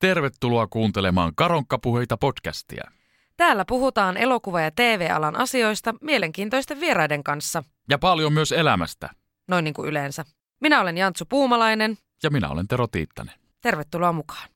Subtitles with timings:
[0.00, 2.90] Tervetuloa kuuntelemaan Karonkkapuheita podcastia.
[3.36, 7.64] Täällä puhutaan elokuva- ja TV-alan asioista mielenkiintoisten vieraiden kanssa.
[7.90, 9.10] Ja paljon myös elämästä.
[9.48, 10.24] Noin niin kuin yleensä.
[10.60, 11.98] Minä olen Jantsu Puumalainen.
[12.22, 13.34] Ja minä olen Tero Tiittanen.
[13.60, 14.48] Tervetuloa mukaan.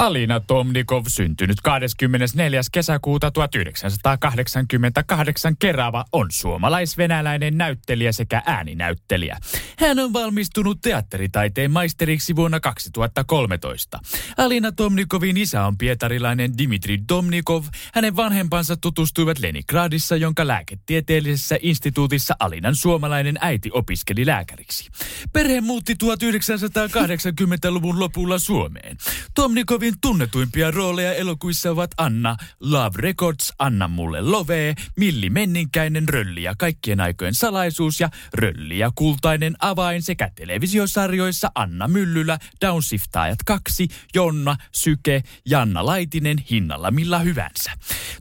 [0.00, 2.60] Alina Tomnikov, syntynyt 24.
[2.72, 9.38] kesäkuuta 1988 Kerava, on suomalais-venäläinen näyttelijä sekä ääninäyttelijä.
[9.78, 13.98] Hän on valmistunut teatteritaiteen maisteriksi vuonna 2013.
[14.36, 17.64] Alina Tomnikovin isä on pietarilainen Dimitri Tomnikov.
[17.94, 24.90] Hänen vanhempansa tutustuivat Leningradissa, jonka lääketieteellisessä instituutissa Alinan suomalainen äiti opiskeli lääkäriksi.
[25.32, 28.96] Perhe muutti 1980-luvun lopulla Suomeen.
[29.34, 36.54] Tomnikovin tunnetuimpia rooleja elokuissa ovat Anna, Love Records, Anna mulle love, Milli Menninkäinen, Rölli ja
[36.58, 44.56] kaikkien aikojen salaisuus ja Rölli ja kultainen avain sekä televisiosarjoissa Anna Myllylä, Downshiftaajat 2, Jonna,
[44.72, 47.72] Syke, Janna Laitinen, hinnalla millä hyvänsä.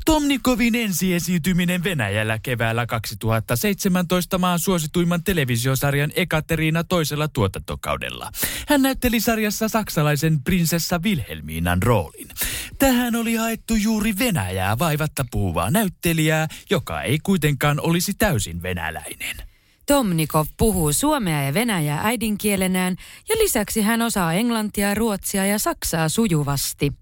[0.06, 8.32] Tomnikovin ensiesiintyminen Venäjällä keväällä 2017 maan suosituimman televisiosarjan Ekaterina toisella tuotantokaudella.
[8.68, 11.04] Hän näytteli sarjassa saksalaisen prinsessa
[11.50, 12.28] Wilhelmiinan roolin.
[12.80, 19.36] Tähän oli haettu juuri Venäjää vaivatta puhuvaa näyttelijää, joka ei kuitenkaan olisi täysin venäläinen.
[19.86, 22.96] Tomnikov puhuu suomea ja venäjää äidinkielenään
[23.30, 26.94] ja lisäksi hän osaa englantia, ruotsia ja saksaa sujuvasti.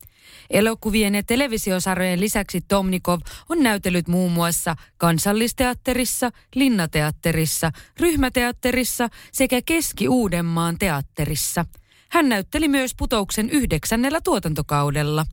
[0.49, 3.19] Elokuvien ja televisiosarjojen lisäksi Tomnikov
[3.49, 11.65] on näytellyt muun muassa Kansallisteatterissa, Linnateatterissa, Ryhmäteatterissa sekä Keski-Uudenmaan teatterissa.
[12.09, 15.25] Hän näytteli myös putouksen yhdeksännellä tuotantokaudella.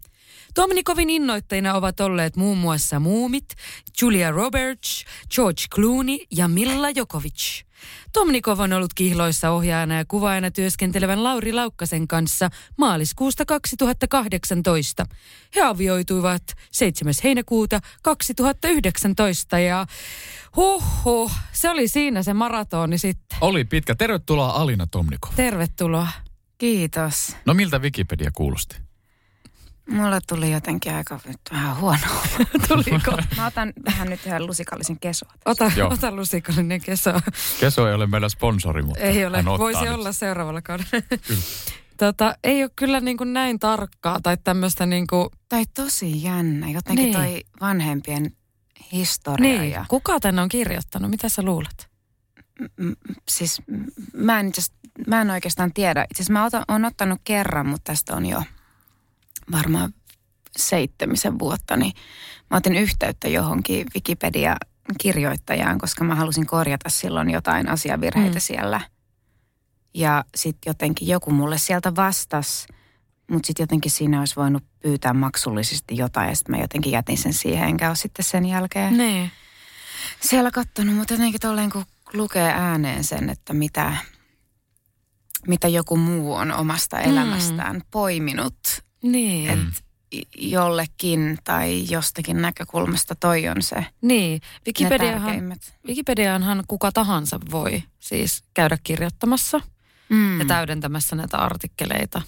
[0.54, 3.54] Tomnikovin innoitteina ovat olleet muun muassa Muumit,
[4.02, 5.04] Julia Roberts,
[5.34, 7.62] George Clooney ja Milla Jokovic.
[8.12, 15.06] Tomnikov on ollut kihloissa ohjaajana ja kuvaajana työskentelevän Lauri Laukkasen kanssa maaliskuusta 2018.
[15.56, 17.14] He avioituivat 7.
[17.24, 19.86] heinäkuuta 2019 ja
[20.56, 23.38] huhhuh, se oli siinä se maratoni sitten.
[23.40, 23.94] Oli pitkä.
[23.94, 25.32] Tervetuloa Alina Tomnikov.
[25.36, 26.08] Tervetuloa.
[26.58, 27.36] Kiitos.
[27.46, 28.76] No miltä Wikipedia kuulosti?
[29.90, 31.98] Mulla tuli jotenkin aika nyt vähän huono.
[32.68, 33.18] Tuliko?
[33.36, 35.32] Mä otan tähän nyt ihan lusikallisen kesoa.
[35.44, 35.92] Ota, Joo.
[35.92, 37.10] ota lusikallinen keso.
[37.60, 39.92] Keso ei ole meillä sponsori, mutta Ei ole, hän ottaa voisi nyt.
[39.92, 40.90] olla seuraavalla kaudella.
[41.96, 46.70] Tota, ei ole kyllä niin kuin näin tarkkaa tai tämmöistä niin kuin, Tai tosi jännä.
[46.70, 47.14] Jotenkin Niin.
[47.14, 48.32] toi vanhempien
[48.92, 49.50] historia.
[49.50, 51.88] niin, Ja, kuka tänne on kirjoittanut, mitä sä luulet?
[52.76, 52.92] m-
[53.28, 53.84] siis m-
[54.14, 54.62] mä en, itse
[55.06, 56.02] mä en oikeastaan tiedä.
[56.10, 58.42] Itse asiassa mä otan, on ottanut kerran, mutta tästä on jo
[59.52, 59.94] varmaan
[60.58, 61.76] seitsemisen vuotta.
[61.76, 61.92] Niin
[62.50, 68.40] mä otin yhteyttä johonkin Wikipedia-kirjoittajaan, koska mä halusin korjata silloin jotain asiavirheitä Mm.
[68.40, 68.80] siellä.
[69.94, 72.66] Ja sitten jotenkin joku mulle sieltä vastasi,
[73.30, 76.28] mutta sitten jotenkin siinä olisi voinut pyytää maksullisesti jotain.
[76.28, 79.30] Ja sitten mä jotenkin jätin sen siihen, enkä ole sitten sen jälkeen Niin.
[80.20, 83.96] siellä kattonut, mutta jotenkin tolleen kun lukee ääneen sen, että mitä,
[85.46, 87.10] mitä joku muu on omasta Mm.
[87.10, 88.56] elämästään poiminut
[89.02, 89.50] Niin.
[89.50, 89.80] että
[90.38, 94.40] jollekin tai jostakin näkökulmasta toi on se niin.
[94.66, 95.56] Wikipediahan.
[95.86, 99.60] Wikipediaanhan kuka tahansa voi siis käydä kirjoittamassa
[100.08, 100.38] Mm.
[100.38, 102.22] ja täydentämässä näitä artikkeleita.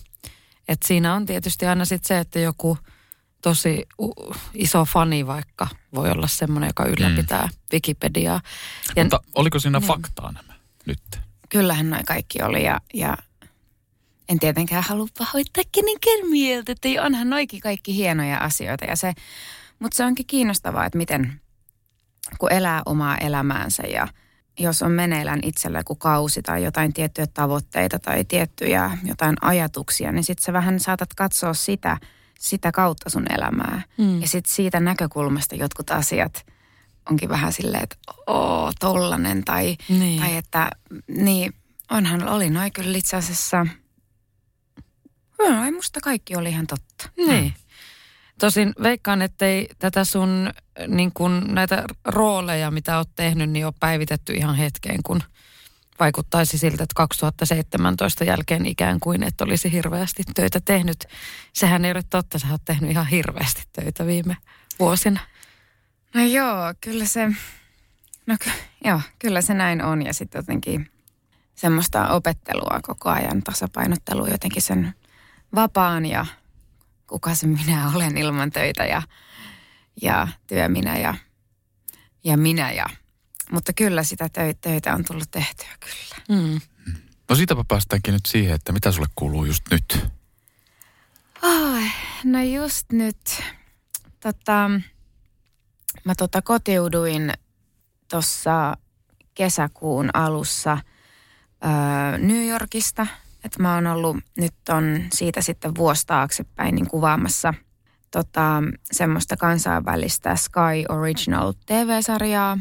[0.68, 2.78] Et siinä on tietysti aina sit se, että joku
[3.42, 7.52] tosi u- iso fani vaikka voi olla semmoinen, joka ylläpitää mm.
[7.72, 8.40] Wikipediaa.
[8.96, 9.86] Ja Mutta oliko siinä Niin.
[9.88, 10.54] faktaa nämä
[10.86, 11.20] nyt?
[11.48, 13.16] Kyllähän noi kaikki oli ja, ja
[14.28, 18.84] en tietenkään halua pahoittaa kenenkään mieltä, että ei- onhan noikin kaikki hienoja asioita.
[18.84, 19.12] Ja se,
[19.78, 21.40] mutta se onkin kiinnostavaa, että miten
[22.38, 24.08] kun elää omaa elämäänsä ja
[24.58, 30.24] jos on meneillään itsellä joku kausi tai jotain tiettyjä tavoitteita tai tiettyjä jotain ajatuksia, niin
[30.24, 31.98] sitten sä vähän saatat katsoa sitä,
[32.38, 33.82] sitä kautta sun elämää.
[33.98, 34.20] Mm.
[34.20, 36.46] Ja sitten siitä näkökulmasta jotkut asiat
[37.10, 40.20] onkin vähän silleen, että oo, tollanen tai Niin.
[40.20, 40.70] tai että,
[41.08, 41.54] niin,
[41.90, 43.66] onhan oli noin kyllä itse asiassa,
[45.38, 47.08] no, ei musta kaikki oli ihan totta.
[47.16, 47.54] Niin.
[48.40, 50.50] Tosin veikkaan, ettei tätä sun
[50.88, 55.22] niin kun, näitä rooleja, mitä oot tehnyt, niin ole päivitetty ihan hetkeen, kun
[56.00, 61.04] vaikuttaisi siltä, että 2017 jälkeen ikään kuin et olisi hirveästi töitä tehnyt.
[61.52, 64.36] Sehän ei ole totta, sä oot tehnyt ihan hirveästi töitä viime
[64.78, 65.20] vuosina.
[66.16, 67.28] No joo, kyllä se,
[68.26, 68.50] no ky-
[68.84, 70.90] joo, kyllä se näin on ja sitten jotenkin
[71.54, 74.94] semmoista opettelua koko ajan, tasapainottelua jotenkin sen
[75.54, 76.26] vapaan ja
[77.06, 79.02] kuka se minä olen ilman töitä ja,
[80.02, 81.14] ja työ minä ja,
[82.24, 82.72] ja minä.
[82.72, 82.86] Ja,
[83.50, 84.28] mutta kyllä sitä
[84.60, 86.40] töitä on tullut tehtyä kyllä.
[86.40, 86.60] Mm.
[87.28, 90.06] No siitäpä päästäänkin nyt siihen, että mitä sulle kuuluu just nyt.
[91.42, 91.90] Ai,
[92.24, 93.42] no just nyt.
[94.20, 94.70] Tota,
[96.04, 97.32] mä tota kotiuduin
[98.10, 98.76] tuossa
[99.34, 100.78] kesäkuun alussa
[101.64, 103.06] öö, New Yorkista.
[103.44, 107.54] Että mä oon ollut nyt on siitä sitten vuosi taaksepäin niin kuvaamassa
[108.10, 108.62] tota,
[108.92, 112.58] semmoista kansainvälistä Sky Original TV-sarjaa.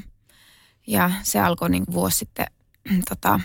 [0.88, 2.46] Ja se alkoi niin vuosi sitten
[3.10, 3.40] tota,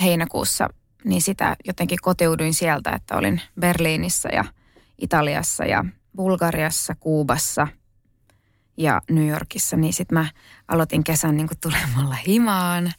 [0.00, 0.68] heinäkuussa,
[1.04, 4.44] niin sitä jotenkin kotiuduin sieltä, että olin Berliinissä ja
[4.98, 5.84] Italiassa ja
[6.16, 7.68] Bulgariassa, Kuubassa
[8.76, 9.76] ja New Yorkissa.
[9.76, 10.26] Niin sitten mä
[10.68, 12.92] aloitin kesän niin tulemalla himaan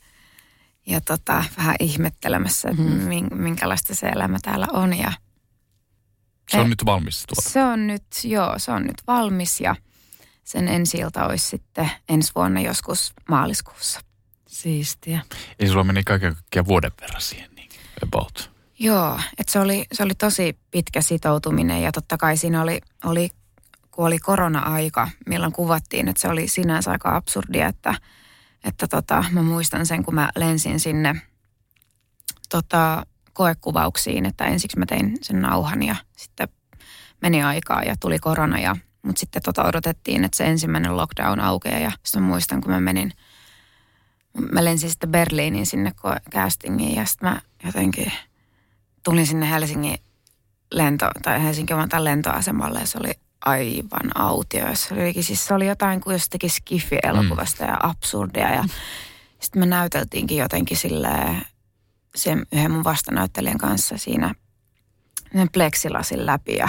[0.86, 3.38] ja tota, vähän ihmettelemässä, että mm-hmm.
[3.38, 4.98] minkälaista se elämä täällä on.
[4.98, 5.12] Ja
[6.50, 7.50] se on eh, nyt valmis tuoda.
[7.50, 9.76] Se on nyt, joo, se on nyt valmis ja
[10.44, 14.00] sen ensi olisi sitten ensi vuonna joskus maaliskuussa.
[14.48, 15.22] Siistiä.
[15.60, 17.70] Eli sulla meni kaiken kaikkiaan vuoden verran siihen, niin
[18.04, 18.52] about.
[18.80, 23.30] Joo, että se oli, se oli tosi pitkä sitoutuminen ja totta kai siinä oli, oli
[23.96, 27.96] kun oli korona-aika, milloin kuvattiin, että se oli sinänsä aika absurdia, että,
[28.64, 31.22] että tota, mä muistan sen, kun mä lensin sinne
[32.50, 36.48] tota, koekuvauksiin, että ensiksi mä tein sen nauhan ja sitten
[37.22, 41.80] meni aikaa ja tuli korona ja mutta sitten tota odotettiin, että se ensimmäinen lockdown aukeaa
[41.80, 43.12] ja sitten muistan, kun mä menin,
[44.52, 45.92] mä lensin sitten Berliiniin sinne
[46.32, 48.12] castingiin ja sitten mä jotenkin
[49.04, 49.98] tulin sinne Helsingin
[50.72, 54.66] lento, tai Helsingin lentoasemalle ja se oli aivan autio.
[54.74, 57.70] Se oli, siis se oli jotain kuin jostakin Skiffi-elokuvasta mm.
[57.70, 58.64] ja absurdia ja
[59.40, 61.42] sitten me näyteltiinkin jotenkin silleen
[62.16, 64.36] sen yhden mun vastanäyttelijän kanssa siinä
[65.54, 66.68] pleksilasin läpi ja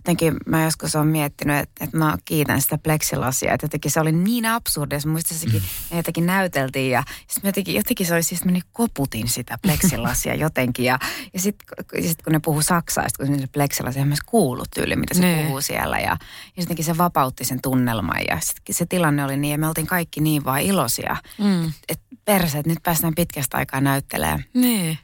[0.00, 4.12] jotenkin mä joskus olen miettinyt, että, että mä kiitän sitä pleksilasia, että jotenkin se oli
[4.12, 5.96] niin absurdi, jos muista sekin, mm.
[5.96, 10.98] jotenkin näyteltiin ja sitten jotenkin, jotenkin se oli siis, meni koputin sitä pleksilasia jotenkin ja,
[11.34, 11.68] ja sitten
[12.02, 15.42] sit kun ne puhuu saksaa, kun se pleksilasia, myös kuullut tyyli, mitä se ne.
[15.42, 16.16] puhuu siellä ja,
[16.56, 19.86] ja jotenkin se vapautti sen tunnelman ja sitten se tilanne oli niin ja me oltiin
[19.86, 21.72] kaikki niin vaan iloisia, mm.
[21.88, 24.44] että perse, että nyt päästään pitkästä aikaa näyttelemään.
[24.54, 24.98] Niin.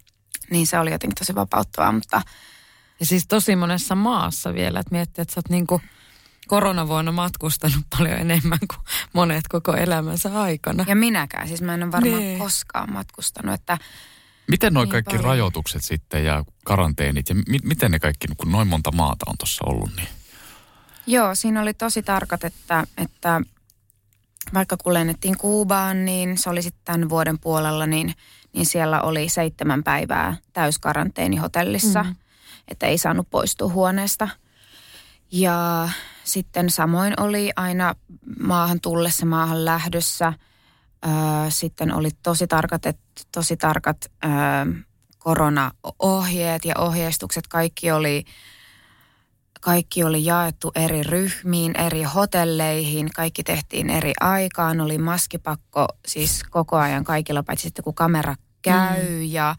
[0.51, 2.23] Niin se oli jotenkin tosi vapauttavaa, mutta
[3.01, 5.81] ja siis tosi monessa maassa vielä, että miettii, että sä oot niinku
[6.47, 8.81] koronavuonna matkustanut paljon enemmän kuin
[9.13, 10.85] monet koko elämänsä aikana.
[10.89, 12.39] Ja minäkään, siis mä en ole varmaan nee.
[12.39, 13.79] koskaan matkustanut, että
[14.49, 15.25] Miten nuo niin kaikki paljon.
[15.25, 19.65] rajoitukset sitten ja karanteenit ja mi- miten ne kaikki, kun noin monta maata on tuossa
[19.67, 20.09] ollut, niin?
[21.07, 23.41] Joo, siinä oli tosi tarkat, että, että
[24.55, 28.15] vaikka kun lennettiin Kuubaan, niin se oli sitten tämän vuoden puolella, niin,
[28.53, 32.03] niin siellä oli seitsemän päivää täyskaranteeni hotellissa.
[32.03, 32.15] Mm
[32.69, 34.29] että ei saanut poistua huoneesta.
[35.33, 35.89] Ja
[36.25, 37.95] sitten samoin oli aina
[38.41, 40.33] maahan tullessa, maahan lähdössä.
[41.49, 42.99] sitten oli tosi tarkat, et,
[43.33, 44.11] tosi tarkat
[45.19, 47.47] koronaohjeet ja ohjeistukset.
[47.47, 48.25] Kaikki oli,
[49.61, 53.11] kaikki oli jaettu eri ryhmiin, eri hotelleihin.
[53.17, 54.81] Kaikki tehtiin eri aikaan.
[54.81, 59.23] Oli maskipakko siis koko ajan kaikilla, paitsi sitten kun kamera käy mm.
[59.23, 59.55] ja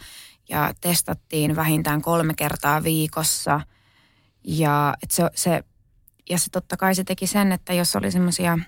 [0.49, 3.61] ja testattiin vähintään kolme kertaa viikossa.
[4.43, 5.63] Ja, et se, se,
[6.29, 8.59] ja se totta kai se teki sen, että jos oli semmoisia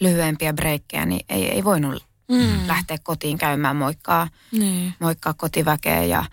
[0.00, 2.66] lyhyempiä breikkejä, niin ei, ei voinut mm.
[2.66, 4.94] lähteä kotiin käymään moikkaa, niin.
[5.00, 6.04] moikkaa kotiväkeä.
[6.04, 6.24] Ja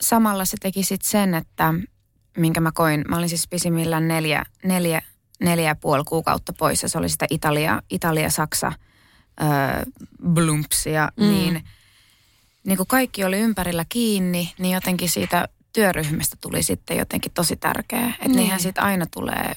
[0.00, 1.74] samalla se teki sitten sen, että
[2.36, 5.02] minkä mä koin, mä olin siis pisimmillään neljä, neljä,
[5.40, 6.88] neljä ja puoli kuukautta poissa.
[6.88, 8.72] Se oli sitä Italia, Italia-Saksa
[9.42, 9.48] öö,
[10.32, 11.26] blumpsia, mm.
[11.26, 11.62] niin–
[12.66, 18.06] niin kuin kaikki oli ympärillä kiinni, niin jotenkin siitä työryhmästä tuli sitten jotenkin tosi tärkeä.
[18.06, 18.36] Että niin.
[18.36, 19.52] niinhän sitten aina tulee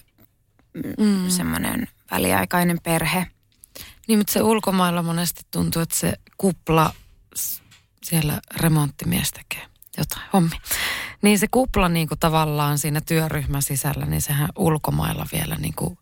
[0.97, 1.29] mm.
[1.29, 3.27] semmoinen väliaikainen perhe.
[4.07, 6.93] Niin, mutta se ulkomailla monesti tuntuu, että se kupla,
[8.03, 9.65] siellä remonttimies tekee
[9.97, 10.55] jotain hommi.
[11.21, 15.97] Niin se kupla niin kuin tavallaan siinä työryhmän sisällä, niin sehän ulkomailla vielä niin kuin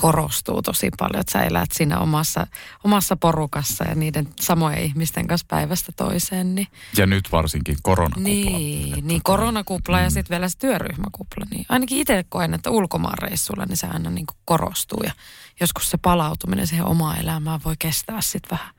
[0.00, 2.46] korostuu tosi paljon, että sä elät siinä omassa,
[2.84, 6.54] omassa porukassa ja niiden samojen ihmisten kanssa päivästä toiseen.
[6.54, 8.22] Niin, Ja nyt varsinkin koronakupla.
[8.28, 11.44] niin, Että niin tota, koronakupla ja sitten vielä se työryhmäkupla.
[11.50, 15.12] Niin ainakin itse koen, että ulkomaanreissulla niin se aina niin kuin korostuu ja
[15.60, 18.74] joskus se palautuminen siihen omaan elämään voi kestää sitten vähän,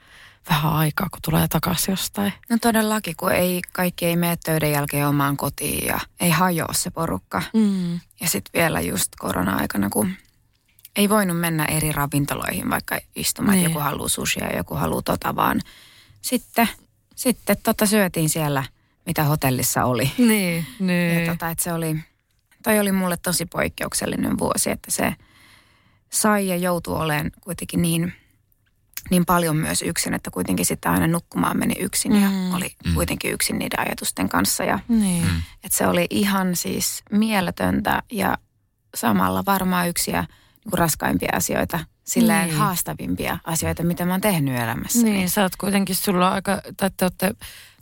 [0.49, 2.33] vähän aikaa, kun tulee takaisin jostain.
[2.49, 6.91] No todellakin, kun ei, kaikki ei mene töiden jälkeen omaan kotiin ja ei hajoa se
[6.91, 7.41] porukka.
[7.53, 7.93] Mm.
[7.93, 10.13] Ja sitten vielä just korona-aikana, kun
[10.99, 13.65] ei voinut mennä eri ravintoloihin, vaikka istumaan, Niin.
[13.65, 15.61] että joku haluaa sushia ja joku haluaa tota, vaan
[16.21, 16.69] sitten,
[17.15, 18.63] sitten tota syötiin siellä,
[19.05, 20.11] mitä hotellissa oli.
[20.17, 21.19] Niin, niin.
[21.25, 21.95] Ja tota, että se oli,
[22.63, 25.15] toi oli mulle tosi poikkeuksellinen vuosi, että se
[26.09, 28.13] sai ja joutui olemaan kuitenkin niin,
[29.09, 32.53] niin paljon myös yksin, että kuitenkin sitten aina nukkumaan meni yksin ja Mm.
[32.53, 34.63] oli kuitenkin yksin niiden ajatusten kanssa.
[34.63, 35.25] Ja niin.
[35.63, 38.37] että se oli ihan siis mieletöntä ja
[38.95, 40.23] samalla varmaan yksi ja
[40.73, 42.57] raskaimpia asioita, silleen Niin.
[42.57, 45.03] haastavimpia asioita, mitä mä oon tehnyt elämässä.
[45.03, 47.31] Niin, sä oot kuitenkin, sulla on aika, tai te olette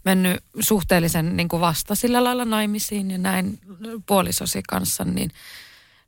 [0.06, 3.60] mennyt suhteellisen niin kuin vasta sillä lailla naimisiin ja näin
[4.06, 5.32] puolisosi kanssa, niin,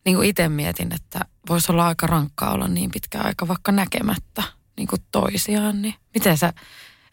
[0.06, 1.20] niin kuin itse mietin, että
[1.50, 4.44] voisi olla aika rankkaa olla niin pitkä aika vaikka näkemättä
[4.78, 6.54] niin kuin toisiaan, niin miten sä,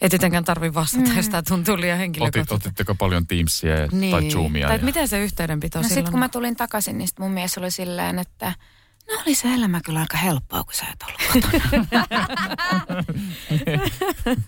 [0.01, 1.17] et tietenkään tarvi vastata, mm.
[1.17, 2.55] jos tämä tuntuu liian Otit, henkilökohtaisesti.
[2.55, 4.11] otitteko paljon Teamsia ja- Niin.
[4.11, 4.67] tai Zoomia?
[4.69, 5.95] Tai ja- miten se yhteydenpito No silloin?
[5.95, 8.55] sitten kun mä tulin takaisin, niin sit mun mies oli silleen, että
[9.11, 13.05] no oli se elämä kyllä aika helppoa, kun sä et ollut kotona.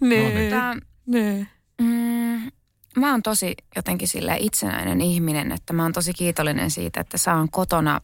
[0.00, 0.74] niin, Tää,
[1.06, 1.48] niin.
[1.80, 2.50] mm,
[2.96, 7.48] mä oon tosi jotenkin sille itsenäinen ihminen, että mä oon tosi kiitollinen siitä, että saan
[7.50, 8.00] kotona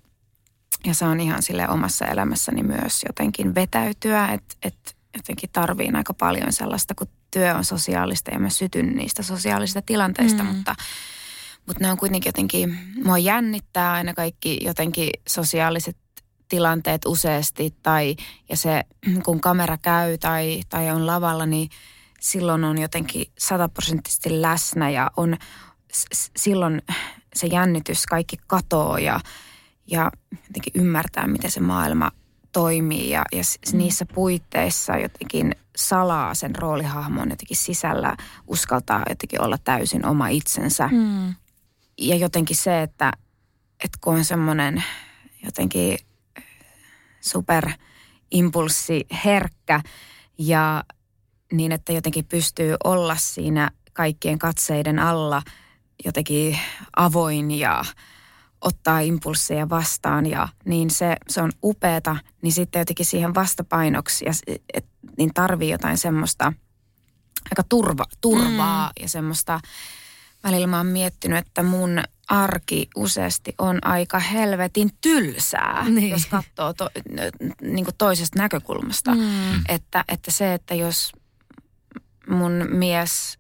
[0.87, 6.53] ja saan ihan sille omassa elämässäni myös jotenkin vetäytyä, että et jotenkin tarviin aika paljon
[6.53, 10.49] sellaista, kun työ on sosiaalista ja mä sytyn niistä sosiaalisista tilanteista, Mm.
[10.49, 10.75] mutta,
[11.71, 15.97] mutta ne on kuitenkin jotenkin, mua jännittää aina kaikki jotenkin sosiaaliset
[16.49, 18.17] tilanteet useasti tai
[18.49, 18.83] ja se
[19.25, 21.69] kun kamera käy tai, tai on lavalla, niin
[22.21, 25.37] silloin on jotenkin sataprosenttisesti läsnä ja on
[25.93, 26.83] s- silloin
[27.35, 29.21] se jännitys kaikki katoo ja,
[29.87, 32.11] ja jotenkin ymmärtää, miten se maailma
[32.53, 39.59] toimii ja, ja s- niissä puitteissa jotenkin salaa sen roolihahmon jotenkin sisällä, uskaltaa jotenkin olla
[39.59, 40.89] täysin oma itsensä.
[40.93, 41.35] Mm.
[42.01, 43.13] Ja jotenkin se, että,
[43.85, 44.85] että kun on semmoinen
[45.45, 45.99] jotenkin
[47.21, 49.81] superimpulssiherkkä
[50.39, 50.85] ja
[51.53, 55.43] niin, että jotenkin pystyy olla siinä kaikkien katseiden alla
[56.05, 56.59] jotenkin
[56.97, 57.85] avoin ja
[58.61, 64.33] ottaa impulsseja vastaan ja niin se, se on upeeta, niin sitten jotenkin siihen vastapainoksi ja,
[64.75, 64.87] et,
[65.19, 66.53] niin tarvii jotain semmoista
[67.51, 68.93] aika turva, turvaa mm.
[69.03, 69.61] ja semmoista,
[70.45, 76.11] välillä mä oon miettinyt, että mun arki useasti on aika helvetin tylsää, Niin.
[76.11, 76.91] jos katsoo to,
[77.63, 79.15] niin kuin toisesta näkökulmasta.
[79.15, 79.61] Mm.
[79.69, 81.13] Että, että se, että jos
[82.29, 83.39] mun mies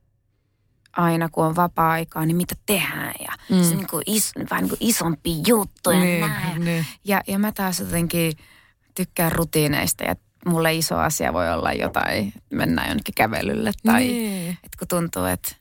[0.97, 3.63] aina kun on vapaa-aikaa, niin mitä tehdään ja Mm.
[3.65, 6.65] se niin kuin is, vähän niin kuin isompi juttu ja Niin, näin.
[6.65, 6.87] niin.
[7.05, 8.33] Ja, ja mä taas jotenkin
[8.95, 10.15] tykkään rutiineista ja
[10.47, 14.51] mulle iso asia voi olla jotain, mennään jonnekin kävelylle tai Niin.
[14.51, 15.57] että kun tuntuu, että,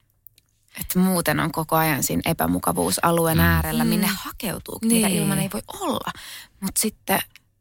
[0.80, 3.44] että muuten on koko ajan siinä epämukavuusalueen Mm.
[3.44, 3.90] äärellä, Mm.
[3.90, 5.18] minne hakeutuu, mitä Niin.
[5.22, 6.12] ilman ei voi olla.
[6.60, 7.20] Mutta sitten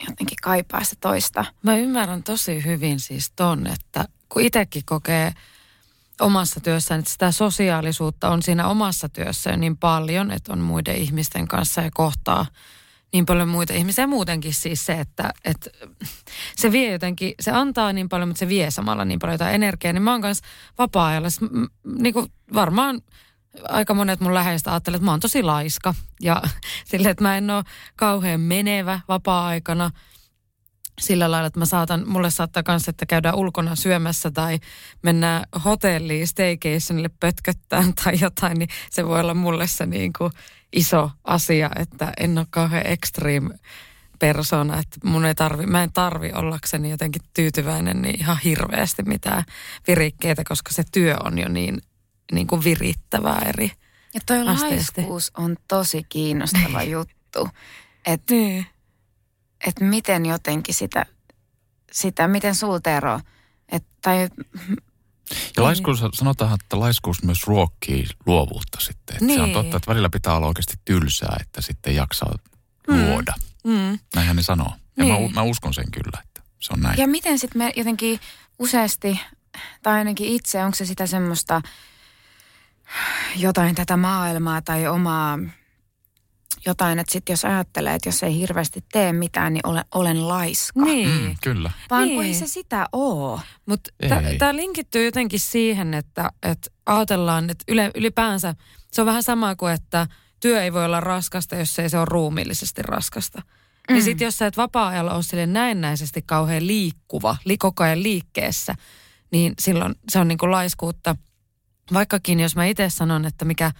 [0.09, 1.45] jotenkin kaipaa sitä toista.
[1.63, 5.33] Mä ymmärrän tosi hyvin siis ton, että kun itsekin kokee
[6.21, 11.49] omassa työssään, että sitä sosiaalisuutta on siinä omassa työssä niin paljon, että on muiden ihmisten
[11.49, 12.47] kanssa ja kohtaa
[13.12, 14.07] niin paljon muita ihmisiä.
[14.07, 15.71] Muutenkin siis se, että, että
[16.57, 19.93] se vie jotenkin, se antaa niin paljon, mutta se vie samalla niin paljon jotain energiaa.
[19.93, 20.45] Niin mä oon kanssa
[20.79, 21.29] vapaa-ajalla,
[21.99, 23.00] niin kuin varmaan
[23.69, 25.95] aika monet mun läheistä ajattelee, että mä oon tosi laiska.
[26.23, 26.43] Ja
[26.91, 27.65] silleen, että mä en ole
[27.97, 29.91] kauhean menevä vapaa-aikana
[31.00, 34.59] sillä lailla, että mä saatan, mulle saattaa kanssa, että käydään ulkona syömässä tai
[35.03, 40.33] mennään hotelliin staycationille pötköttään tai jotain, niin se voi olla mulle se niin kuin
[40.73, 43.55] iso asia, että en ole kauhean extreme
[44.19, 49.43] persona, että mun ei tarvi, mä en tarvi ollakseni jotenkin tyytyväinen niin ihan hirveästi mitään
[49.87, 51.83] virikkeitä, koska se työ on jo niin,
[52.33, 53.73] niin kuin virittävää eri.
[54.15, 55.01] Ja toi Asteesti.
[55.01, 57.49] laiskuus on tosi kiinnostava juttu.
[58.07, 58.67] Että Niin.
[59.67, 61.07] et miten jotenkin sitä,
[61.93, 63.21] sitä miten sul Tero,
[63.73, 64.29] et, tai
[65.56, 69.16] Ja laiskuus, sanotaan, että laiskuus myös ruokkii luovuutta sitten.
[69.16, 69.52] Että Se on Niin.
[69.52, 72.35] totta, että välillä pitää olla oikeasti tylsää, että sitten jaksaa
[72.88, 73.06] Mm.
[73.06, 73.35] luoda.
[73.64, 73.99] Mm.
[74.14, 74.73] Näinhän ne sanoo.
[74.97, 75.35] Ja mä, Niin.
[75.35, 76.99] mä uskon sen kyllä, että se on näin.
[76.99, 78.20] Ja miten sitten me jotenkin
[78.58, 79.20] useasti,
[79.82, 81.62] tai ainakin itse, onko se sitä semmoista
[83.37, 85.38] jotain tätä maailmaa tai omaa
[86.67, 90.81] jotain, että sit jos ajattelee, että jos ei hirveästi tee mitään, niin olen, olen laiska.
[90.81, 91.09] Niin.
[91.09, 91.71] Mm, kyllä.
[91.91, 92.15] Vaan Niin.
[92.15, 93.41] kun ei se sitä oo.
[93.67, 93.91] Mutta
[94.38, 98.55] tämä linkittyy jotenkin siihen, että, että ajatellaan, että yle, ylipäänsä
[98.93, 100.07] se on vähän sama kuin, että
[100.41, 103.43] työ ei voi olla raskasta, jos ei se ole ruumiillisesti raskasta.
[103.88, 103.95] Mm.
[103.95, 108.75] Niin sitten jos sä et vapaa-ajalla ole sille näennäisesti kauhean liikkuva, li, koko ajan liikkeessä,
[109.33, 111.17] niin silloin se on niin kuin laiskuutta.
[111.93, 113.73] Vaikkakin jos mä itse sanon, että mikä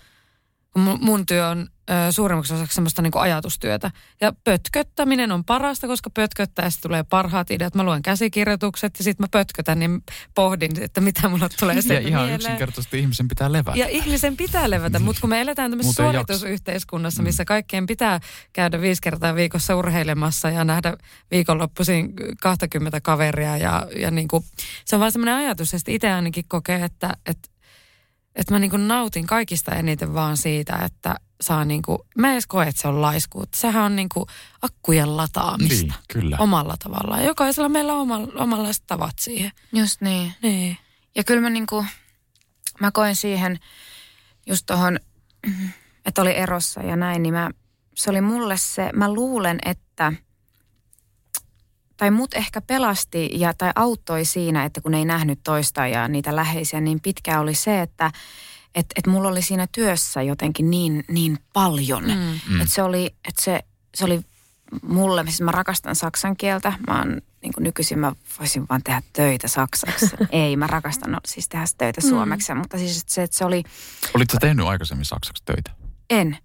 [1.01, 3.91] mun työ on ö, suurimmaksi osaksi semmoista niin ajatustyötä.
[4.21, 7.75] Ja pötköttäminen on parasta, koska pötköttäessä tulee parhaat ideat.
[7.75, 10.03] Mä luen käsikirjoitukset ja sitten mä pötkötän niin
[10.35, 12.41] pohdin, että mitä mulle tulee Ja sieltä ihan mieleen.
[12.41, 13.79] yksinkertaisesti ihmisen pitää levätä.
[13.79, 18.21] Ja ihmisen pitää levätä, mutta kun me eletään tämmöisessä suoritusyhteiskunnassa, missä kaikkien pitää
[18.53, 20.97] käydä viisi kertaa viikossa urheilemassa ja nähdä
[21.31, 24.45] viikonloppuisin 20 kaveria ja, ja niin kuin,
[24.85, 27.49] se on vaan semmoinen ajatus, että itse ainakin kokee, että, että,
[28.39, 32.33] että mä niin kuin nautin kaikista eniten vaan siitä, että saa niin kuin, mä en
[32.33, 33.59] edes koe, että se on laiskuutta.
[33.59, 34.27] Sehän on niin kuin
[34.63, 35.85] akkujen lataamista.
[35.87, 36.37] Niin, kyllä.
[36.41, 37.25] Omalla tavallaan.
[37.25, 39.51] Jokaisella meillä on oma, omanlaiset tavat siihen.
[39.73, 40.35] Just niin.
[40.43, 40.77] Niin.
[41.15, 41.85] Ja kyllä mä niinku,
[42.81, 43.59] mä koen siihen
[44.47, 45.01] just tohon,
[46.07, 47.51] että oli erossa ja näin, niin mä,
[47.95, 50.13] se oli mulle se, mä luulen, että
[51.99, 56.37] tai mut ehkä pelasti ja tai auttoi siinä, että kun ei nähnyt toista ja niitä
[56.37, 58.11] läheisiä niin pitkään oli se, että
[58.75, 62.05] et, et mulla oli siinä työssä jotenkin niin, niin paljon.
[62.05, 62.41] Mm.
[62.55, 62.61] Mm.
[62.61, 63.61] Että se oli, että se,
[63.95, 64.21] se oli
[64.83, 66.73] mulle, siis mä rakastan saksan kieltä.
[66.87, 70.11] Mä oon, niin kuin nykyisin mä voisin vaan tehdä töitä saksaksi.
[70.31, 72.55] ei, mä rakastan no, siis tehdä töitä suomeksi.
[72.55, 73.63] Mutta siis että se, että se oli,
[74.15, 75.71] Olitko sä tehnyt aikaisemmin saksaksi töitä?
[76.11, 76.39] en.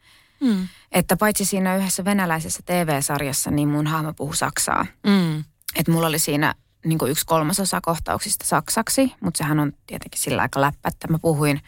[0.43, 0.67] Mm.
[0.91, 4.85] Että paitsi siinä yhdessä venäläisessä TV-sarjassa, niin mun hahmo puhui saksaa.
[5.07, 5.39] Mm.
[5.75, 10.41] Että mulla oli siinä niin kuin yksi kolmasosa kohtauksista saksaksi, mutta sehän on tietenkin sillä
[10.41, 11.61] aika läppä, että mä puhuin,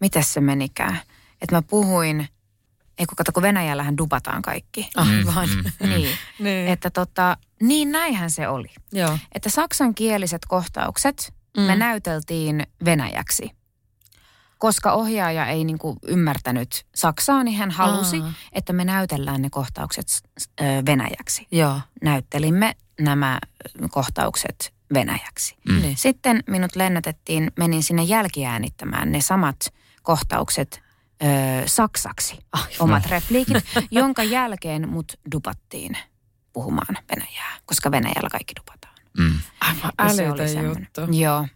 [0.00, 1.00] miten se menikään.
[1.42, 2.28] Että mä puhuin,
[2.98, 4.90] ei kun kato, kun Venäjällähän dubataan kaikki.
[4.96, 5.48] Aivan.
[5.80, 6.16] Mm, Niin.
[6.38, 6.68] niin.
[6.68, 8.68] Että tota, niin näinhän se oli.
[8.92, 9.18] Joo.
[9.34, 11.60] Että saksankieliset kohtaukset Mm.
[11.62, 11.66] mm.
[11.66, 13.50] me näyteltiin venäjäksi.
[14.60, 18.32] Koska ohjaaja ei niinku ymmärtänyt saksaa, niin hän halusi, Aa.
[18.52, 20.06] että me näytellään ne kohtaukset
[20.60, 21.46] ö, venäjäksi.
[21.52, 21.80] Joo.
[22.02, 23.38] Näyttelimme nämä
[23.90, 25.56] kohtaukset venäjäksi.
[25.68, 25.82] Mm.
[25.82, 25.96] Niin.
[25.96, 29.56] Sitten minut lennätettiin, menin sinne jälkiäänittämään ne samat
[30.02, 30.82] kohtaukset
[31.22, 31.26] ö,
[31.66, 32.38] saksaksi.
[32.52, 32.70] Aivan.
[32.78, 35.96] Omat repliikit, jonka jälkeen mut dupattiin
[36.52, 38.94] puhumaan venäjää, koska Venäjällä kaikki dupataan.
[39.18, 39.40] Mm.
[39.60, 41.00] Aivan Ja se oli älytön juttu.
[41.18, 41.46] Joo.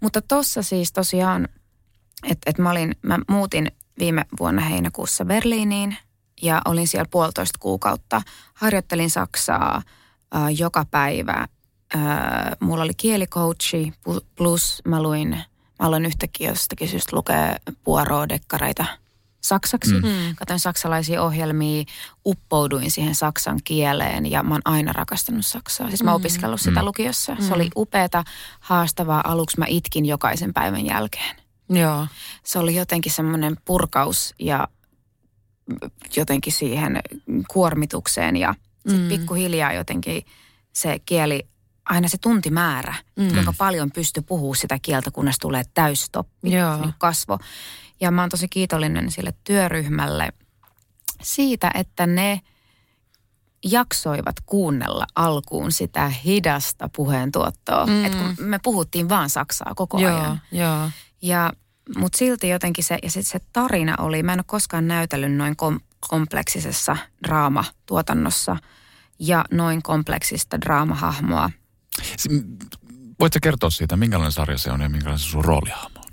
[0.00, 1.48] Mutta tossa siis tosiaan,
[2.22, 5.96] että et mä, olin, mä muutin viime vuonna heinäkuussa Berliiniin
[6.42, 8.22] ja olin siellä puolitoista kuukautta.
[8.54, 9.76] Harjoittelin Saksaa
[10.36, 11.46] äh, joka päivä.
[11.96, 12.00] Äh,
[12.60, 15.44] mulla oli kielicoachi pu- plus mä luin, mä
[15.78, 18.84] aloin yhtäkkiä jostakin syystä lukea Poirot-dekkareita
[19.40, 19.92] saksaksi.
[19.94, 20.06] Mm.
[20.08, 20.34] Mm.
[20.36, 21.84] Katoin saksalaisia ohjelmia,
[22.26, 25.88] uppouduin siihen saksan kieleen ja mä oon aina rakastanut saksaa.
[25.88, 26.86] Siis mä oon opiskellut sitä Mm.
[26.86, 27.36] lukiossa.
[27.40, 28.24] Se oli upeata,
[28.60, 29.20] haastavaa.
[29.24, 31.36] Aluksi mä itkin jokaisen päivän jälkeen.
[31.80, 32.06] Joo.
[32.44, 34.68] Se oli jotenkin semmoinen purkaus ja
[36.16, 37.00] jotenkin siihen
[37.52, 38.54] kuormitukseen ja
[38.88, 39.08] sit Mm.
[39.08, 40.22] pikkuhiljaa jotenkin
[40.72, 41.48] se kieli,
[41.84, 43.22] aina se tuntimäärä, Mm.
[43.24, 43.32] mm.
[43.32, 47.38] kuinka paljon pysty puhua sitä kieltä, kunnes tulee täystoppi, niin kasvo.
[48.00, 50.32] Ja mä oon tosi kiitollinen sille työryhmälle
[51.22, 52.40] siitä, että ne
[53.64, 57.86] jaksoivat kuunnella alkuun sitä hidasta puheentuottoa.
[57.86, 57.92] Mm.
[57.92, 58.04] Mm.
[58.04, 60.40] Et kun me puhuttiin vaan saksaa koko Joo, ajan.
[60.52, 60.90] joo.
[61.22, 61.52] Ja,
[61.96, 65.56] mutta silti jotenkin se, ja sitten se tarina oli, mä en ole koskaan näytellyt noin
[65.56, 68.56] kom, kompleksisessa draamatuotannossa
[69.18, 71.50] ja noin kompleksista draamahahmoa.
[73.20, 76.10] Voitko kertoa siitä, minkälainen sarja se on ja minkälainen se sun roolihahmo on?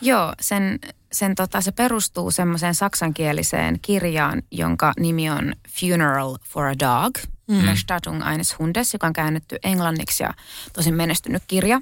[0.00, 0.78] Joo, sen,
[1.12, 7.66] sen tota, se perustuu semmoiseen saksankieliseen kirjaan, jonka nimi on Funeral for a Dog, mm.
[7.66, 10.34] Bestattung eines Hundes, joka on käännetty englanniksi ja
[10.72, 11.80] tosi menestynyt kirja.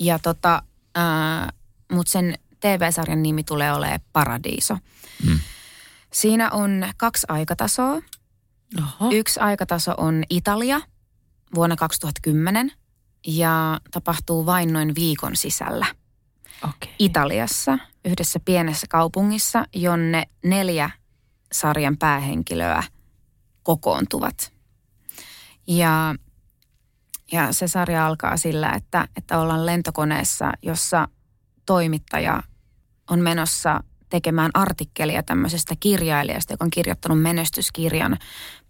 [0.00, 0.62] Ja tota,
[0.98, 1.48] äh,
[1.92, 4.78] mutta sen TV-sarjan nimi tulee olemaan Paradiiso.
[5.26, 5.38] Mm.
[6.12, 8.02] Siinä on kaksi aikatasoa.
[8.78, 9.10] Oho.
[9.12, 10.80] Yksi aikataso on Italia
[11.54, 12.72] vuonna 2010
[13.26, 15.86] ja tapahtuu vain noin viikon sisällä.
[16.64, 16.94] Okei.
[16.98, 20.90] Italiassa, yhdessä pienessä kaupungissa, jonne neljä
[21.52, 22.82] sarjan päähenkilöä
[23.62, 24.52] kokoontuvat.
[25.66, 26.14] Ja,
[27.32, 31.08] ja se sarja alkaa sillä, että, että ollaan lentokoneessa, jossa
[31.66, 32.42] toimittaja
[33.10, 38.18] on menossa tekemään artikkelia tämmöisestä kirjailijasta, joka on kirjoittanut menestyskirjan,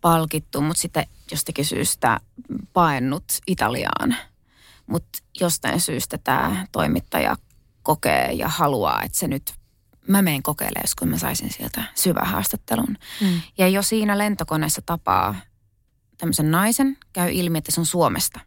[0.00, 2.20] palkittu, mutta sitten jostakin syystä
[2.72, 4.16] paennut Italiaan.
[4.86, 7.36] Mutta jostain syystä tämä toimittaja
[7.82, 9.54] kokee ja haluaa, että se nyt
[10.08, 12.96] mä meen kokeilemaan, jos kun mä saisin sieltä syvähaastattelun.
[13.20, 13.40] Mm.
[13.58, 15.34] Ja jo siinä lentokoneessa tapaa
[16.18, 18.40] tämmöisen naisen, käy ilmi, että se on Suomesta.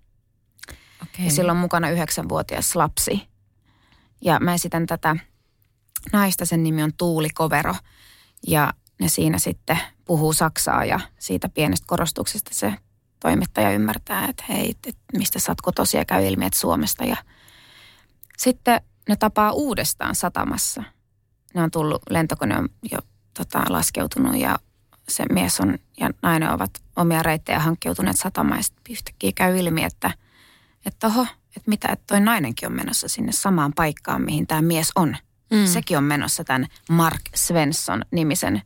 [1.02, 1.26] Okay.
[1.26, 3.28] Ja sillä on mukana yhdeksänvuotias lapsi.
[4.22, 5.16] Ja mä esitän tätä
[6.14, 7.76] naista, sen nimi on Tuuli Kovero.
[8.48, 12.74] Ja ne siinä sitten puhuu saksaa ja siitä pienestä korostuksesta se
[13.20, 17.06] toimittaja ymmärtää, että hei, että mistä sä oot kotosia, käy ilmi, että Suomesta.
[17.06, 17.18] Ja
[18.38, 20.84] sitten ne tapaa uudestaan satamassa.
[21.54, 23.00] Ne on tullut, lentokone on jo
[23.38, 24.60] tota, laskeutunut ja
[25.10, 28.60] se mies on ja nainen ovat omia reittejä hankkeutuneet satamaan.
[28.60, 30.12] Ja yhtäkkiä käy ilmi, että,
[30.86, 31.26] että oho,
[31.58, 35.18] että mitä, että toi nainenkin on menossa sinne samaan paikkaan, mihin tämä mies on.
[35.52, 35.66] Mm.
[35.66, 38.62] Sekin on menossa tämän Mark Svensson nimisen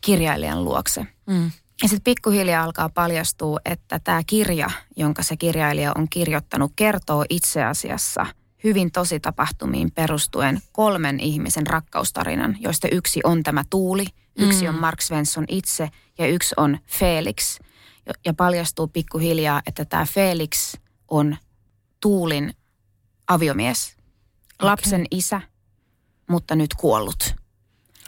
[0.00, 1.06] kirjailijan luokse.
[1.26, 1.50] Mm.
[1.82, 7.64] Ja sitten pikkuhiljaa alkaa paljastua, että tämä kirja, jonka se kirjailija on kirjoittanut, kertoo itse
[7.64, 8.26] asiassa
[8.64, 14.06] hyvin tosi tapahtumiin perustuen kolmen ihmisen rakkaustarinan, joista yksi on tämä Tuuli,
[14.38, 14.74] yksi mm.
[14.74, 17.58] on Mark Svensson itse ja yksi on Felix.
[18.24, 20.74] Ja paljastuu pikkuhiljaa, että tämä Felix
[21.08, 21.36] on
[22.02, 22.54] Tuulin
[23.28, 23.96] aviomies,
[24.54, 24.70] okay.
[24.70, 25.40] lapsen isä,
[26.28, 27.34] mutta nyt kuollut.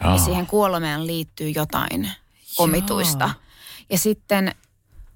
[0.05, 0.11] Oh.
[0.11, 2.11] Ja siihen kuolomeen liittyy jotain
[2.57, 3.25] omituista.
[3.25, 3.41] Joo.
[3.89, 4.55] Ja sitten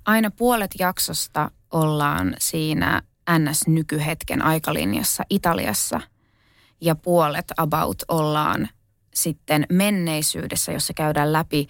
[0.05, 6.01] aina puolet jaksosta ollaan siinä NS-nykyhetken aikalinjassa Italiassa
[6.81, 8.69] ja puolet about ollaan
[9.13, 11.67] sitten menneisyydessä, jossa käydään läpi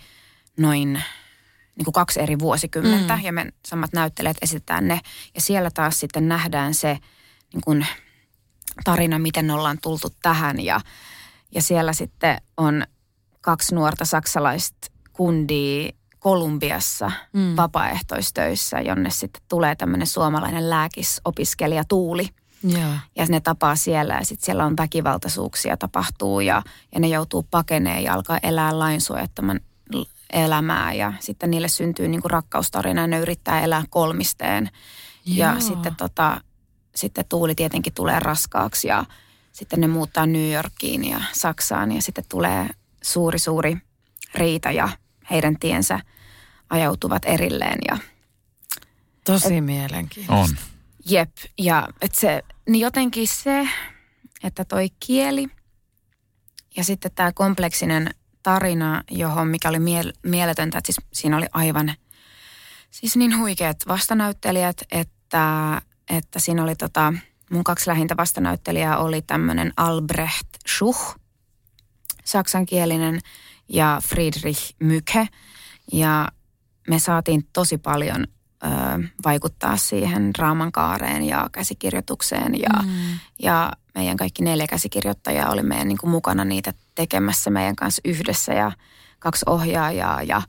[0.58, 1.04] noin
[1.80, 3.24] niin kuin kaksi eri vuosikymmentä mm.
[3.24, 5.00] ja me samat näyttelijät esitetään ne.
[5.36, 6.98] Ja siellä taas sitten nähdään se
[7.54, 7.88] niin kuin
[8.84, 10.82] tarina, miten ollaan tultu tähän ja,
[11.56, 12.84] ja siellä sitten on
[13.42, 17.56] kaksi nuorta saksalaista kundia Kolumbiassa mm.
[17.58, 22.30] vapaaehtoistöissä, jonne sitten tulee tämmöinen suomalainen lääkisopiskelija Tuuli.
[22.64, 23.00] Ja.
[23.16, 26.62] ja ne tapaa siellä ja sitten siellä on väkivaltaisuuksia tapahtuu ja,
[26.94, 29.60] ja ne joutuu pakeneen ja alkaa elää lainsuojattoman
[30.34, 34.70] elämää ja sitten niille syntyy niinku rakkaustarina ja ne yrittää elää kolmisteen.
[35.26, 35.38] Joo.
[35.38, 36.42] Ja sitten, tota,
[36.96, 39.06] sitten Tuuli tietenkin tulee raskaaksi ja
[39.52, 42.70] sitten ne muuttaa New Yorkiin ja Saksaan ja sitten tulee
[43.04, 43.78] suuri suuri
[44.36, 44.90] riita ja
[45.32, 46.00] heidän tiensä
[46.70, 47.78] ajautuvat erilleen.
[47.88, 47.98] Ja,
[49.26, 50.56] Tosi et, mielenkiintoista.
[50.62, 50.70] On.
[51.06, 53.70] Jep, ja et se, niin jotenkin se,
[54.44, 55.48] että toi kieli
[56.76, 58.10] ja sitten tämä kompleksinen
[58.44, 61.94] tarina, johon mikä oli miel- mieletöntä, että siis siinä oli aivan
[62.92, 67.14] siis niin huikeat vastanäyttelijät, että, että siinä oli tota,
[67.52, 71.16] mun kaksi lähintä vastanäyttelijää oli tämmöinen Albrecht Schuch,
[72.26, 73.20] saksankielinen,
[73.70, 75.28] ja Friedrich Mücke.
[75.94, 76.28] Ja
[76.88, 78.28] me saatiin tosi paljon
[78.64, 82.60] ö, vaikuttaa siihen draaman kaareen ja käsikirjoitukseen.
[82.60, 83.20] Ja, mm.
[83.44, 88.54] ja meidän kaikki neljä käsikirjoittajaa oli meidän niin kuin mukana niitä tekemässä meidän kanssa yhdessä
[88.54, 88.72] ja
[89.20, 90.24] kaksi ohjaajaa.
[90.24, 90.42] Ja,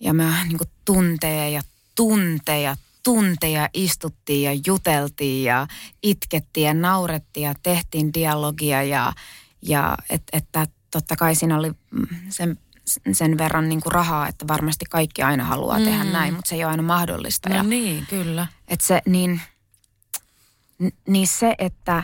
[0.00, 1.62] ja me niin kuin tunteja ja
[1.94, 5.66] tunteja tunteja istuttiin ja juteltiin ja
[6.02, 9.12] itkettiin ja naurettiin ja tehtiin dialogia ja,
[9.62, 12.58] ja että et, totta kai siinä oli mm, sen,
[13.12, 15.84] sen verran niin kuin rahaa, että varmasti kaikki aina haluaa mm.
[15.84, 17.48] tehdä näin, mutta se ei ole aina mahdollista.
[17.48, 18.46] No ja, niin, kyllä.
[18.68, 19.40] Että se, niin,
[21.08, 22.02] niin se, että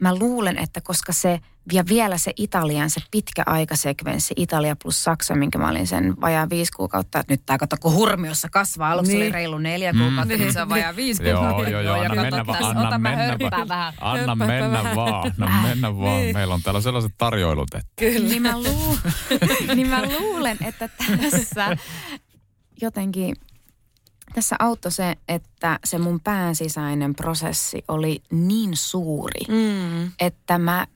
[0.00, 1.40] mä luulen, että koska se
[1.72, 6.50] ja vielä se Italian, se pitkä aikasekvenssi, Italia plus Saksa, minkä mä olin sen vajaa
[6.50, 7.22] viisi kuukautta.
[7.28, 8.90] Nyt tämä kato, kun hurmiossa kasvaa.
[8.90, 9.22] Aluksi niin.
[9.22, 10.40] oli reilu neljä kuukautta, mm.
[10.40, 11.70] nyt se on vajaa viisi kuukautta.
[11.70, 12.00] Joo, joo, joo.
[12.00, 13.94] Anna mennä vaan, anna mennä vaan.
[14.00, 16.20] Anna mennä vaan, anna mennä vaan.
[16.20, 16.36] Niin.
[16.36, 17.92] Meillä on täällä sellaiset tarjoilut, että...
[17.96, 18.28] Kyllä.
[18.28, 18.98] Niin mä, luu,
[19.74, 21.76] niin mä luulen, että tässä
[22.82, 23.36] jotenkin
[24.34, 30.12] tässä auttoi se, että se mun päänsisäinen prosessi oli niin suuri, mm.
[30.20, 30.86] että mä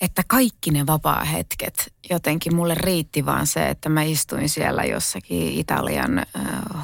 [0.00, 6.18] että kaikki ne vapaa-hetket jotenkin mulle riitti vaan se, että mä istuin siellä jossakin Italian
[6.18, 6.24] äh,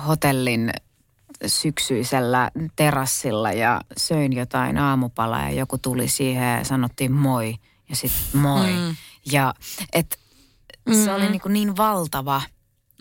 [0.06, 0.72] hotellin
[1.46, 7.56] syksyisellä terassilla ja söin jotain aamupalaa ja joku tuli siihen ja sanottiin moi
[7.88, 8.72] ja sitten moi.
[8.72, 8.96] Mm.
[9.32, 9.54] Ja
[9.92, 10.18] et
[10.88, 11.04] mm.
[11.04, 12.42] se oli niin, kuin niin valtava.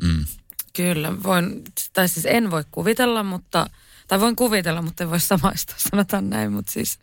[0.02, 0.26] Mm.
[0.74, 3.70] Kyllä, voin, tai siis en voi kuvitella, mutta,
[4.08, 7.00] tai voin kuvitella, mutta en voi samaistua, sanotaan näin, mutta siis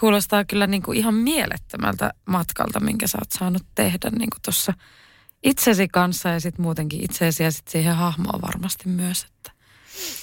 [0.00, 4.72] Kuulostaa kyllä niin kuin ihan mielettömältä matkalta, minkä sä oot saanut tehdä niin kuin tuossa
[5.42, 9.50] itsesi kanssa ja sitten muutenkin itseesi ja sitten siihen hahmoon varmasti myös, että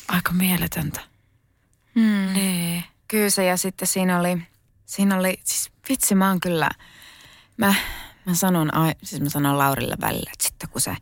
[0.08, 1.00] aika mieletöntä.
[1.96, 2.34] Hmm.
[2.34, 2.84] Nee.
[3.08, 4.42] Kyllä se ja sitten siinä oli,
[4.86, 6.70] siinä oli, siis vitsi mä oon kyllä,
[7.58, 7.76] mä,
[8.26, 8.72] mä sanon,
[9.04, 10.96] siis mä sanon Laurille välillä, että sitten kun se,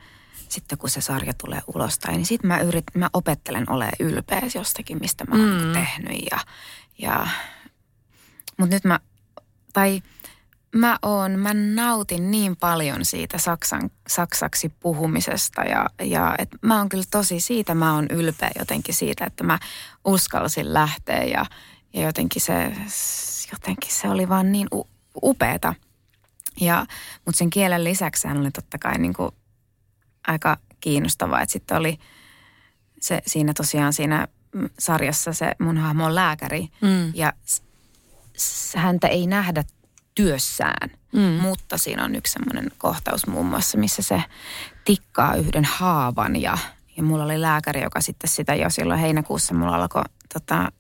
[0.50, 4.98] sitten kun se sarja tulee ulostain, niin sitten mä, yrit, mä opettelen olemaan ylpeä jostakin,
[5.02, 5.74] mistä mä oon mm.
[5.74, 6.40] tehnyt ja,
[6.98, 7.28] ja
[8.58, 9.00] mutta nyt mä,
[9.74, 10.02] tai
[10.76, 16.90] mä oon, mä nautin niin paljon siitä saksan, saksaksi puhumisesta ja, ja et mä oon
[16.90, 19.60] kyllä tosi siitä, mä oon ylpeä jotenkin siitä, että mä
[20.06, 21.46] uskalsin lähteä ja,
[21.94, 22.74] ja jotenkin, se,
[23.52, 24.90] jotenkin se oli vaan niin u,
[25.24, 25.74] upeeta.
[26.62, 26.86] Ja,
[27.26, 29.32] mutta sen kielen lisäksi oli totta kai niin kuin
[30.28, 32.00] aika kiinnostavaa, että sitten oli
[33.02, 34.28] se siinä tosiaan siinä
[34.80, 37.12] sarjassa se mun hahmo on lääkäri mm.
[37.14, 37.34] ja
[38.76, 39.64] häntä ei nähdä
[40.16, 40.90] työssään.
[41.14, 41.22] Mm.
[41.22, 44.24] Mutta siinä on yksi semmoinen kohtaus muun muassa, missä se
[44.86, 46.58] tikkaa yhden haavan ja,
[46.98, 50.72] ja mulla oli lääkäri, joka sitten sitä jo silloin heinäkuussa mulla alkoi tota,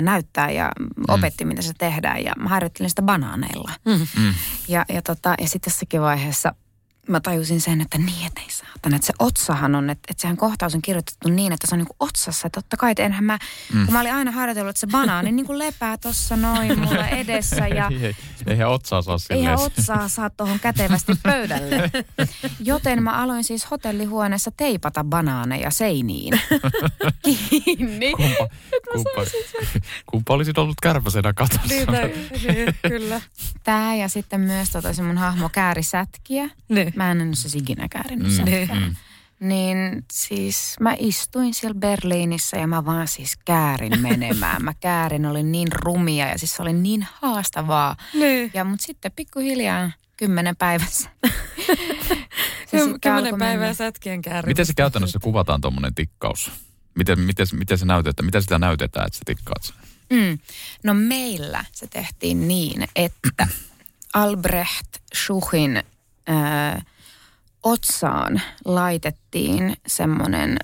[0.00, 0.86] näyttää ja mm.
[1.08, 2.24] opetti, mitä se tehdään.
[2.24, 3.70] Ja mä harjoittelin sitä banaaneilla.
[3.84, 4.22] Mm.
[4.22, 4.34] Mm.
[4.68, 6.54] Ja, ja, tota, ja sitten jossakin vaiheessa–
[7.08, 8.96] mä tajusin sen, että niin, että ei saatana.
[8.96, 11.86] Että se otsahan on, että, että sehän kohtaus on kirjoitettu niin, että se on niin
[11.86, 12.46] kuin otsassa.
[12.46, 13.38] Että totta kai, että enhän mä,
[13.74, 13.84] mm.
[13.84, 17.68] kun mä olin aina harjoitellut, että se banaani niin kuin lepää tuossa noin mulla edessä.
[17.68, 18.16] Ja, ei,
[18.46, 19.40] eihän otsaa saa silleen.
[19.40, 21.90] Eihän otsaa saa tuohon kätevästi pöydälle.
[22.60, 26.40] Joten mä aloin siis hotellihuoneessa teipata banaaneja seiniin.
[27.24, 28.12] Kiinni.
[28.12, 28.48] Kumpa,
[28.92, 29.30] kumpa,
[30.06, 31.68] kumpa olisit ollut kärpäsenä katossa.
[31.68, 31.86] Niin,
[32.46, 33.20] niin, kyllä.
[33.64, 36.50] Tää ja sitten myös tota se mun hahmo kääri sätkiä.
[36.68, 36.92] Niin.
[36.96, 38.78] Mä en ole siis ikinä käärinyt mm.
[38.80, 38.94] mm.
[39.40, 44.64] Niin siis mä istuin siellä Berliinissä ja mä vaan siis käärin menemään.
[44.64, 47.96] Mä käärin, olin niin rumia ja siis se oli niin haastavaa.
[48.14, 48.50] Niin.
[48.54, 51.10] Ja mut sitten pikkuhiljaa kymmenen päivässä.
[53.00, 54.50] kymmenen päivää sätkien käärin.
[54.50, 56.50] Miten se käytännössä kuvataan tuommoinen tikkaus?
[56.94, 58.26] Miten, miten, miten se näytetään?
[58.26, 59.76] Miten sitä näytetään, että sä tikkaat sen?
[60.10, 60.38] Mm.
[60.84, 63.48] No meillä se tehtiin niin, että
[64.14, 65.82] Albrecht Schuchin
[66.26, 66.82] ää,
[67.62, 70.58] otsaan laitettiin semmoinen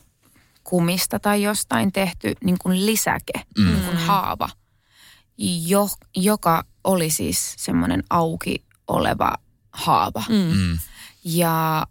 [0.64, 3.64] kumista tai jostain tehty niin kuin lisäke, mm.
[3.66, 4.48] niin kuin haava,
[5.66, 9.34] jo, joka oli siis semmoinen auki oleva
[9.72, 10.24] haava.
[10.28, 10.56] Mm.
[10.56, 10.78] mm.
[11.24, 11.86] Ja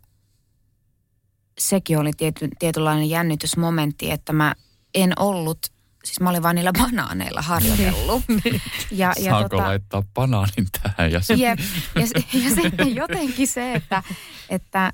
[1.58, 4.56] sekin oli tiety, tietynlainen jännitysmomentti, että mä
[4.96, 5.72] en ollut
[6.04, 8.24] siis mä olin vaan niillä banaaneilla harjoitellut.
[8.28, 8.62] niin.
[8.92, 11.12] ja, ja Saanko tota, laittaa banaanin tähän?
[11.12, 11.34] Ja, se...
[11.34, 11.60] Jep,
[11.96, 12.02] ja,
[12.44, 14.04] ja sitten jotenkin se, että,
[14.50, 14.94] että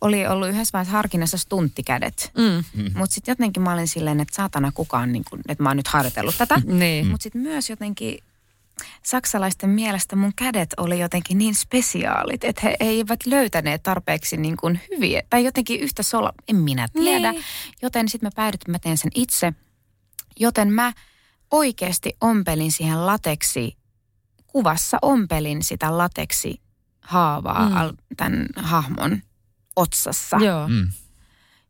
[0.00, 2.32] oli ollut yhdessä vaiheessa harkinnassa stunttikädet.
[2.38, 2.82] Mm.
[2.82, 2.90] mm.
[2.94, 5.88] Mutta sitten jotenkin mä olin silleen, että saatana kukaan, niin kun, että mä oon nyt
[5.88, 6.62] harjoitellut tätä.
[6.64, 7.06] niin.
[7.06, 8.18] Mutta sitten myös jotenkin
[9.02, 14.80] saksalaisten mielestä mun kädet oli jotenkin niin spesiaalit, että he eivät löytäneet tarpeeksi niin kuin
[14.90, 17.32] hyviä, tai jotenkin yhtä sola, en minä tiedä.
[17.32, 17.44] Niin.
[17.82, 19.52] Joten sitten mä päädytin, että mä teen sen itse–
[20.38, 20.92] Joten mä
[21.50, 23.76] oikeasti ompelin siihen lateksi,
[24.46, 26.60] kuvassa ompelin sitä lateksi
[27.00, 27.76] haavaa mm.
[27.76, 29.22] al, tämän hahmon
[29.76, 30.36] otsassa.
[30.36, 30.68] Joo.
[30.68, 30.88] Mm.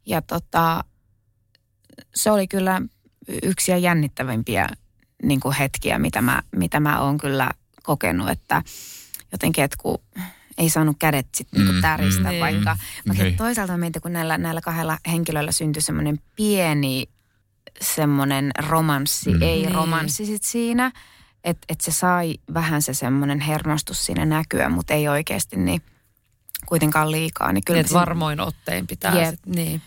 [0.06, 0.84] Ja tota,
[2.14, 2.82] se oli kyllä
[3.42, 4.68] yksi ja jännittävimpiä
[5.22, 7.50] niin kuin hetkiä, mitä mä, mitä mä oon kyllä
[7.82, 8.62] kokenut, että
[9.32, 9.98] jotenkin, että kun
[10.58, 12.76] ei saanut kädet sitten niinku mm, täristä, mm, vaikka,
[13.08, 13.36] vaikka niin.
[13.36, 17.08] toisaalta mietin, kun näillä, näillä kahdella henkilöllä syntyi semmoinen pieni
[17.80, 19.42] semmoinen romanssi, mm.
[19.42, 19.74] ei niin.
[19.74, 20.92] romanssi sit siinä.
[21.44, 25.82] Että et se sai vähän se semmoinen hermostus siinä näkyä, mutta ei oikeasti niin
[26.66, 27.52] kuitenkaan liikaa.
[27.52, 29.14] Niin kyllä niin, varmoin ottein pitää.
[29.14, 29.30] Yep.
[29.30, 29.82] Sit, niin.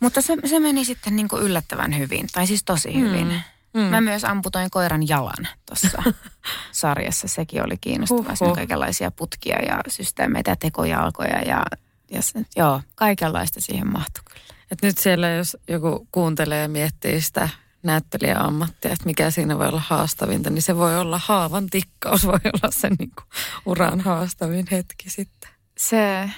[0.00, 3.00] Mutta se, se meni sitten niin kuin yllättävän hyvin, tai siis tosi mm.
[3.00, 3.42] hyvin.
[3.74, 3.80] Mm.
[3.80, 6.02] Mä myös amputoin koiran jalan tuossa
[6.72, 7.28] sarjassa.
[7.28, 8.36] Sekin oli kiinnostavaa.
[8.36, 11.62] Siinä kaikenlaisia putkia ja systeemeitä ja tekojalkoja ja,
[12.10, 12.20] ja
[12.56, 14.59] joo, kaikenlaista siihen mahtui kyllä.
[14.70, 17.48] Et nyt siellä, jos joku kuuntelee ja miettii sitä
[17.82, 22.70] näyttelijäammattia, että mikä siinä voi olla haastavinta, niin se voi olla haavan tikkaus, voi olla
[22.70, 23.26] se niin kuin
[23.66, 25.50] uran haastavin hetki sitten.
[25.78, 26.30] Se,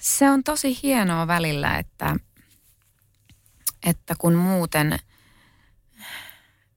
[0.00, 2.16] se on tosi hienoa välillä, että,
[3.86, 4.98] että kun muuten,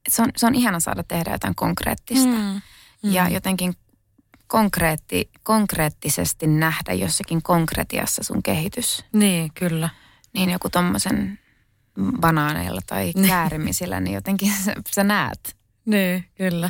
[0.09, 2.27] se on, se on ihana saada tehdä jotain konkreettista.
[2.27, 2.61] Mm,
[3.03, 3.11] mm.
[3.11, 3.73] Ja jotenkin
[4.47, 9.05] konkreetti, konkreettisesti nähdä jossakin konkretiassa sun kehitys.
[9.13, 9.89] Niin, kyllä
[10.33, 11.39] niin joku tommosen
[12.19, 13.27] banaaneilla tai niin.
[13.27, 15.57] käärimisillä, niin jotenkin sä, sä näet.
[15.85, 16.69] Niin, kyllä.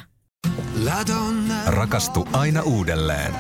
[1.66, 3.36] Rakastu aina uudelleen.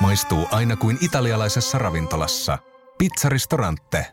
[0.00, 2.58] Maistuu aina kuin italialaisessa ravintolassa.
[2.98, 4.12] Pizzaristorante.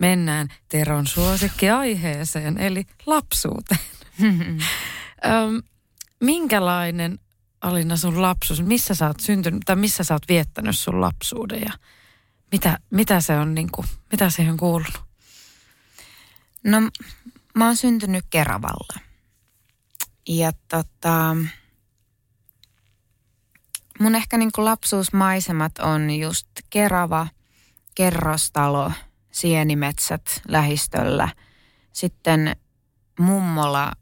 [0.00, 3.80] mennään Teron suosikkiaiheeseen, eli lapsuuteen.
[5.26, 5.62] Öm,
[6.20, 7.18] minkälainen
[7.60, 11.72] Alina sun lapsuus, missä sä oot syntynyt tai missä sä oot viettänyt sun lapsuuden ja
[12.52, 15.00] mitä, mitä se on niin kuin, mitä siihen on kuulunut?
[16.64, 16.80] No
[17.54, 19.00] mä oon syntynyt Keravalla.
[20.28, 21.36] Ja tota,
[24.00, 27.26] mun ehkä niin kuin lapsuusmaisemat on just Kerava,
[27.94, 28.92] kerrostalo,
[29.30, 31.28] sienimetsät lähistöllä.
[31.92, 32.56] Sitten
[33.18, 33.92] mummola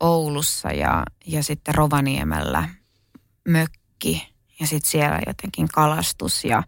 [0.00, 2.68] Oulussa ja, ja sitten Rovaniemellä
[3.48, 4.32] mökki.
[4.60, 6.62] Ja sitten siellä jotenkin kalastus ja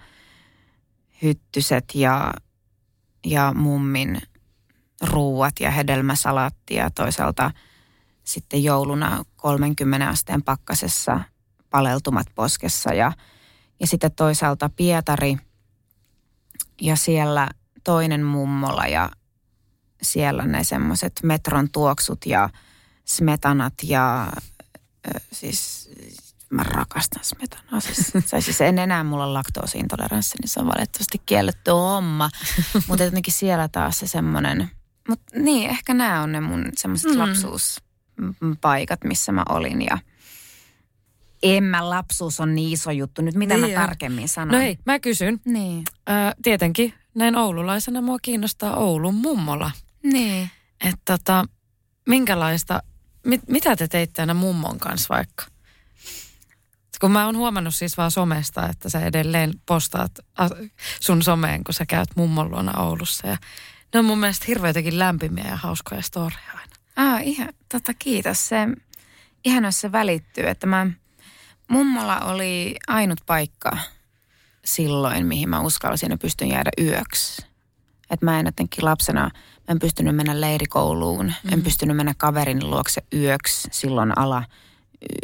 [1.22, 2.34] hyttyset ja,
[3.26, 4.22] ja mummin
[5.02, 7.50] ruuat ja hedelmäsalatti ja toisaalta
[8.24, 11.20] sitten jouluna 30 asteen pakkasessa
[11.70, 13.12] paleltumat poskessa ja,
[13.80, 15.36] ja sitten toisaalta Pietari
[16.80, 17.48] ja siellä
[17.84, 19.10] toinen mummola ja
[20.02, 22.50] siellä ne semmoiset metron tuoksut ja
[23.04, 24.32] smetanat ja
[25.06, 25.90] ö, siis
[26.50, 27.80] mä rakastan smetanaa.
[27.80, 32.30] Siis, tai siis en enää mulla laktoosiintoleranssi, niin se on valitettavasti kielletty homma.
[32.88, 34.70] Mutta jotenkin siellä taas se semmoinen,
[35.08, 37.18] mutta niin, ehkä nämä on ne mun semmoiset mm.
[37.18, 39.98] lapsuuspaikat, missä mä olin ja
[41.42, 43.22] en mä lapsuus on niin iso juttu.
[43.22, 44.58] Nyt mitä niin mä tarkemmin sanon?
[44.58, 45.40] No ei, mä kysyn.
[45.44, 45.84] Niin.
[46.08, 49.70] Ö, tietenkin näin oululaisena mua kiinnostaa Oulun mummola.
[50.02, 50.50] Niin.
[50.84, 51.44] Että tota,
[52.08, 52.82] minkälaista,
[53.26, 55.44] mit, mitä te teitte aina mummon kanssa vaikka?
[57.00, 60.18] Kun mä oon huomannut siis vaan somesta, että sä edelleen postaat
[61.00, 63.28] sun someen, kun sä käyt mummon luona Oulussa.
[63.28, 63.36] Ja
[63.94, 66.74] ne on mun mielestä hirveätäkin lämpimiä ja hauskoja storia aina.
[66.96, 68.48] Ah, ihan, tota, kiitos.
[68.48, 68.56] Se,
[69.44, 70.86] ihan se välittyy, että mä,
[71.68, 73.78] mummolla oli ainut paikka
[74.64, 77.46] silloin, mihin mä uskalsin ja pystyn jäädä yöksi.
[78.10, 79.30] Että mä en jotenkin lapsena, mä
[79.68, 81.52] en pystynyt mennä leirikouluun, mm-hmm.
[81.52, 84.44] en pystynyt mennä kaverin luokse yöksi silloin ala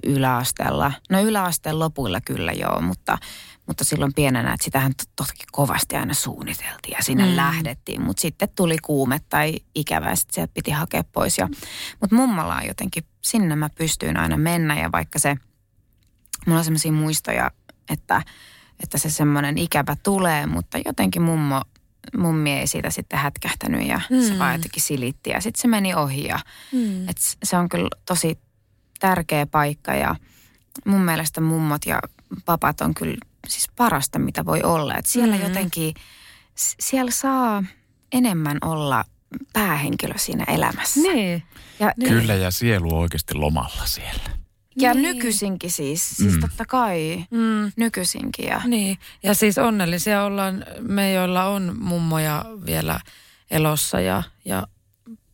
[0.04, 0.92] yläasteella.
[1.10, 3.18] No yläasteen lopuilla kyllä joo, mutta,
[3.66, 7.36] mutta silloin pienenä, että sitähän toki kovasti aina suunniteltiin ja sinne mm.
[7.36, 8.02] lähdettiin.
[8.02, 11.38] Mutta sitten tuli kuume tai ikävä ja sitten sieltä piti hakea pois.
[11.38, 11.48] Ja,
[12.00, 15.36] mutta mummalla on jotenkin, sinne mä pystyin aina mennä ja vaikka se,
[16.46, 17.50] mulla on sellaisia muistoja,
[17.90, 18.22] että,
[18.82, 21.62] että se semmoinen ikävä tulee, mutta jotenkin mummo
[22.18, 24.20] mummi ei siitä sitten hätkähtänyt ja mm.
[24.22, 26.24] se vaan jotenkin silitti ja sitten se meni ohi.
[26.24, 26.38] Ja,
[26.72, 27.08] mm.
[27.08, 28.38] et se on kyllä tosi
[29.00, 30.16] tärkeä paikka ja
[30.84, 32.00] mun mielestä mummot ja
[32.44, 33.16] papat on kyllä
[33.48, 34.94] siis parasta, mitä voi olla.
[34.94, 35.42] Et siellä mm.
[35.42, 35.94] jotenkin,
[36.80, 37.64] siellä saa
[38.12, 39.04] enemmän olla
[39.52, 41.00] päähenkilö siinä elämässä.
[41.00, 41.42] Niin.
[41.80, 42.08] Ja, niin.
[42.12, 44.39] Kyllä, ja sielu on oikeasti lomalla siellä.
[44.82, 45.02] Ja niin.
[45.02, 46.40] nykyisinkin siis, siis mm.
[46.40, 47.72] totta kai mm.
[47.76, 48.46] nykyisinkin.
[48.46, 48.62] Ja.
[48.66, 53.00] Niin, ja siis onnellisia ollaan me, joilla on mummoja vielä
[53.50, 54.66] elossa ja, ja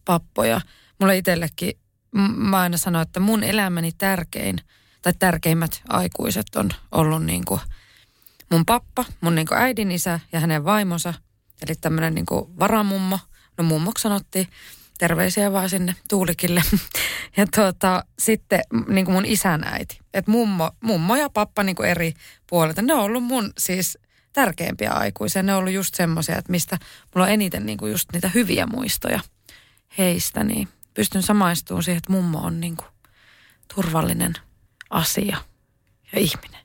[0.05, 0.61] pappoja.
[1.01, 1.79] Mulle itsellekin,
[2.37, 4.61] mä aina sanon, että mun elämäni tärkein,
[5.03, 7.61] tai tärkeimmät aikuiset on ollut niin kuin
[8.51, 11.15] mun pappa, mun niin kuin äidin isä ja hänen vaimonsa,
[11.67, 13.19] eli tämmöinen niin kuin varamummo.
[13.59, 14.49] No mummoksi sanottiin
[14.99, 16.63] terveisiä vaan sinne Tuulikille.
[17.37, 20.01] Ja tuota, sitten niin kuin mun isän äiti.
[20.15, 22.13] Että mummo, mummo ja pappa niin kuin eri
[22.47, 22.83] puolilta.
[22.83, 23.99] Ne on ollut mun siis
[24.33, 25.43] tärkeimpiä aikuisia.
[25.43, 26.79] Ne on ollut just semmoisia, että mistä
[27.15, 29.21] mulla on eniten niin kuin just niitä hyviä muistoja
[29.99, 30.45] heistä.
[30.45, 32.89] Niin pystyn samaistumaan siihen, että mummo on niin kuin
[33.75, 34.35] turvallinen
[34.91, 35.37] asia
[36.13, 36.61] ja ihminen.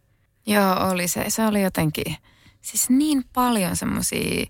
[0.48, 1.26] Joo, oli se.
[1.28, 2.18] Se oli jotenkin,
[2.62, 4.46] siis niin paljon semmoisia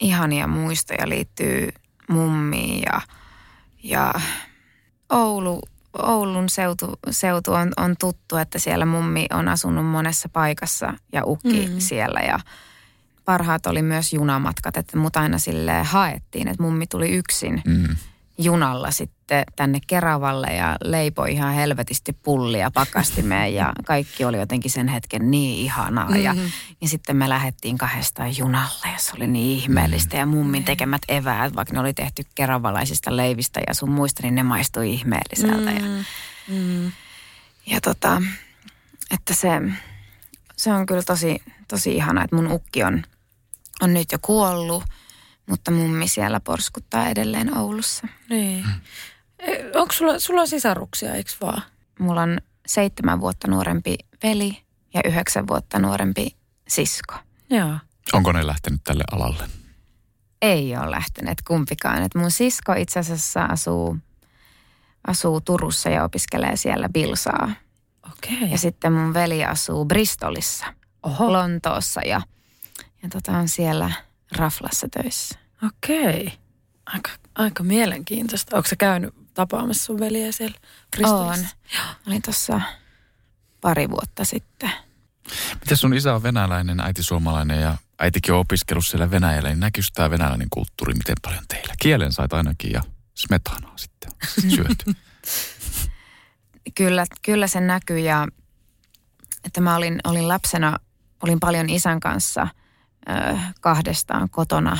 [0.00, 1.68] ihania muistoja liittyy
[2.08, 3.00] mummiin ja–
[3.82, 4.14] ja
[5.10, 5.60] Oulu,
[5.98, 11.66] Oulun seutu, seutu on, on tuttu, että siellä mummi on asunut monessa paikassa ja ukki
[11.66, 11.78] mm.
[11.78, 12.38] siellä ja
[13.24, 17.62] parhaat oli myös junamatkat, että mut aina sille haettiin, että mummi tuli yksin.
[17.66, 17.96] Mm
[18.42, 24.88] junalla sitten tänne Keravalle ja leipoi ihan helvetisti pullia pakastimeen ja kaikki oli jotenkin sen
[24.88, 26.08] hetken niin ihanaa.
[26.08, 26.22] Mm-hmm.
[26.22, 26.34] Ja,
[26.80, 31.54] ja sitten me lähdettiin kahdestaan junalle ja se oli niin ihmeellistä ja mummin tekemät eväät,
[31.54, 35.70] vaikka ne oli tehty keravalaisista leivistä ja sun muista, niin ne maistui ihmeelliseltä.
[35.70, 35.96] Mm-hmm.
[35.96, 36.04] Ja,
[36.48, 36.92] mm.
[37.66, 38.22] ja tota,
[39.10, 39.48] että se,
[40.56, 43.02] se on kyllä tosi, tosi ihanaa, että mun ukki on,
[43.80, 44.84] on nyt jo kuollut–
[45.50, 48.06] mutta mummi siellä porskuttaa edelleen Oulussa.
[48.28, 48.64] Niin.
[49.38, 51.62] E, Onko sulla, sulla on sisaruksia, eikö vaan?
[51.98, 54.62] Mulla on seitsemän vuotta nuorempi veli
[54.94, 56.36] ja yhdeksän vuotta nuorempi
[56.68, 57.14] sisko.
[57.50, 57.78] Joo.
[58.12, 59.48] Onko ne lähtenyt tälle alalle?
[60.42, 62.02] Ei ole lähtenyt kumpikaan.
[62.02, 63.96] Et mun sisko itse asiassa asuu,
[65.06, 67.52] asuu Turussa ja opiskelee siellä Bilsaa.
[68.12, 68.48] Okay.
[68.48, 70.66] Ja sitten mun veli asuu Bristolissa,
[71.02, 71.32] Oho.
[71.32, 72.20] Lontoossa ja,
[73.02, 73.92] ja tota on siellä–
[74.36, 75.38] raflassa töissä.
[75.66, 76.32] Okei.
[76.86, 78.56] Aika, aika mielenkiintoista.
[78.56, 80.58] Onko se käynyt tapaamassa sun veljeä siellä
[81.04, 81.38] On.
[82.06, 82.60] Olin tuossa
[83.60, 84.70] pari vuotta sitten.
[85.60, 89.88] Miten sun isä on venäläinen, äiti suomalainen ja äitikin on opiskellut siellä Venäjällä, niin näkyykö
[89.94, 91.74] tämä venäläinen kulttuuri miten paljon teillä?
[91.78, 92.82] Kielen sait ainakin ja
[93.14, 94.10] smetanaa sitten
[94.50, 94.84] syöty.
[96.78, 98.28] kyllä, kyllä se näkyy ja
[99.44, 100.78] että mä olin, olin lapsena,
[101.22, 102.48] olin paljon isän kanssa
[103.08, 104.78] ö, kahdestaan kotona.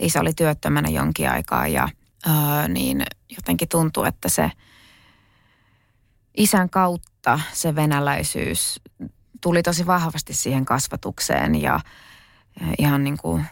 [0.00, 1.88] Isä oli työttömänä jonkin aikaa ja
[2.26, 3.02] ö, niin
[3.36, 4.50] jotenkin tuntuu, että se
[6.36, 8.80] isän kautta se venäläisyys
[9.40, 11.80] tuli tosi vahvasti siihen kasvatukseen ja
[12.78, 13.44] ihan niin kuin,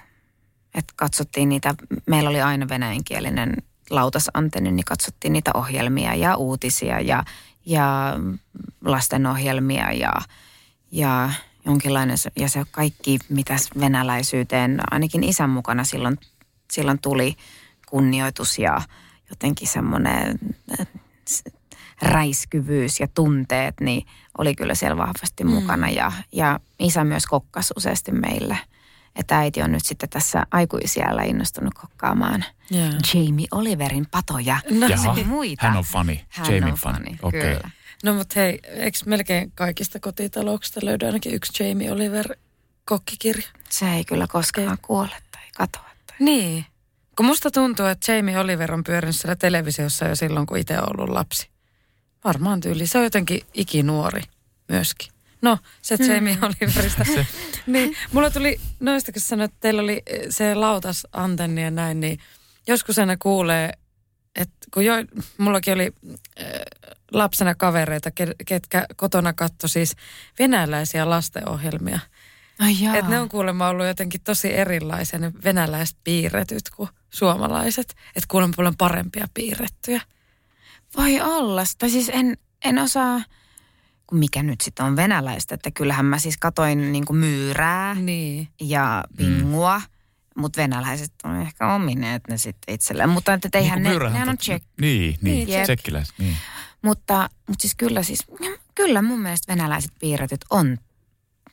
[0.74, 1.74] että katsottiin niitä,
[2.06, 3.56] meillä oli aina venäjänkielinen
[3.90, 7.24] lautasantenni, niin katsottiin niitä ohjelmia ja uutisia ja,
[7.66, 8.16] ja
[8.84, 10.12] lastenohjelmia ja,
[10.90, 11.30] ja
[11.64, 16.18] jonkinlainen, ja se kaikki, mitä venäläisyyteen, ainakin isän mukana silloin,
[16.72, 17.36] silloin tuli
[17.86, 18.80] kunnioitus ja
[19.30, 20.38] jotenkin semmoinen
[22.02, 24.06] räiskyvyys ja tunteet, niin
[24.38, 25.50] oli kyllä siellä vahvasti mm.
[25.50, 25.88] mukana.
[25.88, 28.58] Ja, ja isä myös kokkasi useasti meille.
[29.16, 32.44] Että äiti on nyt sitten tässä aikuisiellä innostunut kokkaamaan
[32.74, 32.94] yeah.
[33.14, 34.86] Jamie Oliverin patoja no.
[34.86, 35.66] ja muita.
[35.66, 37.40] Hän on fani, Hän Jamie on fani, okay.
[37.40, 37.70] kyllä.
[38.04, 42.36] No mutta hei, eikö melkein kaikista kotitalouksista löydy ainakin yksi Jamie Oliver
[42.84, 43.48] kokkikirja?
[43.70, 45.90] Se ei kyllä koskaan kuole tai katoa.
[46.06, 46.16] Tai...
[46.20, 46.64] Niin.
[47.16, 51.00] Kun musta tuntuu, että Jamie Oliver on pyörinyt siellä televisiossa jo silloin, kun itse on
[51.00, 51.48] ollut lapsi.
[52.24, 52.86] Varmaan tyyli.
[52.86, 54.22] Se on jotenkin ikinuori
[54.68, 55.12] myöskin.
[55.42, 56.42] No, se Jamie mm.
[56.46, 57.04] Oliverista.
[57.66, 62.00] niin, mulla tuli, noista kun sanoit, että teillä oli eh, se lautas antenni ja näin,
[62.00, 62.18] niin
[62.68, 63.72] joskus aina kuulee,
[64.36, 64.94] että kun jo,
[65.38, 65.92] mullakin oli
[66.40, 66.46] äh,
[67.12, 68.10] lapsena kavereita,
[68.46, 69.96] ketkä kotona katto siis
[70.38, 71.98] venäläisiä lastenohjelmia.
[72.60, 77.94] Ai Et ne on kuulemma ollut jotenkin tosi erilaisia ne venäläiset piirretyt kuin suomalaiset.
[78.16, 80.00] Että kuulemma paljon parempia piirrettyjä.
[80.96, 81.62] Voi olla.
[81.78, 83.20] Tai siis en, en osaa,
[84.06, 88.48] kun mikä nyt sitten on venäläistä, että kyllähän mä siis katoin niinku myyrää niin.
[88.60, 89.78] ja pingua.
[89.78, 89.84] Mm.
[90.36, 93.08] Mutta venäläiset on ehkä omineet ne sitten itselleen.
[93.08, 94.62] Mutta että eihän niin ne, ne on tsek.
[94.80, 96.36] Niin, niin, niin tsekkiläiset, niin.
[96.82, 98.26] Mutta, mutta siis kyllä siis,
[98.74, 100.78] kyllä mun mielestä venäläiset piirretyt on,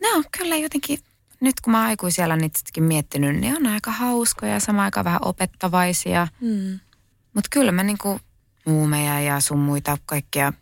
[0.01, 0.99] ne on kyllä jotenkin,
[1.41, 6.27] nyt kun mä aikuisiellä niitäkin miettinyt, niin on aika hauskoja ja sama aika vähän opettavaisia.
[6.41, 6.79] Mm.
[7.33, 8.19] Mutta kyllä mä niinku
[8.65, 10.53] muumeja ja sun muita kaikkia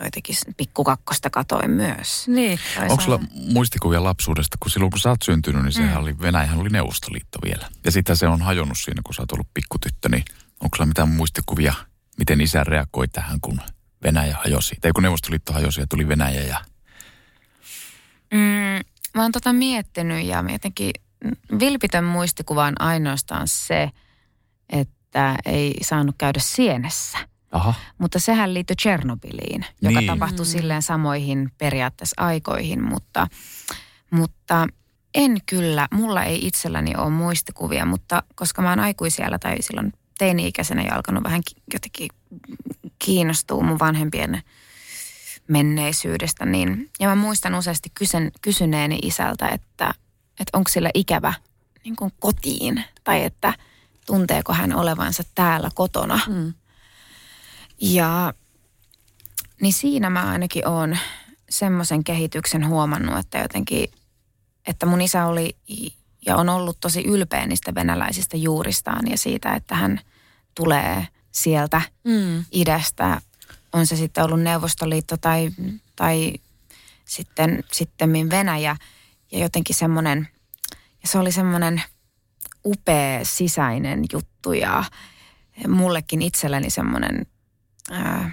[0.00, 2.28] joitakin pikkukakkosta katoin myös.
[2.28, 2.58] Niin.
[2.88, 3.20] Onko sulla
[3.52, 6.02] muistikuvia lapsuudesta, kun silloin kun sä oot syntynyt, niin sehän mm.
[6.02, 7.68] oli, Venäjähän oli Neuvostoliitto vielä.
[7.84, 10.24] Ja sitten se on hajonnut siinä, kun sä oot ollut pikkutyttö, niin
[10.60, 11.74] onko sulla mitään muistikuvia,
[12.18, 13.60] miten isä reagoi tähän, kun
[14.02, 14.76] Venäjä hajosi?
[14.80, 16.64] Tai kun Neuvostoliitto hajosi ja tuli Venäjä ja...
[18.32, 18.80] Mm,
[19.14, 20.90] mä oon tota miettinyt ja jotenkin
[21.60, 23.90] vilpitön muistikuva on ainoastaan se,
[24.70, 27.18] että ei saanut käydä sienessä–
[27.56, 27.74] Aha.
[27.98, 30.06] Mutta sehän liittyi Tchernobyliin, joka niin.
[30.06, 30.50] tapahtui mm.
[30.50, 33.26] silleen samoihin periaatteessa aikoihin, mutta,
[34.10, 34.66] mutta
[35.14, 40.82] en kyllä, mulla ei itselläni ole muistikuvia, mutta koska mä oon aikuisiellä tai silloin teini-ikäisenä
[40.82, 41.42] jo alkanut vähän
[41.72, 42.08] jotenkin
[42.98, 44.42] kiinnostua mun vanhempien
[45.48, 49.94] menneisyydestä, niin, ja mä muistan useasti kysyn, kysyneeni isältä, että,
[50.40, 51.34] että onko sillä ikävä
[51.84, 53.54] niin kuin kotiin, tai että
[54.06, 56.20] tunteeko hän olevansa täällä kotona.
[56.26, 56.54] Mm.
[57.80, 58.34] Ja
[59.60, 60.98] niin siinä mä ainakin oon
[61.50, 63.90] semmoisen kehityksen huomannut, että jotenkin,
[64.66, 65.56] että mun isä oli
[66.26, 70.00] ja on ollut tosi ylpeä niistä venäläisistä juuristaan ja siitä, että hän
[70.54, 72.44] tulee sieltä mm.
[72.52, 73.20] idästä.
[73.72, 75.50] On se sitten ollut Neuvostoliitto tai,
[75.96, 76.34] tai
[77.04, 78.76] sitten, sitten Venäjä
[79.32, 80.28] ja jotenkin semmoinen,
[80.72, 81.82] ja se oli semmoinen
[82.64, 84.84] upea sisäinen juttu ja
[85.68, 87.26] mullekin itselleni semmoinen
[87.90, 88.30] ää,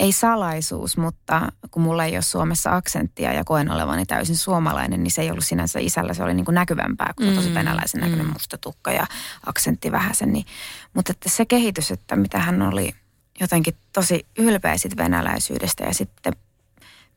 [0.00, 5.10] ei salaisuus, mutta kun mulla ei ole Suomessa aksenttia ja koen olevani täysin suomalainen, niin
[5.10, 8.26] se ei ollut sinänsä isällä, se oli niin kuin näkyvämpää, kun mm, tosi venäläisen näköinen
[8.26, 8.32] mm.
[8.32, 9.06] musta tukka ja
[9.46, 10.32] aksentti vähäsen.
[10.32, 10.46] Niin,
[10.94, 12.94] mutta että se kehitys, että mitä hän oli
[13.40, 16.32] jotenkin tosi ylpeä sit venäläisyydestä ja sitten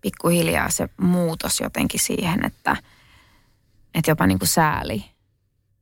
[0.01, 2.77] pikkuhiljaa se muutos jotenkin siihen, että,
[3.95, 5.05] että jopa niin kuin sääli,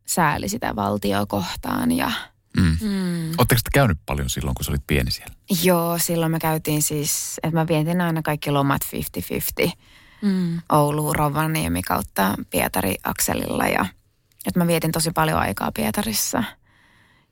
[0.05, 2.11] sääli sitä valtioa kohtaan ja–
[2.57, 2.77] Mm.
[2.81, 3.31] Mm.
[3.37, 5.35] Oletteko te käynyt paljon silloin, kun sä olit pieni siellä?
[5.63, 8.81] Joo, silloin me käytiin siis, että mä vietin aina kaikki lomat
[9.65, 9.71] 50-50.
[10.21, 10.61] Mm.
[10.69, 13.85] Oulu, Rovaniemi kautta Pietari Akselilla ja
[14.45, 16.43] että mä vietin tosi paljon aikaa Pietarissa.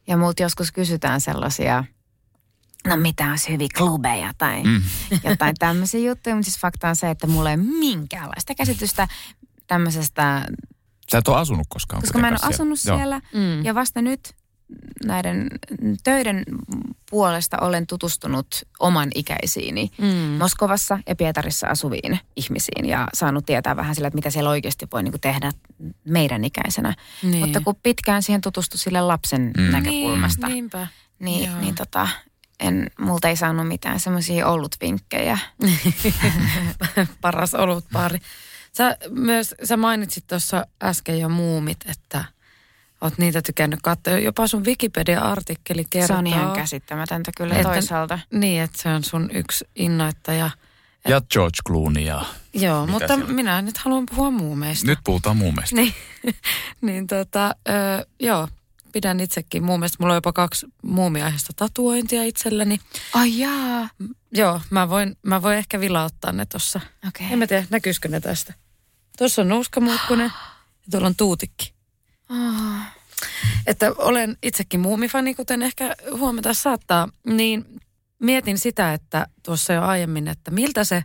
[0.08, 1.84] Ja multa joskus kysytään sellaisia,
[2.88, 4.82] no mitä on hyviä klubeja tai mm.
[5.30, 6.36] jotain tämmöisiä juttuja.
[6.36, 9.08] Mutta siis fakta on se, että mulla ei minkäänlaista käsitystä
[9.68, 10.46] tämmöisestä.
[11.12, 12.98] Sä et ole asunut koskaan Koska mä en ole asunut siellä.
[12.98, 13.66] siellä mm.
[13.66, 14.36] Ja vasta nyt
[15.06, 15.48] näiden
[16.04, 16.44] töiden
[17.10, 18.48] puolesta olen tutustunut
[18.80, 20.08] oman ikäisiini Mm.
[20.38, 25.04] Moskovassa ja Pietarissa asuviin ihmisiin ja saanut tietää vähän sillä, että mitä siellä oikeasti voi
[25.04, 25.52] niin kuin tehdä
[26.06, 26.94] meidän ikäisenä.
[27.24, 27.40] Niin.
[27.40, 29.64] Mutta kun pitkään siihen tutustui sille lapsen Mm.
[29.64, 30.88] näkökulmasta, Niin, niinpä.
[31.20, 31.60] niin, Joo.
[31.60, 32.08] niin tota,
[32.60, 35.38] en, multa ei saanut mitään semmoisia ollut vinkkejä.
[37.22, 38.20] Paras olutpaari.
[38.78, 42.26] Sä myös, sä mainitsit tuossa äsken jo muumit, että
[43.02, 44.18] oot niitä tykännyt katsoa.
[44.20, 46.16] Jopa sun Wikipedia-artikkeli kertoo.
[46.16, 48.20] Se on ihan käsittämätöntä kyllä Että- toisaalta.
[48.34, 50.50] Niin, että se on sun yksi innoittaja.
[51.08, 52.26] Ja George Clooney ja...
[52.54, 54.88] Joo, Mitä mutta siellä minä nyt haluan puhua muumeista.
[54.88, 55.76] Nyt puhutaan muumeista.
[55.76, 55.94] Niin,
[56.82, 58.48] niin tota, ö, joo,
[58.92, 59.98] pidän itsekin muumeista.
[60.00, 62.80] Mulla on jopa kaksi muumiaiheista tatuointia itselläni.
[63.14, 63.90] Ai jaa.
[64.32, 66.80] Joo, mä voin, mä voin ehkä vilauttaa ne tossa.
[67.08, 67.28] Okei.
[67.32, 68.54] En mä tiedä, näkyisikö ne tästä.
[69.18, 71.74] Tuossa on nuuskamuukkunen ja tuolla on tuutikki.
[72.30, 72.82] Oh.
[73.68, 77.66] Että olen itsekin muumifani, kuten ehkä huomata saattaa, niin
[78.20, 81.04] mietin sitä, että tuossa jo aiemmin, että miltä se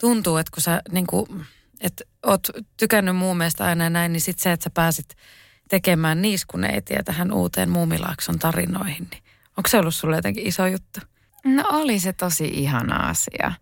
[0.00, 1.46] tuntuu, että kun sä niin kuin,
[1.80, 5.08] että oot tykännyt muumeista aina ja näin, niin sitten se, että sä pääsit
[5.68, 9.22] tekemään niiskuneitiä tähän uuteen Muumilaakson tarinoihin, niin
[9.56, 11.00] onko se ollut sulle jotenkin iso juttu?
[11.44, 13.52] No oli se tosi ihana asia.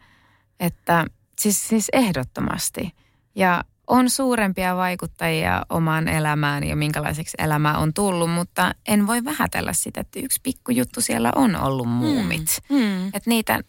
[0.60, 1.06] Että
[1.38, 2.94] siis, siis ehdottomasti.
[3.34, 9.72] Ja on suurempia vaikuttajia omaan elämään ja minkälaiseksi elämä on tullut, mutta en voi vähätellä
[9.72, 12.58] sitä, että yksi pikkujuttu siellä on ollut muumit.
[12.68, 13.06] Mm.
[13.06, 13.60] Että niitä,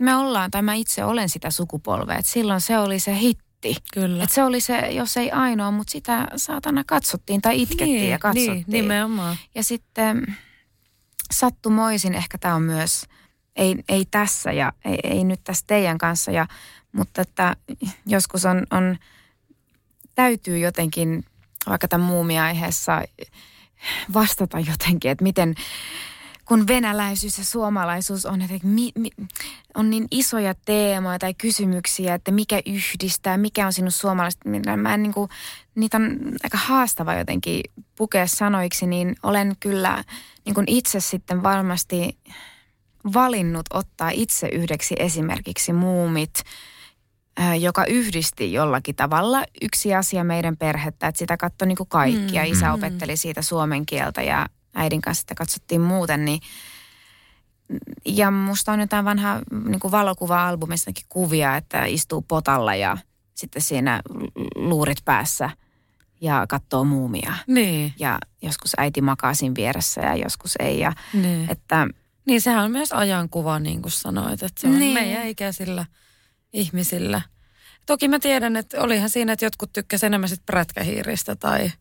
[0.00, 3.76] me ollaan, tai mä itse olen sitä sukupolvea, että silloin se oli se hitti.
[3.94, 4.24] Kyllä.
[4.24, 8.18] Että se oli se, jos ei ainoa, mutta sitä saatana katsottiin tai itkettiin niin, ja
[8.18, 8.54] katsottiin.
[8.54, 9.36] Niin, nimenomaan.
[9.54, 10.36] Ja sitten
[11.32, 13.06] sattumoisin, ehkä tämä on myös,
[13.56, 16.46] ei, ei tässä ja ei, ei nyt tässä teidän kanssa, ja,
[16.92, 17.56] mutta että
[18.06, 18.98] joskus on, on,
[20.14, 21.24] täytyy jotenkin
[21.68, 23.02] vaikka tämän muumiaiheessa
[24.14, 25.54] vastata jotenkin, että miten,
[26.44, 29.10] kun venäläisyys ja suomalaisuus on, että mi, mi,
[29.74, 34.48] on niin isoja teemoja tai kysymyksiä, että mikä yhdistää, mikä on sinun suomalaista.
[34.48, 35.30] Minä- Mä en niin kuin,
[35.74, 37.60] niitä on aika haastava jotenkin
[37.96, 40.04] pukea sanoiksi, niin olen kyllä
[40.44, 42.18] niin kuin itse sitten varmasti
[43.14, 46.42] valinnut ottaa itse yhdeksi esimerkiksi muumit,
[47.60, 52.44] joka yhdisti jollakin tavalla yksi asia meidän perhettä, että sitä katsoi niin kuin kaikki ja
[52.44, 56.40] isä opetteli siitä suomen kieltä ja äidin kanssa sitä katsottiin muuten, niin
[58.04, 62.96] ja musta on jotain vanhaa niin kuin valokuva-albumistakin kuvia, että istuu potalla ja
[63.34, 64.00] sitten siinä
[64.54, 65.50] luurit päässä
[66.20, 67.34] ja katsoo muumia.
[67.46, 70.80] Niin, Ja joskus äiti makaa siinä vieressä ja joskus ei.
[70.80, 71.50] Ja, niin.
[71.50, 71.86] että
[72.26, 74.80] Niin sehän on myös ajankuva, niin kuin sanoit, että se on Niin.
[74.80, 74.94] niin.
[74.94, 75.86] meidän ikäisillä
[76.52, 77.22] ihmisillä.
[77.86, 81.72] Toki mä tiedän, että olihan siinä, että jotkut tykkäsivät enemmän sit prätkähiiristä tai,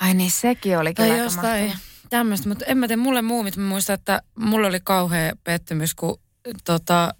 [0.00, 1.72] ai niin sekin oli kyllä tai jostain
[2.10, 2.48] tämmöistä.
[2.48, 6.20] Mutta en mä tiedä, mulle muumit, mä muistan, että mulla oli kauhea pettymys, kun
[6.64, 7.14] tota,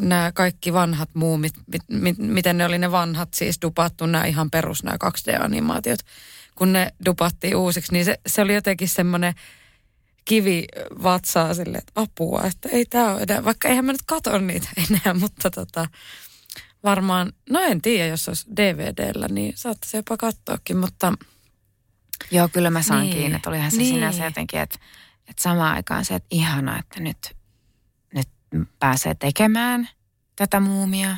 [0.00, 4.50] nämä kaikki vanhat muumit, mit, mit, miten ne oli ne vanhat, siis dupattu nämä ihan
[4.50, 5.98] perus nämä 2D-animaatiot,
[6.54, 9.34] kun ne dupattiin uusiksi, niin se, se oli jotenkin semmoinen
[10.24, 10.64] kivi
[11.02, 14.68] vatsaa sille, että apua, että ei tämä ole enää, vaikka eihän mä nyt katso niitä
[14.90, 15.86] enää, mutta tota,
[16.86, 21.12] varmaan, no en tiedä, jos olisi DVDllä, niin saattaisi jopa katsoakin, mutta
[22.30, 23.16] Joo, kyllä mä saan Niin.
[23.16, 23.94] kiinni, että olihan se Niin.
[23.94, 24.78] sinänsä jotenkin, että,
[25.28, 27.36] että samaan aikaan se, että ihana, että nyt,
[28.14, 28.28] nyt
[28.78, 29.88] pääsee tekemään
[30.36, 31.16] tätä muumia.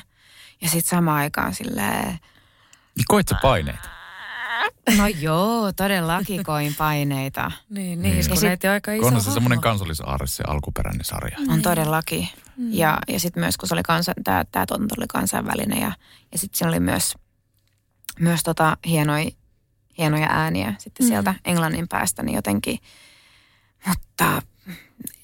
[0.61, 2.07] Ja sitten samaan aikaan silleen,
[2.97, 3.89] Niin koit sä paineita?
[4.99, 7.51] No joo, todellakin koin paineita.
[7.71, 8.03] niin, Niin.
[8.03, 11.37] niin, niin on aika iso Onhan se semmoinen kansallisaarre, se alkuperäinen sarja.
[11.49, 12.29] On todellakin.
[12.71, 15.93] Ja, ja sitten myös, kun se oli kansa, tämä, tämä tuotanto oli kansainvälinen ja,
[16.33, 17.15] ja sitten siinä oli myös,
[18.21, 19.31] myös tota hienoja,
[19.99, 21.09] hienoja ääniä sitten Mm.
[21.09, 22.79] sieltä Englannin päästä, niin jotenkin,
[23.89, 24.43] mutta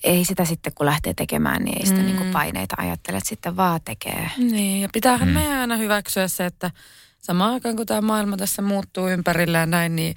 [0.05, 2.05] ei sitä sitten kun lähtee tekemään, niin ei sitä Mm.
[2.07, 4.31] niin kuin paineita ajattele, että sitten vaan tekee.
[4.39, 5.35] Niin, ja pitäähän Mm.
[5.35, 5.39] mm.
[5.41, 6.71] meidän aina hyväksyä se, että
[7.25, 10.15] samaan aikaan kun tämä maailma tässä muuttuu ympärillä ja näin, niin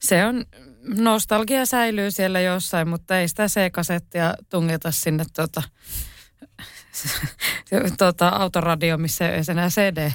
[0.00, 0.44] se on,
[0.84, 5.62] nostalgia säilyy siellä jossain, mutta ei sitä C-kasettia tungeta sinne tuota,
[7.98, 10.10] tuota autoradio, missä ei ole enää CD,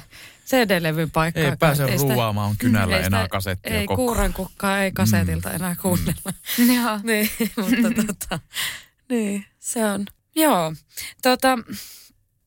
[0.45, 1.43] CD-levyn paikkaa.
[1.43, 3.95] Ei pääse ruuaamaan kynällä ei sitä- enää kasettia Ei koko.
[3.95, 6.33] kuuran kukkaa, ei kasetilta enää kuunnella.
[6.75, 6.99] Joo.
[7.03, 8.39] Niin, mutta tota,
[9.09, 10.05] niin, se on.
[10.35, 10.73] Joo,
[11.21, 11.59] tota,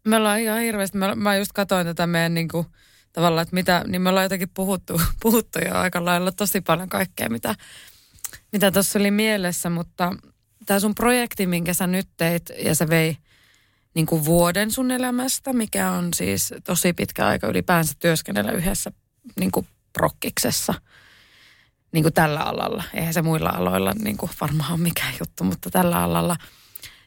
[0.06, 2.66] me ollaan ihan hirveästi, mä, mä just katsoin tätä meidän niinku,
[3.12, 7.28] tavallaan, että mitä, niin me ollaan jotenkin puhuttu, puhuttu jo aika lailla tosi paljon kaikkea,
[7.28, 7.54] mitä
[8.52, 10.16] mitä oli mielessä, mutta
[10.66, 13.16] tämä sun projekti, minkä sä nyt teit, ja se vei
[13.94, 18.92] niin kuin vuoden sun elämästä, mikä on siis tosi pitkä aika ylipäänsä työskennellä yhdessä
[19.40, 20.74] niin kuin prokkiksessa.
[21.92, 22.84] niin kuin tällä alalla.
[22.94, 26.36] Eihän se muilla aloilla niin kuin varmaan ole mikään juttu, mutta tällä alalla.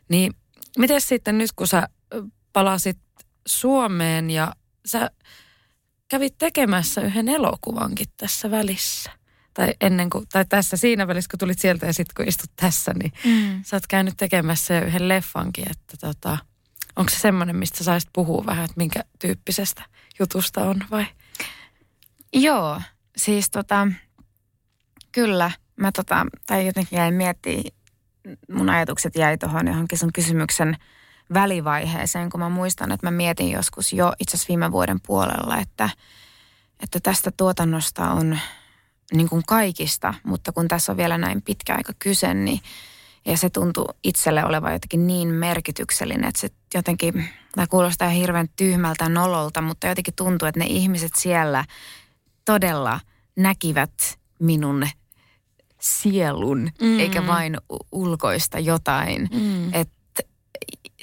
[0.10, 0.34] Niin
[0.78, 1.90] miten sitten nyt, kun sä
[2.54, 2.98] palasit
[3.48, 4.54] Suomeen ja
[4.86, 5.12] sä
[6.08, 9.12] kävit tekemässä yhden elokuvankin tässä välissä.
[9.54, 12.94] Tai ennen kuin, tai tässä siinä välissä, kun tulit sieltä ja sitten kun istut tässä,
[12.94, 13.64] niin mm.
[13.64, 16.38] sä oot käynyt tekemässä jo yhden leffankin, että tota,
[16.96, 19.84] onko se semmoinen, mistä saisit puhua vähän, että minkä tyyppisestä
[20.20, 21.06] jutusta on vai?
[22.34, 22.82] Joo,
[23.18, 23.88] siis tota,
[25.12, 25.52] kyllä.
[25.76, 27.64] Mä tota, tai jotenkin jäin miettimään,
[28.52, 30.78] mun ajatukset jäi tuohon johonkin sun kysymyksen
[31.34, 35.90] välivaiheeseen, kun mä muistan, että mä mietin joskus jo itse asiassa viime vuoden puolella, että,
[36.80, 38.40] että tästä tuotannosta on
[39.14, 42.60] niin kuin kaikista, mutta kun tässä on vielä näin pitkä aika kyse, niin
[43.26, 49.10] ja se tuntuu itselle olevan jotenkin niin merkityksellinen, että se jotenkin, tämä kuulostaa hirveän tyhmältä
[49.10, 51.66] nololta, mutta jotenkin tuntuu, että ne ihmiset siellä
[52.46, 53.00] todella
[53.36, 54.88] näkivät minun
[55.82, 57.00] sielun, mm.
[57.00, 57.58] eikä vain
[57.92, 59.30] ulkoista jotain.
[59.34, 59.74] Mm.
[59.74, 60.03] Että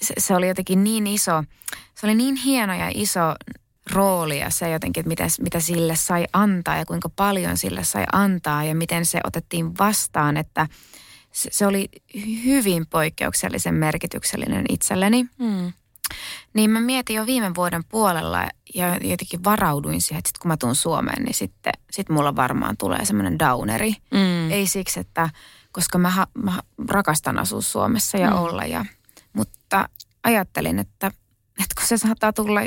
[0.02, 1.44] se, se oli jotenkin niin iso,
[1.94, 3.34] se oli niin hieno ja iso
[3.92, 8.04] rooli ja se jotenkin, että mitä, mitä sille sai antaa ja kuinka paljon sille sai
[8.12, 10.66] antaa ja miten se otettiin vastaan, että
[11.32, 11.88] se, se oli
[12.44, 15.26] hyvin poikkeuksellisen merkityksellinen itselleni.
[15.38, 15.72] Mm.
[16.54, 20.56] Niin mä mietin jo viime vuoden puolella ja jotenkin varauduin siihen, että sit kun mä
[20.56, 23.94] tuun Suomeen, niin sitten sit mulla varmaan tulee semmoinen downeri.
[24.10, 24.50] Mm.
[24.50, 25.30] Ei siksi, että
[25.72, 28.36] koska mä, mä rakastan asua Suomessa ja mm.
[28.36, 28.84] olla, ja,
[29.32, 29.88] mutta
[30.22, 31.06] ajattelin, että,
[31.46, 32.60] että kun se saattaa tulla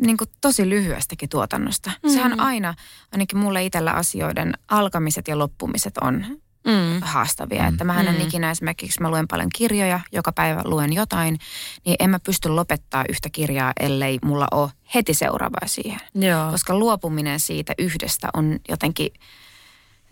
[0.00, 1.90] niin kuin tosi lyhyestäkin tuotannosta.
[2.02, 2.10] Mm.
[2.10, 2.74] Sehän aina,
[3.12, 6.24] ainakin mulle itsellä asioiden alkamiset ja loppumiset on
[6.66, 7.00] mm.
[7.02, 7.62] haastavia.
[7.62, 7.68] Mm.
[7.68, 8.20] Että mä en mm.
[8.20, 11.38] ikinä esimerkiksi, mä luen paljon kirjoja, joka päivä luen jotain,
[11.84, 16.00] niin en mä pysty lopettaa yhtä kirjaa, ellei mulla ole heti seuraavaa siihen.
[16.14, 16.50] Joo.
[16.50, 19.12] Koska luopuminen siitä yhdestä on jotenkin,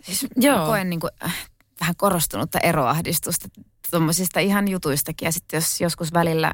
[0.01, 0.65] siis Joo.
[0.65, 1.47] koen niin kuin, äh,
[1.81, 3.47] vähän korostunutta eroahdistusta
[3.91, 5.25] tuommoisista ihan jutuistakin.
[5.25, 6.53] Ja sitten jos joskus välillä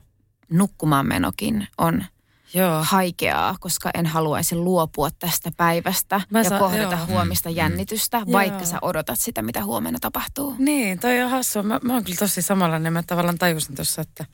[0.50, 2.04] nukkumaan menokin on
[2.54, 2.84] Joo.
[2.84, 7.06] haikeaa, koska en haluaisi luopua tästä päivästä Mä ja sa- kohdata joo.
[7.06, 7.56] huomista mm.
[7.56, 8.32] jännitystä, mm.
[8.32, 10.56] vaikka sä odotat sitä, mitä huomenna tapahtuu.
[10.58, 11.64] Niin, toi on hassua.
[11.64, 12.94] Mä, mä oon kyllä tosi samanlainen.
[12.94, 14.26] Mä tavallaan tajusin tuossa, että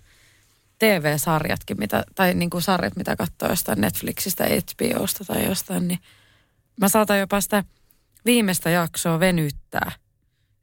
[0.79, 5.99] TV-sarjatkin, mitä, tai niin kuin sarjat, mitä katsoo jostain Netflixistä, HBOsta tai jostain, niin
[6.79, 7.63] mä saatan jopa sitä
[8.25, 9.91] viimeistä jaksoa venyttää.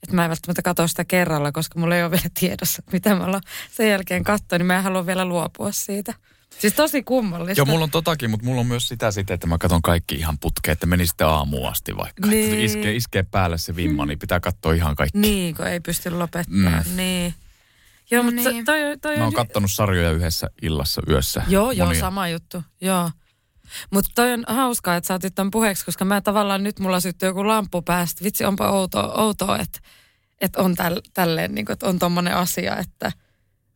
[0.03, 3.25] Että mä en välttämättä katso sitä kerralla, koska mulla ei ole vielä tiedossa, mitä mä
[3.25, 6.15] ollaan sen jälkeen katsoa, niin mä en halua vielä luopua siitä.
[6.59, 7.61] Siis tosi kummallista.
[7.61, 10.39] Joo, mulla on totakin, mutta mulla on myös sitä sitten, että mä katson kaikki ihan
[10.39, 12.27] putkeen, että meni sitten aamuun asti vaikka.
[12.27, 12.45] Niin.
[12.45, 15.19] Että iskee, iskee päälle se vimma, niin pitää katsoa ihan kaikki.
[15.19, 16.85] Niin, kun ei pysty lopettamaan.
[16.91, 16.97] Mm.
[16.97, 17.35] Niin.
[18.11, 18.65] Joo, no mutta niin.
[18.65, 21.43] toi, toi Mä oon kattonut sarjoja yhdessä illassa yössä.
[21.49, 22.01] Joo, joo, monia.
[22.01, 22.63] sama juttu.
[22.81, 23.11] Joo.
[23.91, 27.29] Mutta toi on hauskaa, että sä otit tämän puheeksi, koska mä tavallaan nyt mulla syttyy
[27.29, 28.25] joku lamppu päästä.
[28.25, 29.81] Vitsi, onpa outoa, outoa että,
[30.41, 33.13] että on täl, tälleen, niin kuin, että on tommonen asia, että–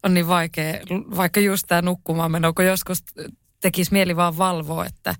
[0.03, 0.81] on niin vaikea,
[1.17, 3.05] vaikka just tämä nukkumaan meno, kun joskus
[3.61, 5.15] tekisi mieli vaan valvoa, että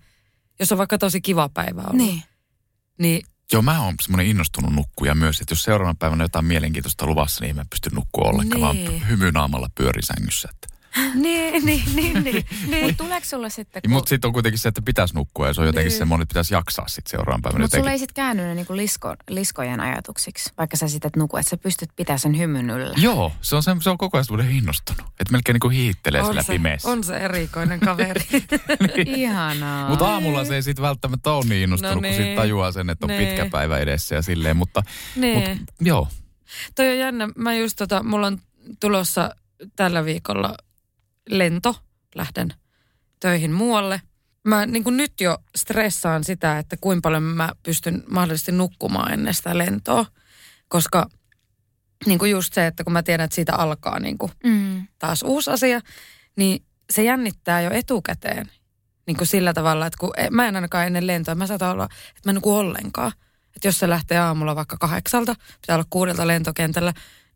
[0.61, 1.97] jos on vaikka tosi kiva päivä ollut.
[1.97, 2.23] Niin.
[2.99, 7.45] Niin Joo, mä oon semmoinen innostunut nukkuja myös, että jos seuraavana päivänä jotain mielenkiintoista luvassa,
[7.45, 8.91] niin mä pystyn nukkua ollenkaan, niin.
[8.91, 10.49] vaan hymynaamalla pyörisängyssä.
[10.53, 10.77] Että
[11.15, 12.45] niin, niin, niin, niin.
[12.67, 12.85] niin.
[12.85, 13.83] Mutta tuleeko sulla sitten...
[13.83, 13.91] Kun...
[13.91, 15.99] Mutta sitten on kuitenkin se, että pitäisi nukkua ja se on jotenkin niin.
[15.99, 19.15] semmoinen, että pitäisi jaksaa sitten seuraavan päivän Mutta sulla ei sitten käänny ne niinku lisko,
[19.29, 22.95] liskojen ajatuksiksi, vaikka sä sitten nuku, että sä pystyt pitämään sen hymyn yllä.
[22.97, 25.07] Joo, se on, se, se on koko ajan semmoinen innostunut.
[25.21, 26.89] Että melkein niinku hiittelee on sillä se, pimeässä.
[26.89, 28.25] On se erikoinen kaveri.
[28.97, 29.09] niin.
[29.09, 29.89] Ihanaa.
[29.89, 32.15] Mutta aamulla se ei sitten välttämättä ole niin innostunut, no niin.
[32.15, 33.27] kun sitten tajuaa sen, että on niin.
[33.27, 34.57] pitkä päivä edessä ja silleen.
[34.57, 34.83] Mutta,
[35.17, 35.39] niin.
[35.39, 36.09] mutta joo.
[36.75, 37.29] Toi on jännä.
[37.37, 38.39] Mä just tota, mulla on
[38.81, 39.31] tulossa
[39.77, 40.57] tällä viikolla
[41.29, 41.77] lento,
[42.15, 42.55] lähden
[43.21, 44.03] töihin muualle.
[44.45, 49.35] Mä niin kuin nyt jo stressaan sitä, että kuinka paljon mä pystyn mahdollisesti nukkumaan ennen
[49.35, 50.07] sitä lentoa,
[50.69, 51.09] koska
[52.07, 54.87] niin kuin just se, että kun mä tiedän, että siitä alkaa niin kuin mm.
[54.99, 55.81] taas uusi asia,
[56.37, 58.51] niin se jännittää jo etukäteen
[59.07, 61.85] niin kuin sillä tavalla, että kun e, mä en ainakaan ennen lentoa, mä saatan olla,
[61.85, 63.13] että mä en nuku ollenkaan.
[63.57, 66.93] Että jos se lähtee aamulla vaikka kahdeksalta, pitää olla kuudelta lentokentällä,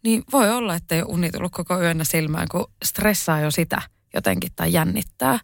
[0.06, 3.82] niin voi olla, että ei ole uni tullut koko yönä silmään, kun stressaa jo sitä
[4.14, 5.38] jotenkin tai jännittää.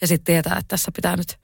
[0.00, 1.38] Ja sitten tietää, että tässä pitää nyt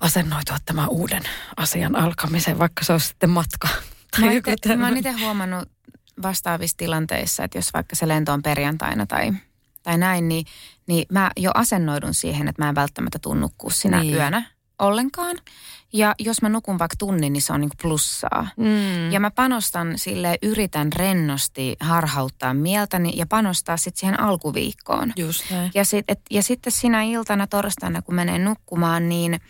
[0.00, 1.22] asennoitua tämän uuden
[1.56, 3.68] asian alkamiseen, vaikka se olisi sitten matka.
[4.20, 5.68] Mä, ite, mä oon itse huomannut
[6.22, 9.32] vastaavissa tilanteissa, että jos vaikka se lento on perjantaina tai,
[9.82, 10.46] tai näin, niin,
[10.86, 14.14] niin mä jo asennoidun siihen, että mä en välttämättä tunnukkuu sinä niin.
[14.14, 14.42] yönä
[14.80, 15.36] ollenkaan.
[15.92, 18.48] Ja jos mä nukun vaikka tunnin, niin se on niin plussaa.
[18.56, 19.12] Mm.
[19.12, 25.12] Ja mä panostan sille, yritän rennosti harhauttaa mieltäni ja panostaa sitten siihen alkuviikkoon.
[25.16, 25.70] Just näin.
[25.74, 29.40] Ja, sit, et, ja sitten sinä iltana torstaina, kun menee nukkumaan, niin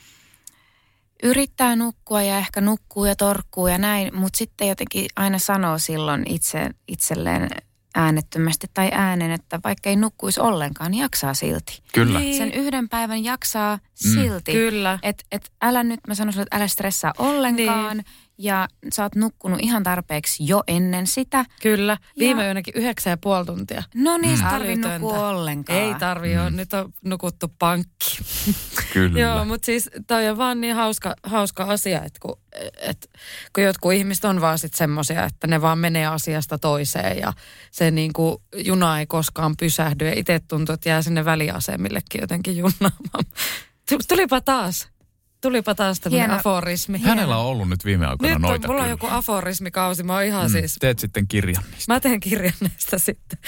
[1.23, 6.23] yrittää nukkua ja ehkä nukkuu ja torkkuu ja näin, mutta sitten jotenkin aina sanoo silloin
[6.29, 7.49] itse, itselleen
[7.95, 11.83] äänettömästi tai äänen, että vaikka ei nukkuisi ollenkaan, niin jaksaa silti.
[11.95, 12.19] Kyllä.
[12.19, 12.37] Niin.
[12.37, 14.53] Sen yhden päivän jaksaa silti.
[14.53, 14.99] Kyllä.
[15.03, 17.97] Et, et älä nyt, mä sanoisin, että älä stressaa ollenkaan.
[17.97, 18.07] Niin.
[18.43, 21.45] Ja sä oot nukkunut ihan tarpeeksi jo ennen sitä.
[21.63, 21.97] Kyllä.
[22.19, 23.83] Viime Ja- yönäkin yhdeksän ja puoli tuntia.
[23.95, 24.45] No niin, mm.
[24.45, 25.79] tarvii nukkua ollenkaan.
[25.79, 26.57] Ei tarvi mm.
[26.57, 28.19] nyt on nukuttu pankki.
[28.93, 29.21] Kyllä.
[29.21, 32.39] Joo, mutta siis toi on vaan niin hauska, hauska asia, että kun,
[32.81, 33.11] et,
[33.55, 37.33] kun jotkut ihmiset on vaan sitten semmoisia, että ne vaan menee asiasta toiseen ja
[37.71, 42.57] se niin kuin juna ei koskaan pysähdy ja itse tuntuu, että jää sinne väliasemillekin jotenkin
[42.57, 43.25] junnaamaan.
[43.89, 44.89] Tu- Tulipa taas.
[45.41, 46.41] Tulipa taas tämmöinen Hieno.
[46.41, 46.99] aforismi.
[46.99, 48.93] Hänellä on ollut nyt viime aikoina Nyt on, noita mulla on kyllä.
[48.93, 50.53] joku aforismikausi, mä oon ihan mm.
[50.53, 50.77] siis...
[50.81, 51.93] Teet sitten kirjan niistä.
[51.95, 53.39] Mä teen kirjan näistä sitten.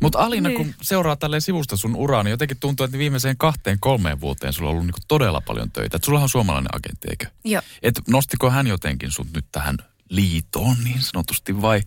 [0.00, 0.56] Mutta Alina, Niin.
[0.56, 4.68] kun seuraa tälleen sivusta sun uraa, niin jotenkin tuntuu, että viimeiseen kahteen kolmeen vuoteen sulla
[4.68, 5.96] on ollut niinku todella paljon töitä.
[5.96, 7.26] Et sulla on suomalainen agentti, eikö?
[7.44, 7.62] Joo.
[7.82, 9.76] Et nostiko hän jotenkin sut nyt tähän
[10.10, 11.80] liitoon niin sanotusti vai,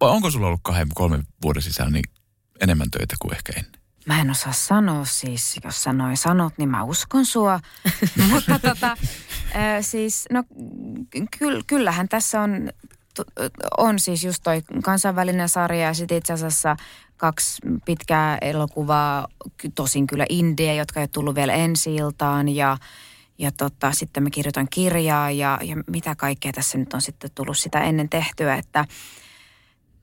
[0.00, 2.04] vai onko sulla ollut kahden, kolmen vuoden sisällä niin
[2.60, 3.81] enemmän töitä kuin ehkä ennen?
[4.06, 7.60] Mä en osaa sanoa siis, jos sä noin sanot, niin mä uskon sua.
[8.30, 8.96] Mutta tota,
[9.54, 10.44] ää, siis, no
[11.38, 12.70] ky- kyllähän tässä on,
[13.78, 16.76] on siis just toi kansainvälinen sarja ja sitten itse asiassa
[17.16, 19.28] kaksi pitkää elokuvaa,
[19.74, 22.76] tosin kyllä indie, jotka ei ole tullut vielä ensi iltaan ja
[23.38, 27.58] ja tota, sitten mä kirjoitan kirjaa ja, ja mitä kaikkea tässä nyt on sitten tullut
[27.58, 28.84] sitä ennen tehtyä, että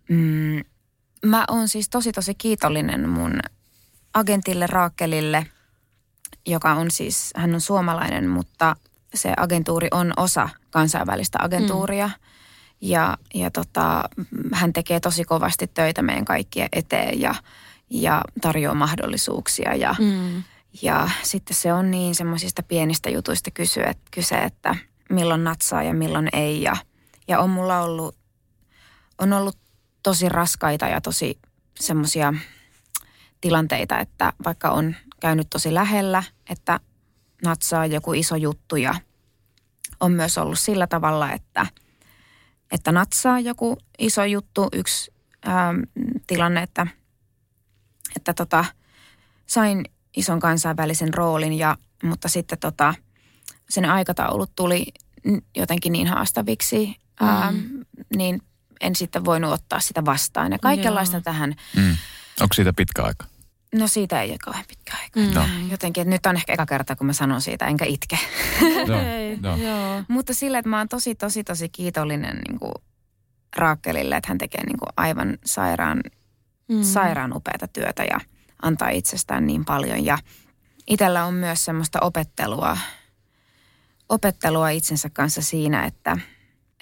[0.10, 0.62] mm,
[1.26, 3.39] mä oon siis tosi tosi kiitollinen mun
[4.14, 5.45] agentille Raakelille,
[6.45, 8.76] joka on siis, hän on suomalainen, mutta
[9.14, 12.07] se agentuuri on osa kansainvälistä agentuuria.
[12.07, 12.14] Mm.
[12.82, 14.03] Ja, ja tota,
[14.53, 17.36] hän tekee tosi kovasti töitä meidän kaikkien eteen ja,
[17.89, 19.76] ja tarjoaa mahdollisuuksia.
[19.76, 20.43] Ja, Mm.
[20.82, 24.76] ja sitten se on niin semmoisista pienistä jutuista kysyä, kyse, että
[25.10, 26.62] milloin natsaa ja milloin ei.
[26.62, 26.78] Ja,
[27.28, 28.16] ja on mulla ollut,
[29.18, 29.57] on ollut
[30.03, 31.39] tosi raskaita ja tosi
[31.80, 32.34] semmoisia
[33.41, 36.79] tilanteita, että vaikka on käynyt tosi lähellä, että
[37.43, 38.95] natsaa joku iso juttu ja
[39.99, 41.67] on myös ollut sillä tavalla, että,
[42.71, 44.67] että natsaa joku iso juttu.
[44.73, 45.13] Yksi
[45.47, 45.79] ähm,
[46.27, 46.87] tilanne, että,
[48.15, 48.65] että tota,
[49.45, 49.85] sain
[50.17, 52.93] ison kansainvälisen roolin, ja, mutta sitten tota,
[53.69, 54.85] sen aikataulut tuli
[55.55, 57.55] jotenkin niin haastaviksi, ähm,
[58.15, 58.41] niin
[58.81, 60.51] en sitten voinut ottaa sitä vastaan.
[60.51, 61.21] Ja kaikenlaista Joo.
[61.21, 61.97] tähän Mm.
[62.41, 63.25] Onko siitä pitkä aika?
[63.75, 65.19] No siitä ei ole kauhean pitkä aika.
[65.19, 65.33] Mm.
[65.33, 65.69] No.
[65.71, 68.19] Jotenkin, että nyt on ehkä eka kerta, kun mä sanon siitä, enkä itke.
[68.87, 69.57] Joo.
[69.57, 70.03] joo.
[70.07, 72.73] Mutta sillä, että mä oon tosi, tosi, tosi kiitollinen niin kuin
[73.55, 76.01] Raakkelille, että hän tekee niin kuin aivan sairaan,
[76.67, 76.83] mm.
[76.83, 78.19] sairaan upeata työtä ja
[78.61, 80.05] antaa itsestään niin paljon.
[80.05, 80.17] Ja
[80.87, 82.77] itsellä on myös semmoista opettelua,
[84.09, 86.17] opettelua itsensä kanssa siinä, että,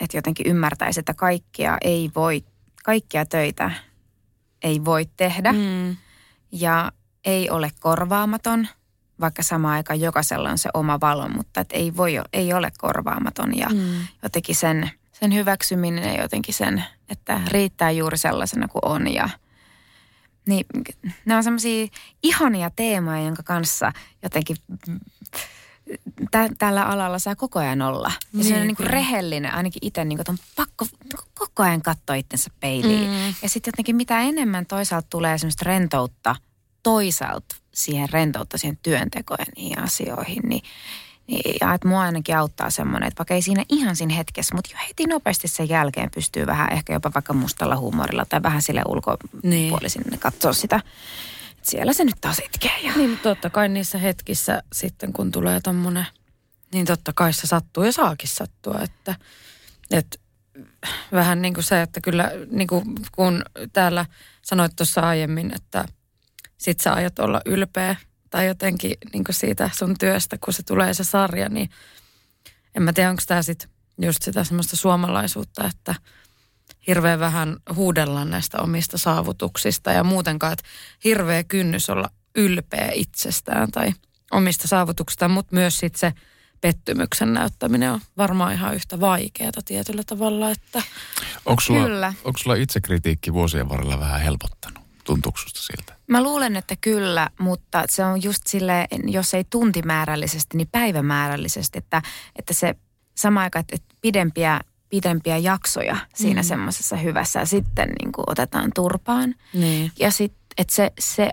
[0.01, 2.43] että jotenkin ymmärtäisi, että kaikkia ei voi,
[2.83, 3.71] kaikkia töitä
[4.63, 5.51] ei voi tehdä.
[5.51, 5.97] Mm.
[6.51, 6.91] ja
[7.25, 8.67] ei ole korvaamaton,
[9.19, 13.57] vaikka samaan aikaan jokaisella on se oma valo, mutta et ei, voi, ei ole korvaamaton
[13.57, 14.07] ja Mm.
[14.23, 19.29] jotenkin sen, sen hyväksyminen ja jotenkin sen, että riittää juuri sellaisena kuin on ja
[20.47, 20.65] niin,
[21.25, 21.87] ne on semmoisia
[22.23, 23.91] ihania teemoja, jonka kanssa
[24.23, 24.57] jotenkin
[26.31, 28.11] tä, tällä alalla saa koko ajan olla.
[28.11, 28.91] Ja Niin, se on niin kuin kyllä.
[28.91, 30.85] rehellinen, ainakin itse niin kuin, on pakko
[31.33, 33.09] koko ajan katsoa itsensä peiliin.
[33.09, 33.33] Mm.
[33.41, 36.35] Ja sitten jotenkin mitä enemmän toisaalta tulee semmoista rentoutta
[36.83, 40.61] toisaalta siihen rentoutta siihen työntekoon ja niihin asioihin, niin,
[41.27, 44.69] niin ja että mua ainakin auttaa semmoinen, että vaikka ei siinä ihan siinä hetkessä, mutta
[44.73, 48.81] jo heti nopeasti sen jälkeen pystyy vähän ehkä jopa vaikka mustalla huumorilla tai vähän sille
[48.87, 50.19] ulkopuolisin niin.
[50.19, 50.79] katsoa sitä.
[51.67, 52.79] Että Siellä se nyt taas itkee.
[52.83, 52.93] Ja...
[52.95, 56.07] Niin, mutta totta kai niissä hetkissä sitten, kun tulee tommonen,
[56.73, 59.15] niin totta kai se sattuu ja saakin sattua, että,
[59.91, 60.17] että
[61.11, 63.43] vähän niin kuin se, että kyllä niin kuin kun
[63.73, 64.05] täällä
[64.41, 65.85] sanoit tuossa aiemmin, että
[66.57, 67.95] sit sä aiot olla ylpeä
[68.29, 71.69] tai jotenkin niin kuin siitä sun työstä, kun se tulee se sarja, niin
[72.75, 73.69] en mä tiedä, onko tämä sitten
[74.01, 75.95] just sitä semmoista suomalaisuutta, että
[76.87, 80.65] hirveän vähän huudellaan näistä omista saavutuksista ja muutenkaan, että
[81.03, 83.93] hirveä kynnys olla ylpeä itsestään tai
[84.31, 86.13] omista saavutuksistaan, mutta myös sitten se
[86.61, 90.83] pettymyksen näyttäminen on varmaan ihan yhtä vaikeaa tietyllä tavalla, että
[91.45, 92.13] Onko sulla, Kyllä.
[92.23, 94.83] onko sulla itsekritiikki vuosien varrella vähän helpottanut?
[95.03, 95.95] Tuntuuko siltä?
[96.07, 102.01] Mä luulen, että kyllä, mutta se on just sille, jos ei tuntimäärällisesti, niin päivämäärällisesti, että,
[102.35, 102.75] että se
[103.15, 106.45] sama aika, että pidempiä, pidempiä jaksoja siinä mm.
[106.45, 109.35] semmoisessa hyvässä ja sitten niin kuin otetaan turpaan.
[109.53, 109.91] niin.
[109.99, 111.31] Ja sitten, että se, se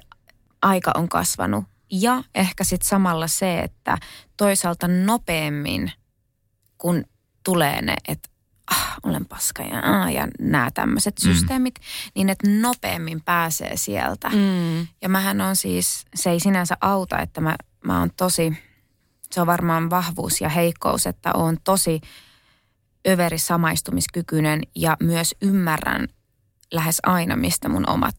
[0.62, 1.64] aika on kasvanut.
[1.90, 3.98] Ja ehkä sitten samalla se, että
[4.36, 5.92] toisaalta nopeammin
[6.78, 7.04] kun
[7.44, 8.28] tulee ne, että
[8.70, 11.74] ah, olen paska ja, ah, ja nämä tämmöiset systeemit,
[12.14, 14.28] niin että nopeammin pääsee sieltä.
[14.28, 14.86] Mm.
[15.02, 18.58] Ja mähän on siis, se ei sinänsä auta, että mä, mä oon tosi,
[19.30, 22.00] se on varmaan vahvuus ja heikkous, että on tosi
[23.08, 26.08] överi samaistumiskykyinen ja myös ymmärrän
[26.72, 28.16] lähes aina, mistä mun omat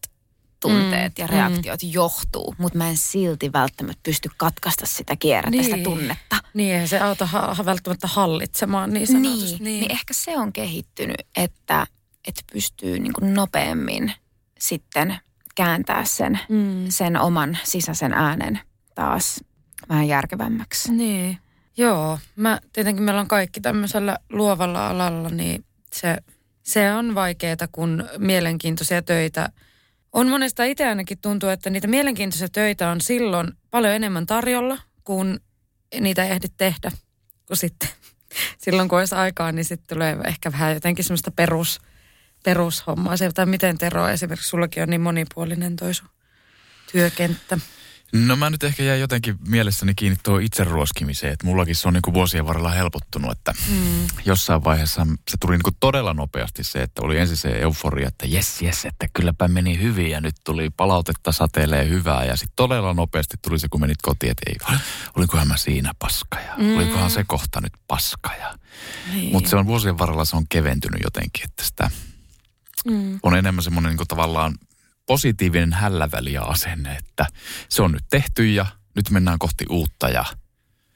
[0.60, 5.76] tunteet Mm, ja reaktiot johtuu, mutta mä en silti välttämättä pysty katkaista sitä kierrettä, sitä
[5.76, 5.84] Niin.
[5.84, 6.36] tunnetta.
[6.54, 9.64] Niin, eihän se auta ha- välttämättä hallitsemaan niin sanotusti.
[9.64, 11.86] Niin, niin ehkä se on kehittynyt, että,
[12.28, 14.12] että pystyy niin kuin nopeammin
[14.60, 15.16] sitten
[15.54, 16.84] kääntää sen, Mm.
[16.88, 18.60] sen oman sisäisen äänen
[18.94, 19.40] taas
[19.88, 20.92] vähän järkevämmäksi.
[20.92, 21.38] Niin.
[21.76, 26.16] Joo, mä, tietenkin meillä on kaikki tämmöisellä luovalla alalla, niin se,
[26.62, 29.48] se on vaikeaa, kun mielenkiintoisia töitä
[30.16, 35.40] on monesta itse ainakin tuntuu, että niitä mielenkiintoisia töitä on silloin paljon enemmän tarjolla, kun
[36.00, 36.90] niitä ei ehdi tehdä.
[37.46, 37.88] Kun sitten
[38.64, 41.80] silloin kun olisi aikaa, niin sitten tulee ehkä vähän jotenkin semmoista perus,
[42.44, 43.16] perushommaa.
[43.16, 46.08] Se, tai miten Tero esimerkiksi sullakin on niin monipuolinen toi sun
[46.92, 47.58] työkenttä.
[48.12, 52.02] No mä nyt ehkä jäin jotenkin mielessäni kiinni tuo itseruoskimiseen, että mullakin se on niin
[52.02, 54.06] kuin vuosien varrella helpottunut, että mm.
[54.24, 58.26] jossain vaiheessa se tuli niin kuin todella nopeasti se, että oli ensin se euforia, että
[58.26, 62.94] jes jes, että kylläpä meni hyvin ja nyt tuli palautetta sateelee hyvää ja sitten todella
[62.94, 64.78] nopeasti tuli se, kun menit kotiin, että ei,
[65.16, 66.76] olikohan mä siinä paska ja mm.
[66.76, 68.54] olikohan se kohta nyt paska ja
[69.12, 69.32] Niin.
[69.32, 71.90] mutta se on vuosien varrella se on keventynyt jotenkin, että sitä
[72.90, 73.18] Mm.
[73.22, 74.54] on enemmän semmoinen niin tavallaan
[75.06, 77.26] positiivinen hälläväli ja asenne, että
[77.68, 80.24] se on nyt tehty ja nyt mennään kohti uutta ja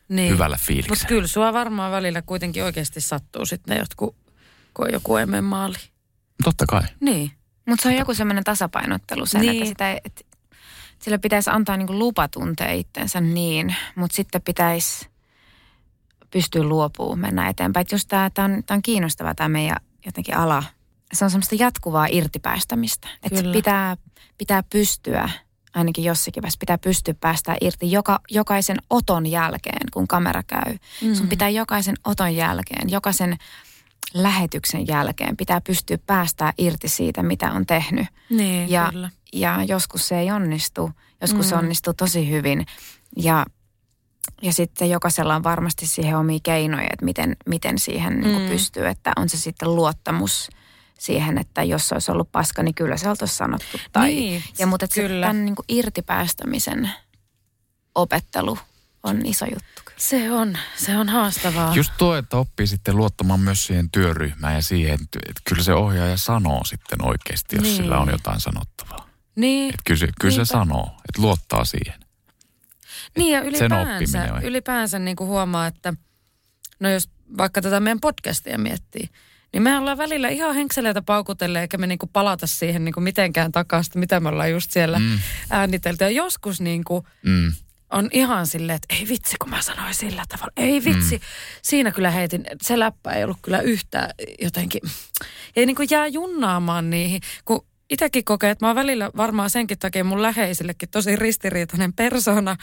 [0.09, 0.33] Niin.
[0.33, 1.09] hyvällä Mutta fiiliksellä.
[1.09, 4.17] kyllä sua varmaan välillä kuitenkin oikeasti sattuu sitten jotkut,
[4.75, 5.77] kun on joku emme maali.
[6.45, 6.83] Totta kai.
[7.01, 7.31] Niin.
[7.69, 9.53] Mutta se on joku semmoinen tasapainottelu sen, Niin.
[9.57, 10.25] että, sitä, että
[11.03, 15.09] sillä pitäisi antaa niinku lupa tuntea itsensä niin, mutta sitten pitäisi
[16.31, 17.83] pystyä luopumaan, mennä eteenpäin.
[17.83, 20.63] Et just tämä on, tää on kiinnostava tämä meidän jotenkin ala.
[21.13, 23.09] Se on semmoista jatkuvaa irtipäästämistä.
[23.23, 23.97] Että pitää,
[24.39, 25.31] pitää pystyä,
[25.75, 30.77] ainakin jossakin vaiheessa, pitää pystyä päästä irti joka, jokaisen oton jälkeen, kun kamera käy.
[31.03, 31.15] Mm.
[31.15, 33.37] Sun pitää jokaisen oton jälkeen, jokaisen
[34.15, 38.07] lähetyksen jälkeen pitää pystyä päästää irti siitä, mitä on tehnyt.
[38.31, 39.11] Niin, Ja, kyllä.
[39.33, 40.91] ja joskus se ei onnistu,
[41.21, 41.49] joskus mm.
[41.49, 42.67] se onnistuu tosi hyvin.
[43.17, 43.47] Ja,
[44.43, 48.21] ja sitten jokaisella on varmasti siihen omia keinoja, että miten, miten siihen mm.
[48.21, 48.87] niin pystyy.
[48.87, 50.51] Että on se sitten luottamus
[51.01, 53.81] siihen, että jos olisi ollut paska, niin kyllä se oltaisiin sanottu.
[53.93, 55.27] Tai, Niin, ja, mutta että se, kyllä.
[55.27, 56.91] tämän niin kuin irtipäästämisen
[57.95, 58.59] opettelu
[59.03, 59.83] on iso juttu.
[59.85, 59.99] kyllä.
[60.01, 61.75] Se on, se on haastavaa.
[61.75, 66.17] Just tuo, että oppii sitten luottamaan myös siihen työryhmään ja siihen, että kyllä se ohjaaja
[66.17, 67.77] sanoo sitten oikeasti, jos Niin.
[67.77, 69.09] sillä on jotain sanottavaa.
[69.37, 72.01] Niin, Että kyllä se, kyllä se sanoo, että luottaa siihen.
[73.17, 75.95] niin ja ylipäänsä, ylipäänsä niin kuin huomaa, että
[76.81, 79.09] no jos vaikka tätä meidän podcastia miettii,
[79.53, 83.05] niin me ollaan välillä ihan henkseleitä paukutelle, eikä me niin kuin palata siihen niin kuin
[83.05, 85.19] mitenkään takaisin, mitä me ollaan just siellä mm.
[85.51, 86.05] äänitelty.
[86.05, 87.53] Ja joskus niin kuin Mm.
[87.91, 90.53] on ihan silleen, että ei vitsi, kun mä sanoin sillä tavalla.
[90.57, 91.17] Ei vitsi.
[91.17, 91.23] Mm.
[91.63, 94.11] Siinä kyllä heitin, se läppä ei ollut kyllä yhtään
[94.43, 94.81] jotenkin.
[95.57, 99.79] Ei niin kuin jää junnaamaan niihin, kun itsekin kokee, että mä oon välillä varmaan senkin
[99.79, 102.57] takia mun läheisillekin tosi ristiriitainen persona,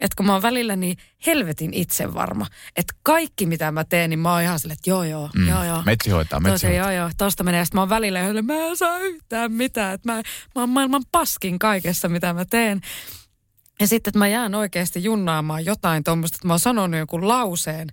[0.00, 4.32] että kun mä oon välillä niin helvetin itsevarma, että kaikki mitä mä teen, niin mä
[4.32, 5.48] oon ihan silleen, että joo joo, Mm.
[5.48, 5.82] joo joo.
[5.86, 6.92] Metsi hoitaa, metsi Tosi, hoitaa.
[6.92, 7.64] joo joo, tosta menee.
[7.64, 10.22] Sitten mä oon välillä silleen, mä en saa yhtään mitään, että mä,
[10.54, 12.80] mä oon maailman paskin kaikessa mitä mä teen.
[13.80, 17.88] Ja sitten, että mä jään oikeasti junnaamaan jotain tuommoista, että mä oon sanonut jonkun lauseen,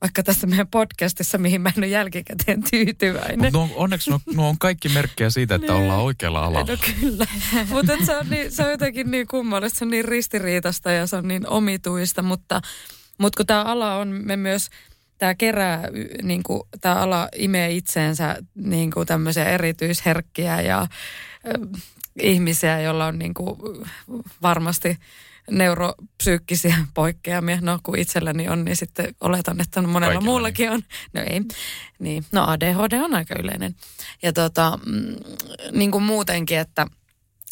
[0.00, 3.38] vaikka tässä meidän podcastissa, mihin mä en ole jälkikäteen tyytyväinen.
[3.38, 5.82] Mutta no, onneksi nuo, nuo on kaikki merkkejä siitä, että Niin.
[5.82, 6.72] ollaan oikealla alalla.
[6.72, 7.26] No kyllä,
[7.68, 11.16] mutta se, on niin, se on jotenkin niin kummallista, se on niin ristiriitasta ja se
[11.16, 12.60] on niin omituista, mutta,
[13.18, 14.68] mutta kun tämä ala on, me myös,
[15.18, 15.82] tämä kerää,
[16.22, 20.86] niin kuin, tämä ala imee itseensä niin kuin tämmöisiä erityisherkkiä ja
[21.46, 21.66] ö,
[22.22, 23.56] ihmisiä, joilla on niin kuin,
[24.42, 24.98] varmasti
[25.50, 27.58] neuropsyykkisiä poikkeamia.
[27.60, 30.82] No kun itselläni on, niin sitten oletan, että monella Kaikilla muullakin on.
[31.12, 31.40] No ei.
[31.98, 32.24] Niin.
[32.32, 33.74] No ADHD on aika yleinen.
[34.22, 35.16] Ja tota, mm,
[35.72, 36.86] niin kuin muutenkin, että,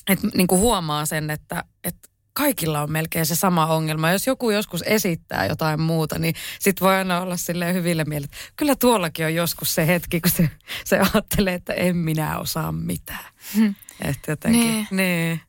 [0.08, 4.10] että niin kuin huomaa sen, että, että kaikilla on melkein se sama ongelma.
[4.10, 8.30] Jos joku joskus esittää jotain muuta, niin sit voi aina olla silleen hyville mielet.
[8.56, 10.50] Kyllä tuollakin on joskus se hetki, kun se,
[10.84, 13.24] se ajattelee, että en minä osaa mitään.
[13.54, 13.74] Hmm.
[14.04, 14.86] Että jotenkin, Niin.
[14.90, 15.40] niin.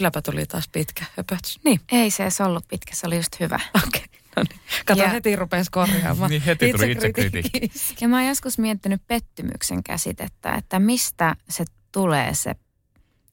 [0.00, 1.60] Kylläpä tuli taas pitkä höpötys.
[1.64, 3.60] Niin, Ei se edes ollut pitkä, se oli just hyvä.
[3.88, 4.04] okei.
[4.36, 4.60] No niin.
[4.86, 6.30] Kato, Ja- heti rupesi korjaamaan.
[6.30, 7.70] Niin heti tuli Itsekritiikki.
[8.00, 12.54] Ja mä oon joskus miettinyt pettymyksen käsitettä, että mistä se tulee se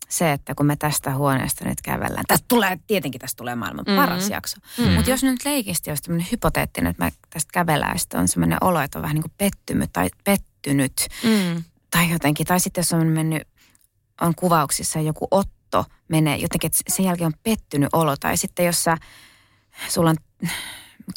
[0.09, 3.95] se, että kun me tästä huoneesta nyt kävellään, tästä tulee, tietenkin tästä tulee maailman Mhm.
[3.97, 4.89] paras jakso, Mhm.
[4.91, 8.57] mutta jos nyt leikisti olisi tämmöinen hypoteettinen, että me tästä kävellään ja sitten on semmoinen
[8.61, 11.63] olo, että on vähän niin kuin pettynyt tai pettynyt Mm.
[11.91, 13.43] tai jotenkin, tai sitten jos on mennyt,
[14.21, 15.56] on kuvauksissa joku otto
[16.07, 18.97] menee jotenkin, että sen jälkeen on pettynyt olo, tai sitten jos sä,
[19.89, 20.15] sulla on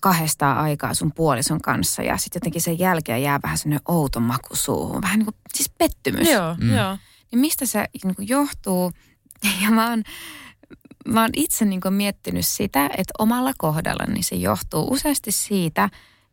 [0.02, 4.56] kahdesta aikaa sun puolison kanssa ja sitten jotenkin sen jälkeen jää vähän semmoinen outo maku
[4.56, 6.28] suuhun, vähän niin kuin siis pettymys.
[6.28, 6.74] Joo, Mm.
[6.76, 6.98] joo.
[7.32, 8.92] Niin mistä se niin kuin johtuu?
[9.62, 10.02] Ja mä oon,
[11.08, 15.88] mä oon itse niin kuin miettinyt sitä, että omalla kohdallani se johtuu useasti siitä,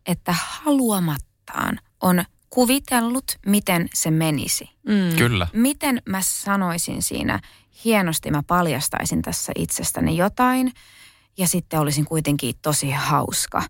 [0.06, 4.70] että haluamattaan on kuvitellut, miten se menisi.
[4.88, 5.18] Mm.
[5.18, 5.48] Kyllä.
[5.54, 7.40] Miten mä sanoisin siinä,
[7.86, 10.72] hienosti mä paljastaisin tässä itsestäni jotain
[11.38, 13.64] ja sitten olisin kuitenkin tosi hauska.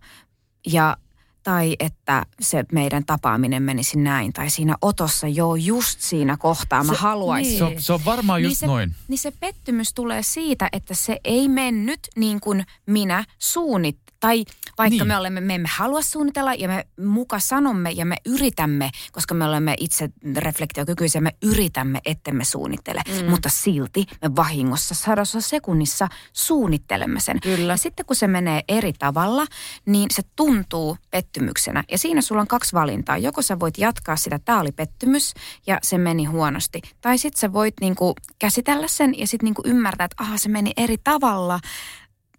[0.66, 0.96] Ja
[1.42, 4.32] tai että se meidän tapaaminen menisi näin.
[4.32, 7.48] Tai siinä otossa, joo, just siinä kohtaa mä Se- haluaisin.
[7.50, 7.58] niin.
[7.58, 8.94] Se on, se on varmaan just niin se, noin.
[9.08, 13.98] Niin se pettymys tulee siitä, että se ei mennyt niin kuin minä suunnit.
[14.20, 14.44] Tai
[14.78, 15.06] vaikka Niin.
[15.06, 19.44] me olemme, me emme halua suunnitella ja me muka sanomme ja me yritämme, koska me
[19.44, 23.00] olemme itse reflektiokykyisiä, me yritämme, ettemme suunnittele.
[23.22, 23.30] Mm.
[23.30, 27.40] Mutta silti me vahingossa sadassa sekunnissa suunnittelemme sen.
[27.40, 27.72] Kyllä.
[27.72, 29.46] Ja sitten kun se menee eri tavalla,
[29.86, 31.84] niin se tuntuu pettymyksenä.
[31.90, 33.18] Ja siinä sulla on kaksi valintaa.
[33.18, 35.34] Joko sä voit jatkaa sitä, tämä oli pettymys
[35.66, 36.80] ja se meni huonosti.
[37.00, 40.72] Tai sitten sä voit niinku käsitellä sen ja sitten niinku ymmärtää, että aha, se meni
[40.76, 41.60] eri tavalla.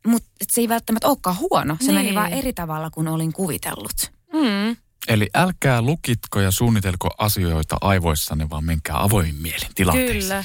[0.07, 1.77] Mutta se ei välttämättä olekaan huono.
[1.79, 1.95] Se Niin.
[1.95, 4.11] meni vaan eri tavalla kuin olin kuvitellut.
[4.33, 4.75] Mm.
[5.07, 10.21] Eli älkää lukitko ja suunnitelko asioita aivoissanne, vaan menkää avoimin mielin tilanteeseen.
[10.21, 10.43] Kyllä.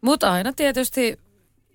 [0.00, 1.18] Mutta aina tietysti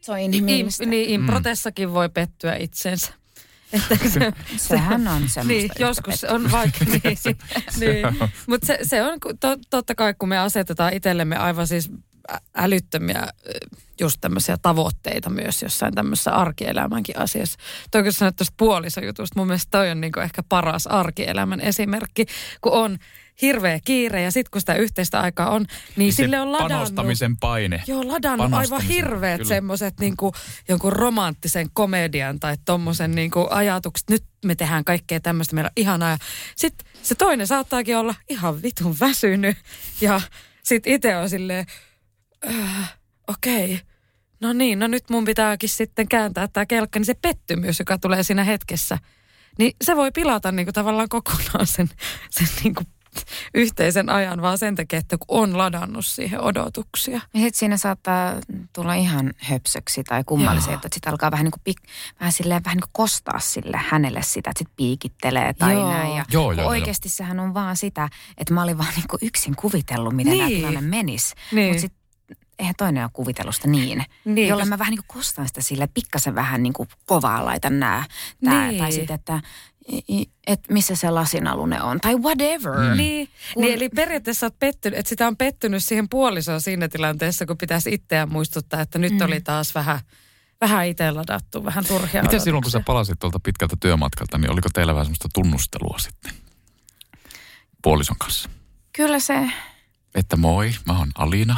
[0.01, 0.45] Se on im,
[0.85, 3.13] niin improtessakin voi pettyä itsensä.
[3.73, 6.85] Että se, Sehän on semmoista niin, joskus se on vaikka.
[6.85, 7.17] niin,
[7.79, 8.05] niin.
[8.47, 11.91] Mutta se, se on to, totta kai, kun me asetetaan itsellemme aivan siis
[12.55, 13.27] älyttömiä
[13.99, 17.59] just tämmöisiä tavoitteita myös jossain tämmöisessä arkielämänkin asiassa.
[17.91, 22.25] Toi kun sanoit tuosta puolisojutusta, mun mielestä toi on niinku ehkä paras arkielämän esimerkki,
[22.61, 22.97] kun on
[23.41, 26.71] hirveä kiire ja sitten kun sitä yhteistä aikaa on, niin, Niin sille on ladannut.
[26.71, 27.83] panostamisen paine.
[27.87, 30.33] Joo, ladannut aivan hirveät semmoiset niinku,
[30.67, 34.09] jonkun romanttisen komedian tai tommosen niinku ajatukset.
[34.09, 36.17] Nyt me tehdään kaikkea tämmöistä, meillä on ihanaa.
[36.55, 39.57] Sitten se toinen saattaakin olla ihan vitun väsynyt
[40.01, 40.21] ja
[40.63, 41.65] sitten itse on silleen,
[42.47, 43.77] äh, okei, okay.
[44.41, 46.99] no niin, no nyt mun pitääkin sitten kääntää tämä kelkka.
[46.99, 48.97] Niin se pettymys, joka tulee siinä hetkessä,
[49.57, 51.89] niin se voi pilata niinku tavallaan kokonaan sen,
[52.29, 52.83] sen niinku
[53.53, 57.13] yhteisen ajan vaan sen takia, että kun on ladannut siihen odotuksia.
[57.33, 58.35] Ja sitten siinä saattaa
[58.73, 61.77] tulla ihan höpsöksi tai kummallisia, että sitten alkaa vähän, niin kuin pik,
[62.19, 65.91] vähän, silleen, vähän niin kuin kostaa sille hänelle sitä, että sitten piikittelee tai Joo.
[65.91, 66.15] näin.
[66.15, 66.69] Ja Joo, joo, joo.
[66.69, 70.45] oikeasti sehän on vaan sitä, että mä olin vaan niin kuin yksin kuvitellut, miten Niin.
[70.47, 70.61] niin.
[70.61, 71.35] tämä tilanne menisi.
[71.51, 71.67] Niin.
[71.67, 71.98] Mutta sitten
[72.59, 74.05] eihän toinen ole kuvitellusta niin.
[74.25, 77.45] Niin, jolle koska- mä vähän niin kuin kostan sitä sille, pikkasen vähän niin kuin kovaa
[77.45, 78.05] laitan nää.
[78.45, 78.79] Tää, Niin.
[78.79, 79.41] Tai sitten, että
[80.47, 81.99] et missä se lasinalune on.
[81.99, 82.79] Tai whatever.
[82.91, 82.97] Mm.
[82.97, 87.45] Niin, Kun- niin, eli periaatteessa olet pettynyt, että sitä on pettynyt siihen puolisoon siinä tilanteessa,
[87.45, 89.21] kun pitäisi itseään muistuttaa, että nyt Mm.
[89.21, 89.99] oli taas vähän,
[90.61, 94.69] vähän itse ladattu, vähän turhia Miten silloin, kun sä palasit tuolta pitkältä työmatkalta, niin oliko
[94.73, 96.31] teillä vähän semmoista tunnustelua sitten
[97.83, 98.49] puolison kanssa?
[98.93, 99.51] Kyllä se,
[100.15, 101.55] Että moi, mä oon Alina.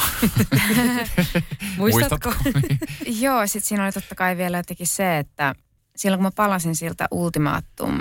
[1.78, 2.34] Muistatko?
[2.44, 2.80] Niin.
[3.24, 5.56] Joo, sitten siinä oli totta kai vielä jotenkin se, että
[5.96, 7.98] silloin kun mä palasin siltä ultimaattum,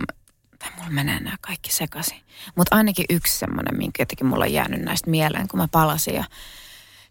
[0.59, 2.21] tai mulla menee nämä kaikki sekaisin.
[2.57, 6.15] Mutta ainakin yksi semmoinen, minkä jotenkin mulla on jäänyt näistä mieleen, kun mä palasin.
[6.15, 6.25] Ja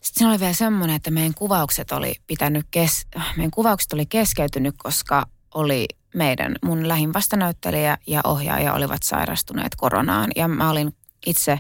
[0.02, 4.76] sitten siinä oli vielä semmoinen, että meidän kuvaukset oli pitänyt, kes, meidän kuvaukset oli keskeytynyt,
[4.78, 10.32] koska oli meidän, mun lähin vastanäyttelijä ja ohjaaja olivat sairastuneet koronaan.
[10.36, 11.60] Ja mä olin itse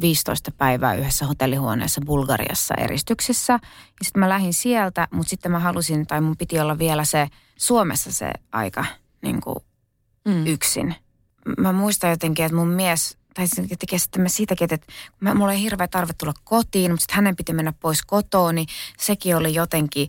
[0.00, 3.52] 15 päivää yhdessä hotellihuoneessa Bulgariassa eristyksissä.
[3.52, 3.58] Ja
[4.02, 8.12] sitten mä lähdin sieltä, mutta sitten mä halusin, tai mun piti olla vielä se Suomessa
[8.12, 8.84] se aika
[9.22, 9.56] niin kuin
[10.24, 10.46] Mm.
[10.46, 10.94] yksin.
[11.58, 15.62] Mä muistan jotenkin, että mun mies, tai jotenkin sitten mä siitäkin, että mä, mulla ei
[15.62, 18.66] hirveä tarve tulla kotiin, mutta sitten hänen piti mennä pois kotoa, niin
[18.98, 20.08] sekin oli jotenkin,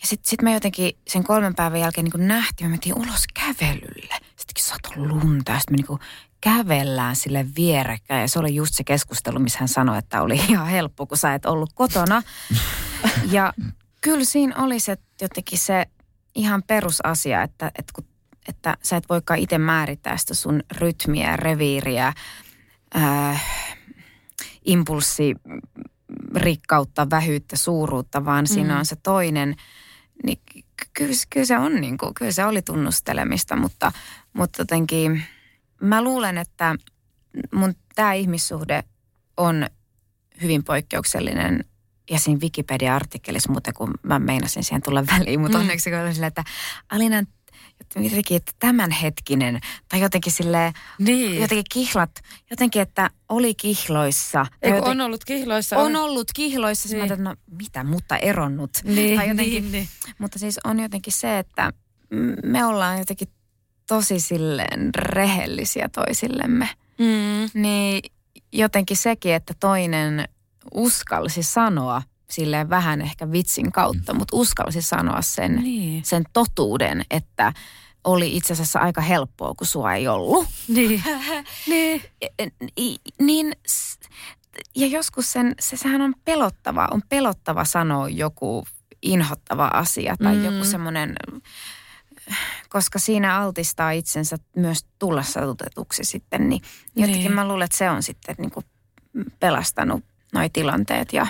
[0.00, 4.14] ja sitten sit me jotenkin sen kolmen päivän jälkeen niin nähtiin, me mentiin ulos kävelylle.
[4.36, 6.08] Sittenkin satoi lunta ja sitten me niin
[6.40, 8.20] kävellään sille vierekkäin.
[8.20, 11.34] Ja se oli just se keskustelu, missä hän sanoi, että oli ihan helppo, kun sä
[11.34, 12.22] et ollut kotona.
[13.30, 13.52] Ja
[14.00, 15.86] kyllä siinä oli se jotenkin se
[16.34, 18.04] ihan perusasia, että, että, kun,
[18.48, 22.12] että sä et voikaan itse määrittää sitä sun rytmiä, reviiriä,
[22.96, 23.44] äh,
[24.64, 25.34] impulssi,
[26.34, 28.54] rikkautta, vähyyttä, suuruutta, vaan mm.
[28.54, 29.56] siinä on se toinen.
[30.24, 30.62] Niin ky-
[30.94, 33.92] kyllä, kyllä se on niin kuin, kyllä se oli tunnustelemista, mutta,
[34.32, 35.22] mutta jotenkin
[35.80, 36.74] mä luulen, että
[37.54, 38.84] mun tämä ihmissuhde
[39.36, 39.66] on
[40.42, 41.64] hyvin poikkeuksellinen
[42.10, 45.62] ja siinä Wikipedia-artikkelissa muuten, kun mä meinasin siihen tulla väliin, mutta mm.
[45.62, 46.44] onneksi kun silleen, että
[46.90, 47.26] Alinan
[48.02, 51.40] jotenkin, että tämänhetkinen, tai jotenkin sille Niin.
[51.40, 52.10] jotenkin kihlat,
[52.50, 54.46] jotenkin, että oli kihloissa.
[54.62, 55.78] Eikö joten- on ollut kihloissa?
[55.78, 56.98] on ollut kihloissa, niin.
[56.98, 57.12] mä Niin.
[57.12, 58.70] ajattelin, että no mitä, mutta eronnut.
[58.84, 59.88] Niin, tai jotenkin, niin, niin.
[60.18, 61.72] Mutta siis on jotenkin se, että
[62.44, 63.28] me ollaan jotenkin
[63.88, 66.68] tosi silleen rehellisiä toisillemme.
[66.98, 67.62] Mm.
[67.62, 68.02] Niin
[68.52, 70.28] jotenkin sekin, että toinen
[70.74, 76.04] uskalsi sanoa silleen vähän ehkä vitsin kautta, mutta uskalsi sanoa sen, Niin.
[76.04, 77.52] sen totuuden, että
[78.04, 80.46] oli itse asiassa aika helppoa, kun sua ei ollut.
[80.68, 81.02] Niin.
[81.68, 82.02] niin.
[83.20, 83.52] Niin,
[84.76, 88.66] ja joskus sen, se, sehän on pelottava, on pelottava sanoa joku
[89.02, 90.38] inhottava asia tai Mm.
[90.40, 90.44] mm.
[90.44, 91.16] joku semmoinen,
[92.68, 96.62] koska siinä altistaa itsensä myös tulla satutetuksi sitten, niin
[96.96, 97.32] jotenkin Niin.
[97.32, 98.66] mä luulen, että se on sitten niin kuin
[99.40, 101.26] pelastanut noi tilanteet ja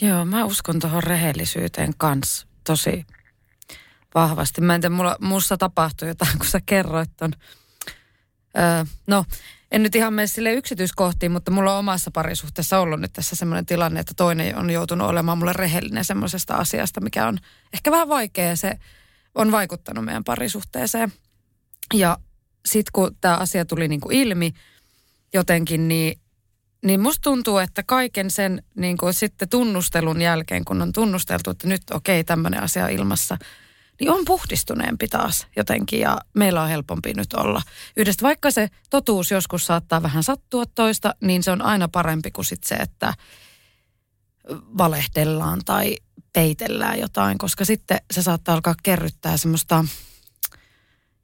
[0.00, 3.06] Joo, mä uskon tuohon rehellisyyteen kanssa tosi
[4.14, 4.60] vahvasti.
[4.60, 7.32] Mä en tiedä, mulla, musta tapahtui jotain, kun sä kerroit ton.
[8.58, 9.24] Öö, no,
[9.70, 13.66] en nyt ihan mene sille yksityiskohtiin, mutta mulla on omassa parisuhteessa ollut nyt tässä semmoinen
[13.66, 17.38] tilanne, että toinen on joutunut olemaan mulle rehellinen semmoisesta asiasta, mikä on
[17.72, 18.78] ehkä vähän vaikea se
[19.34, 21.12] on vaikuttanut meidän parisuhteeseen.
[21.94, 22.18] Ja
[22.66, 24.52] sitten kun tämä asia tuli niinku ilmi
[25.34, 26.22] jotenkin, niin
[26.84, 31.68] niin musta tuntuu, että kaiken sen niin kuin sitten tunnustelun jälkeen, kun on tunnusteltu, että
[31.68, 33.38] nyt okei, okay, tämmöinen asia on ilmassa,
[34.00, 37.62] niin on puhdistuneempi taas jotenkin ja meillä on helpompi nyt olla
[37.96, 38.22] yhdessä.
[38.22, 42.64] Vaikka se totuus joskus saattaa vähän sattua toista, niin se on aina parempi kuin sit
[42.64, 43.14] se, että
[44.78, 45.96] valehdellaan tai
[46.32, 49.84] peitellään jotain, koska sitten se saattaa alkaa kerryttää semmoista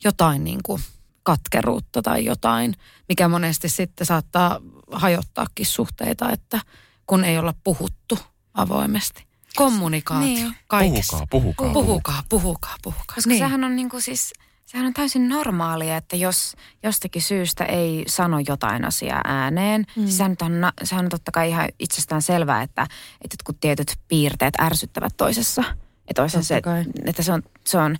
[0.05, 0.83] jotain niin kuin
[1.23, 2.75] katkeruutta tai jotain,
[3.09, 4.61] mikä monesti sitten saattaa
[4.93, 6.61] hajottaakin suhteita, että
[7.07, 8.19] kun ei olla puhuttu
[8.55, 9.27] avoimesti.
[9.57, 10.57] Kommunikaatio Niin.
[10.67, 11.27] kaikessa.
[11.31, 11.73] Puhukaa, puhukaa.
[11.73, 13.15] Puhukaa, puhukaa, puhukaa.
[13.15, 13.39] Koska niin.
[13.39, 14.33] sehän on niin kuin siis,
[14.69, 20.03] sehän on täysin normaalia, että jos jostakin syystä ei sano jotain asiaa ääneen, mm.
[20.03, 20.53] siis sehän, on,
[20.85, 22.83] sehän on totta kai ihan itsestään selvää, että,
[23.23, 25.65] että jotkut tietyt piirteet ärsyttävät toisessa.
[26.15, 26.85] Toisessa se, kai.
[27.05, 27.97] että se on, se on.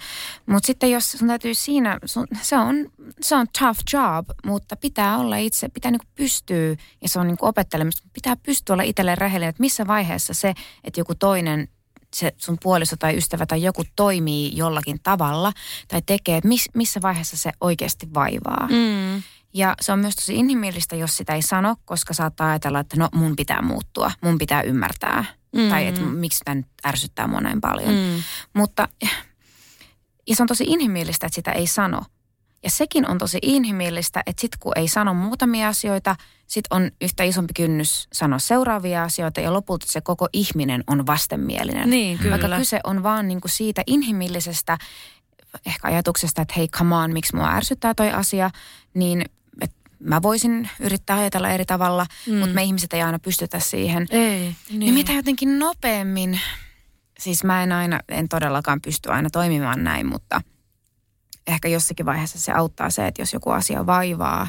[0.47, 2.77] Mutta sitten jos sun täytyy siinä, sun, se, on,
[3.21, 7.47] se on tough job, mutta pitää olla itse, pitää niinku pystyä, ja se on niinku
[7.47, 10.55] opettelemista, pitää pystyä olla itselleen rehellinen, että missä vaiheessa se,
[10.85, 11.69] että joku toinen
[12.17, 15.53] se sun puoliso tai ystävä tai joku toimii jollakin tavalla
[15.89, 18.69] tai tekee, että miss, missä vaiheessa se oikeasti vaivaa.
[18.71, 19.23] Mm.
[19.55, 23.09] Ja se on myös tosi inhimillistä, jos sitä ei sano, koska saattaa ajatella, että no
[23.15, 25.25] mun pitää muuttua, mun pitää ymmärtää.
[25.53, 25.69] Mm.
[25.69, 27.95] Tai että miksi tämä nyt ärsyttää mua näin paljon.
[27.95, 28.23] Mm.
[28.55, 28.89] Mutta,
[30.27, 32.03] ja se on tosi inhimillistä, että sitä ei sano.
[32.63, 37.25] Ja sekin on tosi inhimillistä, että sit kun ei sano muutamia asioita, sit on yhtä
[37.25, 41.91] isompi kynnys sanoa seuraavia asioita ja lopulta se koko ihminen on vastenmielinen.
[41.91, 42.31] Niin, kyllä.
[42.31, 44.79] Vaikka kyse on vaan niinku siitä inhimillisestä
[45.67, 48.51] ehkä ajatuksesta, että hei come on, miksi mua ärsyttää toi asia,
[48.95, 49.25] niin
[50.01, 52.35] mä voisin yrittää ajatella eri tavalla, mm.
[52.35, 54.07] mutta me ihmiset ei aina pystytä siihen.
[54.11, 54.21] Ei.
[54.71, 54.79] Niin.
[54.79, 56.41] niin mitä jotenkin nopeammin,
[57.19, 60.41] siis mä en aina, en todellakaan pysty aina toimimaan näin, mutta
[61.59, 64.49] ehkä jossakin vaiheessa se auttaa se, että jos joku asia vaivaa,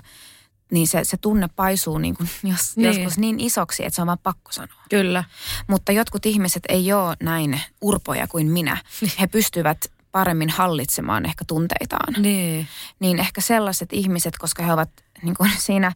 [0.71, 2.89] niin se, se tunne paisuu niin kuin jos, Niin.
[2.91, 3.01] niin.
[3.01, 4.81] joskus niin isoksi, että se on vaan pakko sanoa.
[4.89, 5.23] Kyllä.
[5.67, 8.77] Mutta jotkut ihmiset ei ole näin urpoja kuin minä.
[9.19, 12.13] He pystyvät paremmin hallitsemaan ehkä tunteitaan.
[12.21, 12.67] Niin.
[12.99, 14.89] Niin ehkä sellaiset ihmiset, koska he ovat
[15.21, 15.91] niin kuin siinä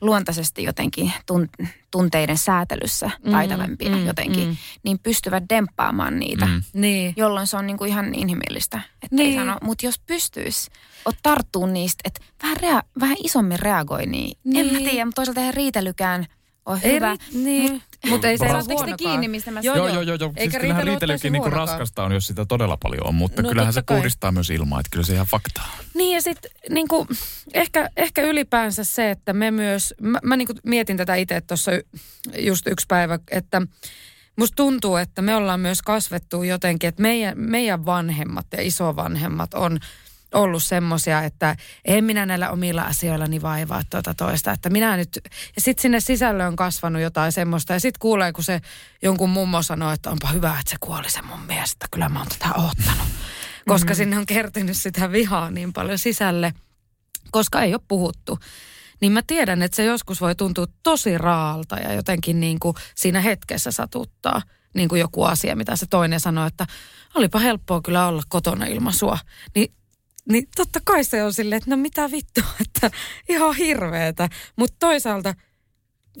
[0.00, 4.56] luontaisesti jotenkin tun- tunteiden säätelyssä taitavampia mm, jotenkin, mm.
[4.82, 6.62] niin pystyvät demppaamaan niitä, Mm.
[6.72, 7.14] Niin.
[7.16, 8.80] jolloin se on niin kuin ihan inhimillistä.
[9.02, 9.28] Että Niin.
[9.30, 10.70] ei sano, mutta jos pystyisi
[11.04, 14.66] ot tarttuu niistä, että vähän, rea- vähän isommin reagoi, niin, niin.
[14.66, 14.90] en mä Niin.
[14.90, 16.26] tiedä, mutta toisaalta eihän riitelykään
[16.66, 17.16] ole Ei hyvä.
[17.34, 17.72] niin.
[17.72, 19.94] Mutta ei se ole Saatteko te kiinni, mistä mä Joo, Joo, joo.
[19.94, 20.16] joo, joo.
[20.20, 20.32] joo.
[20.36, 23.72] Eikä Siis kyllähän riitelykin niinku raskasta on, jos sitä todella paljon on, mutta No, kyllähän
[23.72, 23.96] se kai.
[23.96, 25.76] puhdistaa myös ilmaa, että kyllä se ihan faktaa.
[25.94, 27.06] Niin ja sitten niinku,
[27.54, 31.70] ehkä, ehkä ylipäänsä se, että me myös, mä, mä niinku mietin tätä itse tuossa
[32.38, 33.62] just yksi päivä, että
[34.36, 39.78] musta tuntuu, että me ollaan myös kasvettu jotenkin, että meidän, meidän vanhemmat ja isovanhemmat on
[40.34, 45.20] ollut semmoisia, että en minä näillä omilla asioillani vaivaa tuota toista, että minä nyt,
[45.56, 48.60] ja sitten sinne sisälle on kasvanut jotain semmoista, ja sitten kuulee, kun se
[49.02, 52.18] jonkun mummo sanoo, että onpa hyvä, että se kuoli se mun mies, että kyllä mä
[52.18, 53.08] oon tätä oottanut,
[53.68, 53.96] koska mm.
[53.96, 56.54] sinne on kertynyt sitä vihaa niin paljon sisälle,
[57.30, 58.38] koska ei ole puhuttu.
[59.00, 63.20] Niin mä tiedän, että se joskus voi tuntua tosi raalta ja jotenkin niin kuin siinä
[63.20, 64.42] hetkessä satuttaa
[64.74, 66.66] niin kuin joku asia, mitä se toinen sanoi, että
[67.14, 69.18] olipa helppoa kyllä olla kotona ilman sua.
[69.54, 69.72] Niin,
[70.28, 72.90] niin totta kai se on silleen, että no mitä vittua, että
[73.28, 74.28] ihan hirveetä.
[74.56, 75.34] Mutta toisaalta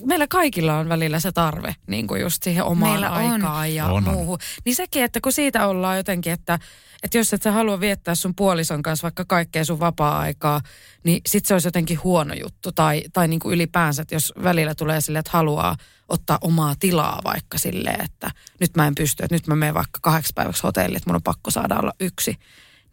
[0.06, 3.32] meillä kaikilla on välillä se tarve niin kuin just siihen omaan Meillä on.
[3.32, 4.38] aikaan ja On, muuhun.
[4.64, 6.58] Niin sekin, että kun siitä ollaan jotenkin, että,
[7.02, 10.60] että jos et sä halua viettää sun puolison kanssa vaikka kaikkea sun vapaa-aikaa,
[11.04, 12.72] niin sit se olisi jotenkin huono juttu.
[12.72, 15.76] Tai, tai niin kuin ylipäänsä, että jos välillä tulee silleen, että haluaa
[16.08, 19.98] ottaa omaa tilaa vaikka silleen, että nyt mä en pysty, että nyt mä menen vaikka
[20.02, 22.36] kahdeksi päiväksi hotelliin, että mun on pakko saada olla yksi.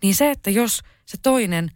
[0.03, 1.71] Niin se, että jos se toinen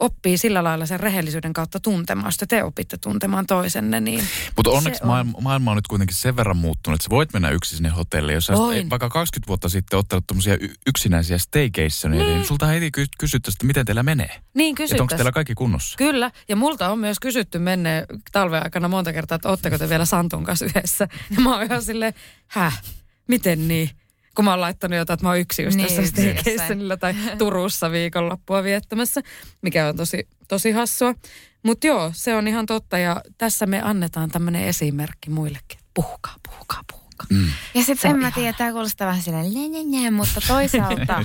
[0.00, 4.24] oppii sillä lailla sen rehellisyyden kautta tuntemaan, sitä te opitte tuntemaan toisenne, niin
[4.56, 7.50] Mutta onneksi on- maailma, maailma on nyt kuitenkin sen verran muuttunut, että sä voit mennä
[7.50, 8.34] yksin sinne hotelliin.
[8.34, 12.90] Jos olisit vaikka 20 vuotta sitten ottanut tämmöisiä y- yksinäisiä staycationeja, niin, niin sulta heti
[12.90, 14.26] ky- kysyttäisiin, että miten teillä menee.
[14.26, 15.16] niin Että onko kysyttäisiin.
[15.16, 15.96] teillä kaikki kunnossa?
[15.96, 20.04] Kyllä, ja multa on myös kysytty menneen talven aikana monta kertaa, että ootteko te vielä
[20.04, 21.08] Santun kanssa yhdessä.
[21.30, 22.14] Ja mä oon ihan silleen,
[22.46, 22.82] häh,
[23.28, 23.90] miten niin?
[24.36, 27.14] Kun mä oon laittanut jotain, että mä oon yksi just Niin, jossain yksi staycationilla tai
[27.38, 29.20] Turussa viikonloppua viettämässä,
[29.62, 31.14] mikä on tosi, tosi hassua.
[31.62, 35.78] Mutta joo, se on ihan totta ja tässä me annetaan tämmöinen esimerkki muillekin.
[35.94, 37.26] Puhukaa, puhukaa, puhukaa.
[37.30, 37.48] Mm.
[37.74, 41.24] Ja sitten en mä tiedä, tämä kuulostaa vähän silleen mutta toisaalta,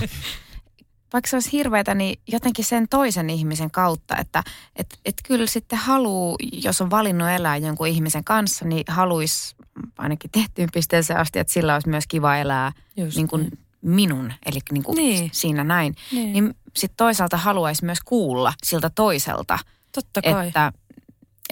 [1.12, 4.42] vaikka se olisi hirveätä, niin jotenkin sen toisen ihmisen kautta, että
[4.76, 9.56] et, et kyllä sitten haluu, jos on valinnut elää jonkun ihmisen kanssa, niin haluaisi
[9.98, 13.50] ainakin tehtyyn pisteeseen asti, että sillä olisi myös kiva elää Just niin kuin
[13.82, 15.30] minun, eli niin kuin Niin.
[15.32, 15.94] siinä näin.
[16.12, 16.32] Niin.
[16.32, 19.58] Niin sitten toisaalta haluaisi myös kuulla siltä toiselta,
[19.94, 20.46] Totta kai.
[20.46, 20.72] että,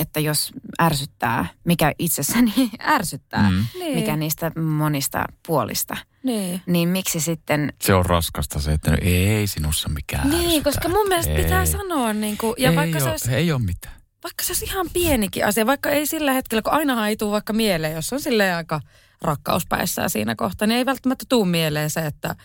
[0.00, 0.52] että jos
[0.82, 2.52] ärsyttää, mikä itsessäni
[2.96, 3.64] ärsyttää, Mm.
[3.78, 3.98] Niin.
[3.98, 6.62] mikä niistä monista puolista, Niin.
[6.66, 10.64] niin miksi sitten, Se on raskasta se, että no ei sinussa mikään Niin, ärsytä.
[10.64, 11.42] koska mun mielestä ei.
[11.44, 13.94] pitää sanoa, niin kuin, ja ei vaikka oo, se olisi Ei ole mitään.
[14.24, 17.52] vaikka se olisi ihan pienikin asia, vaikka ei sillä hetkellä, kun ainahan ei tule vaikka
[17.52, 18.80] mieleen, jos on silleen aika
[19.22, 22.36] rakkauspäissään siinä kohtaa, niin ei välttämättä tuu mieleen se, että,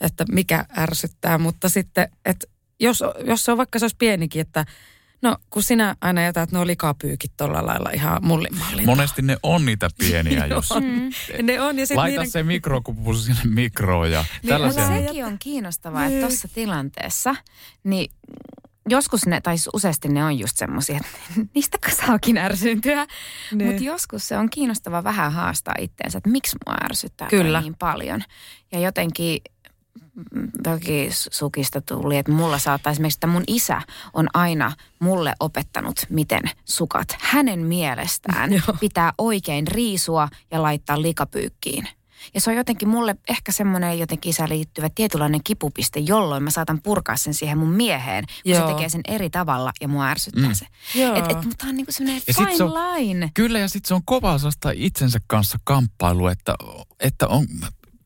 [0.00, 2.46] että mikä ärsyttää, mutta sitten, että
[2.80, 4.64] jos, jos se on vaikka se olisi pienikin, että
[5.22, 8.86] no kun sinä aina jätät nuo likapyykit tuolla lailla ihan mullin mallin.
[8.86, 10.72] Monesti ne on niitä pieniä, jos...
[10.72, 10.82] on.
[11.42, 12.30] Ne on ja sitten Laita niiden...
[12.30, 14.86] se mikrokupu sinne mikroon ja Niin, tällaisia.
[14.88, 16.26] sekin on kiinnostavaa, että Niin.
[16.26, 17.36] tuossa tilanteessa,
[17.84, 18.12] niin
[18.88, 21.18] joskus ne, tai useasti ne on just semmoisia, että
[21.54, 23.06] niistä saakin ärsyntyä.
[23.54, 23.68] Niin.
[23.68, 27.60] Mutta joskus se on kiinnostava vähän haastaa itteensä, että miksi mua ärsyttää Kyllä.
[27.60, 28.22] niin paljon.
[28.72, 29.59] Ja jotenkin mm,
[30.62, 33.82] toki sukista tuli, että mulla saattaa esimerkiksi, että mun isä
[34.12, 38.76] on aina mulle opettanut, miten sukat hänen mielestään Joo.
[38.80, 41.88] pitää oikein riisua ja laittaa likapyykkiin.
[42.34, 46.82] Ja se on jotenkin mulle ehkä semmoinen jotenkin isään liittyvä tietynlainen kipupiste, jolloin mä saatan
[46.82, 48.68] purkaa sen siihen mun mieheen, kun Joo.
[48.68, 50.54] se tekee sen eri tavalla ja mua ärsyttää Mm.
[50.54, 50.66] se.
[50.94, 51.14] Joo.
[51.16, 53.30] Et, et, mutta on niinku semmoinen fine se on- line.
[53.34, 56.54] Kyllä, ja sitten se on kova sellaista itsensä kanssa kamppailu, että,
[57.00, 57.46] että on,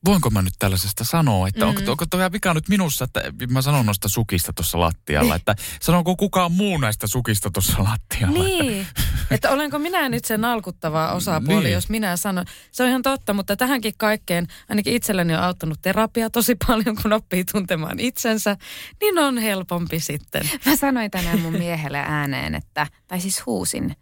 [0.05, 1.69] voinko mä nyt tällaisesta sanoa, että mm.
[1.69, 6.17] onko, onko toi vika nyt minussa, että mä sanon noista sukista tuossa lattialla, että sanonko
[6.17, 8.49] kukaan muu näistä sukista tuossa lattialla.
[8.49, 8.87] Että, Niin,
[9.31, 11.65] että olenko minä nyt se nalkuttava osapuoli, Niin.
[11.65, 11.75] niin.
[11.75, 12.45] jos minä sanon.
[12.73, 17.13] Se on ihan totta, mutta tähänkin kaikkeen, ainakin itselleni on auttanut terapia tosi paljon, kun
[17.13, 18.57] oppii tuntemaan itsensä,
[19.01, 20.51] niin on helpompi sitten.
[20.67, 23.97] Mä sanoin tänään mun miehelle ääneen, että, tai siis huusin,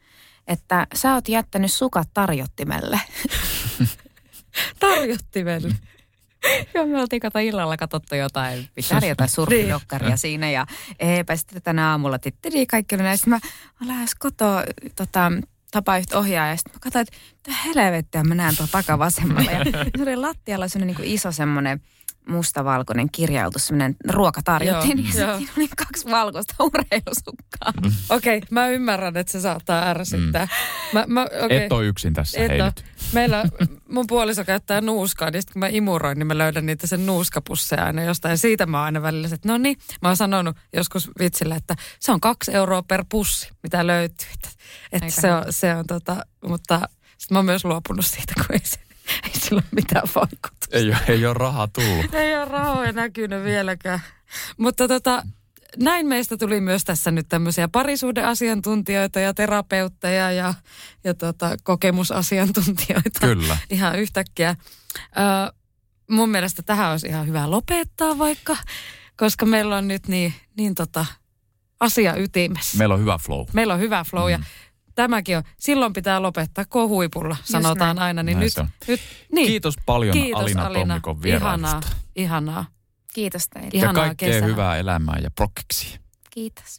[0.47, 3.01] että sä oot jättänyt sukat tarjottimelle.
[4.79, 5.75] Tarjottimelle.
[6.75, 10.67] Joo, me oltiin kato illalla katsottu jotain, pitää jotain surfidokkaria siinä ja
[10.99, 13.19] eipä sitten tänä aamulla titteli kaikki oli näin.
[13.19, 13.41] Sitten mä,
[13.81, 14.65] mä lähes kotoa
[14.97, 15.33] tota,
[15.71, 19.51] tapaa yhtä ohjaa ja sitten mä katsoin, että mitä helvettiä mä näen tuon takavasemmalla.
[19.51, 19.65] Ja
[19.97, 21.81] se oli lattialla semmoinen niin iso semmoinen
[22.29, 24.99] mustavalkoinen kirjautus, semmoinen ruokatarjotin.
[24.99, 25.39] Joo, Ja joo.
[25.39, 27.73] siinä oli kaksi valkoista urheilusukkaa.
[28.09, 30.49] Okei, okay, mä ymmärrän, että se saattaa ärsyttää.
[30.93, 31.57] Mä, mä, okay.
[31.57, 32.85] Et ole yksin tässä, Et hei nyt.
[33.13, 33.45] Meillä
[33.89, 37.85] mun puoliso käyttää nuuskaa, niin sitten kun mä imuroin, niin mä löydän niitä sen nuuskapusseja
[37.85, 38.33] aina jostain.
[38.33, 41.77] Ja siitä mä oon aina välillä, että no niin, mä oon sanonut joskus vitsillä, että
[42.01, 44.27] se on kaksi euroa per pussi, mitä löytyy.
[44.35, 44.49] Että,
[44.93, 46.81] että se on, se on tota, mutta
[47.19, 48.79] sitten mä oon myös luopunut siitä, kun ei, se,
[49.25, 50.67] ei sillä ole mitään vaikutusta.
[50.73, 52.15] Ei, ei ole rahaa tullut.
[52.15, 54.01] Ei ole rahoja näkynyt vieläkään.
[54.59, 55.23] Mutta tota,
[55.77, 60.55] näin meistä tuli myös tässä nyt tämmöisiä parisuhdeasiantuntijoita ja terapeutteja ja,
[61.05, 63.21] ja tota, kokemusasiantuntijoita.
[63.21, 63.57] Kyllä.
[63.71, 64.57] Ihan yhtäkkiä.
[64.97, 65.53] Ö,
[66.11, 68.57] mun mielestä tähän olisi ihan hyvä lopettaa vaikka,
[69.17, 71.07] koska meillä on nyt niin, niin tota,
[71.81, 72.79] asia ytimessä.
[72.79, 73.47] Meillä on hyvä flow.
[73.53, 74.41] Meillä on hyvä flow ja
[74.95, 77.99] tämäkin on, silloin pitää lopettaa kohuipulla, sanotaan näin.
[78.07, 78.23] aina.
[78.23, 79.01] Niin Näin nyt, nyt,
[79.33, 79.47] niin.
[79.47, 80.87] Kiitos paljon Kiitos Alina, Alina.
[80.95, 81.69] Tommikon vierailusta.
[81.77, 81.81] Ihanaa,
[82.17, 82.65] ihanaa.
[83.15, 83.69] Kiitos teille.
[83.73, 84.49] Ja Ihanaa kaikkea kesää.
[84.49, 85.99] hyvää elämää ja prokkeksi.
[86.31, 86.79] Kiitos.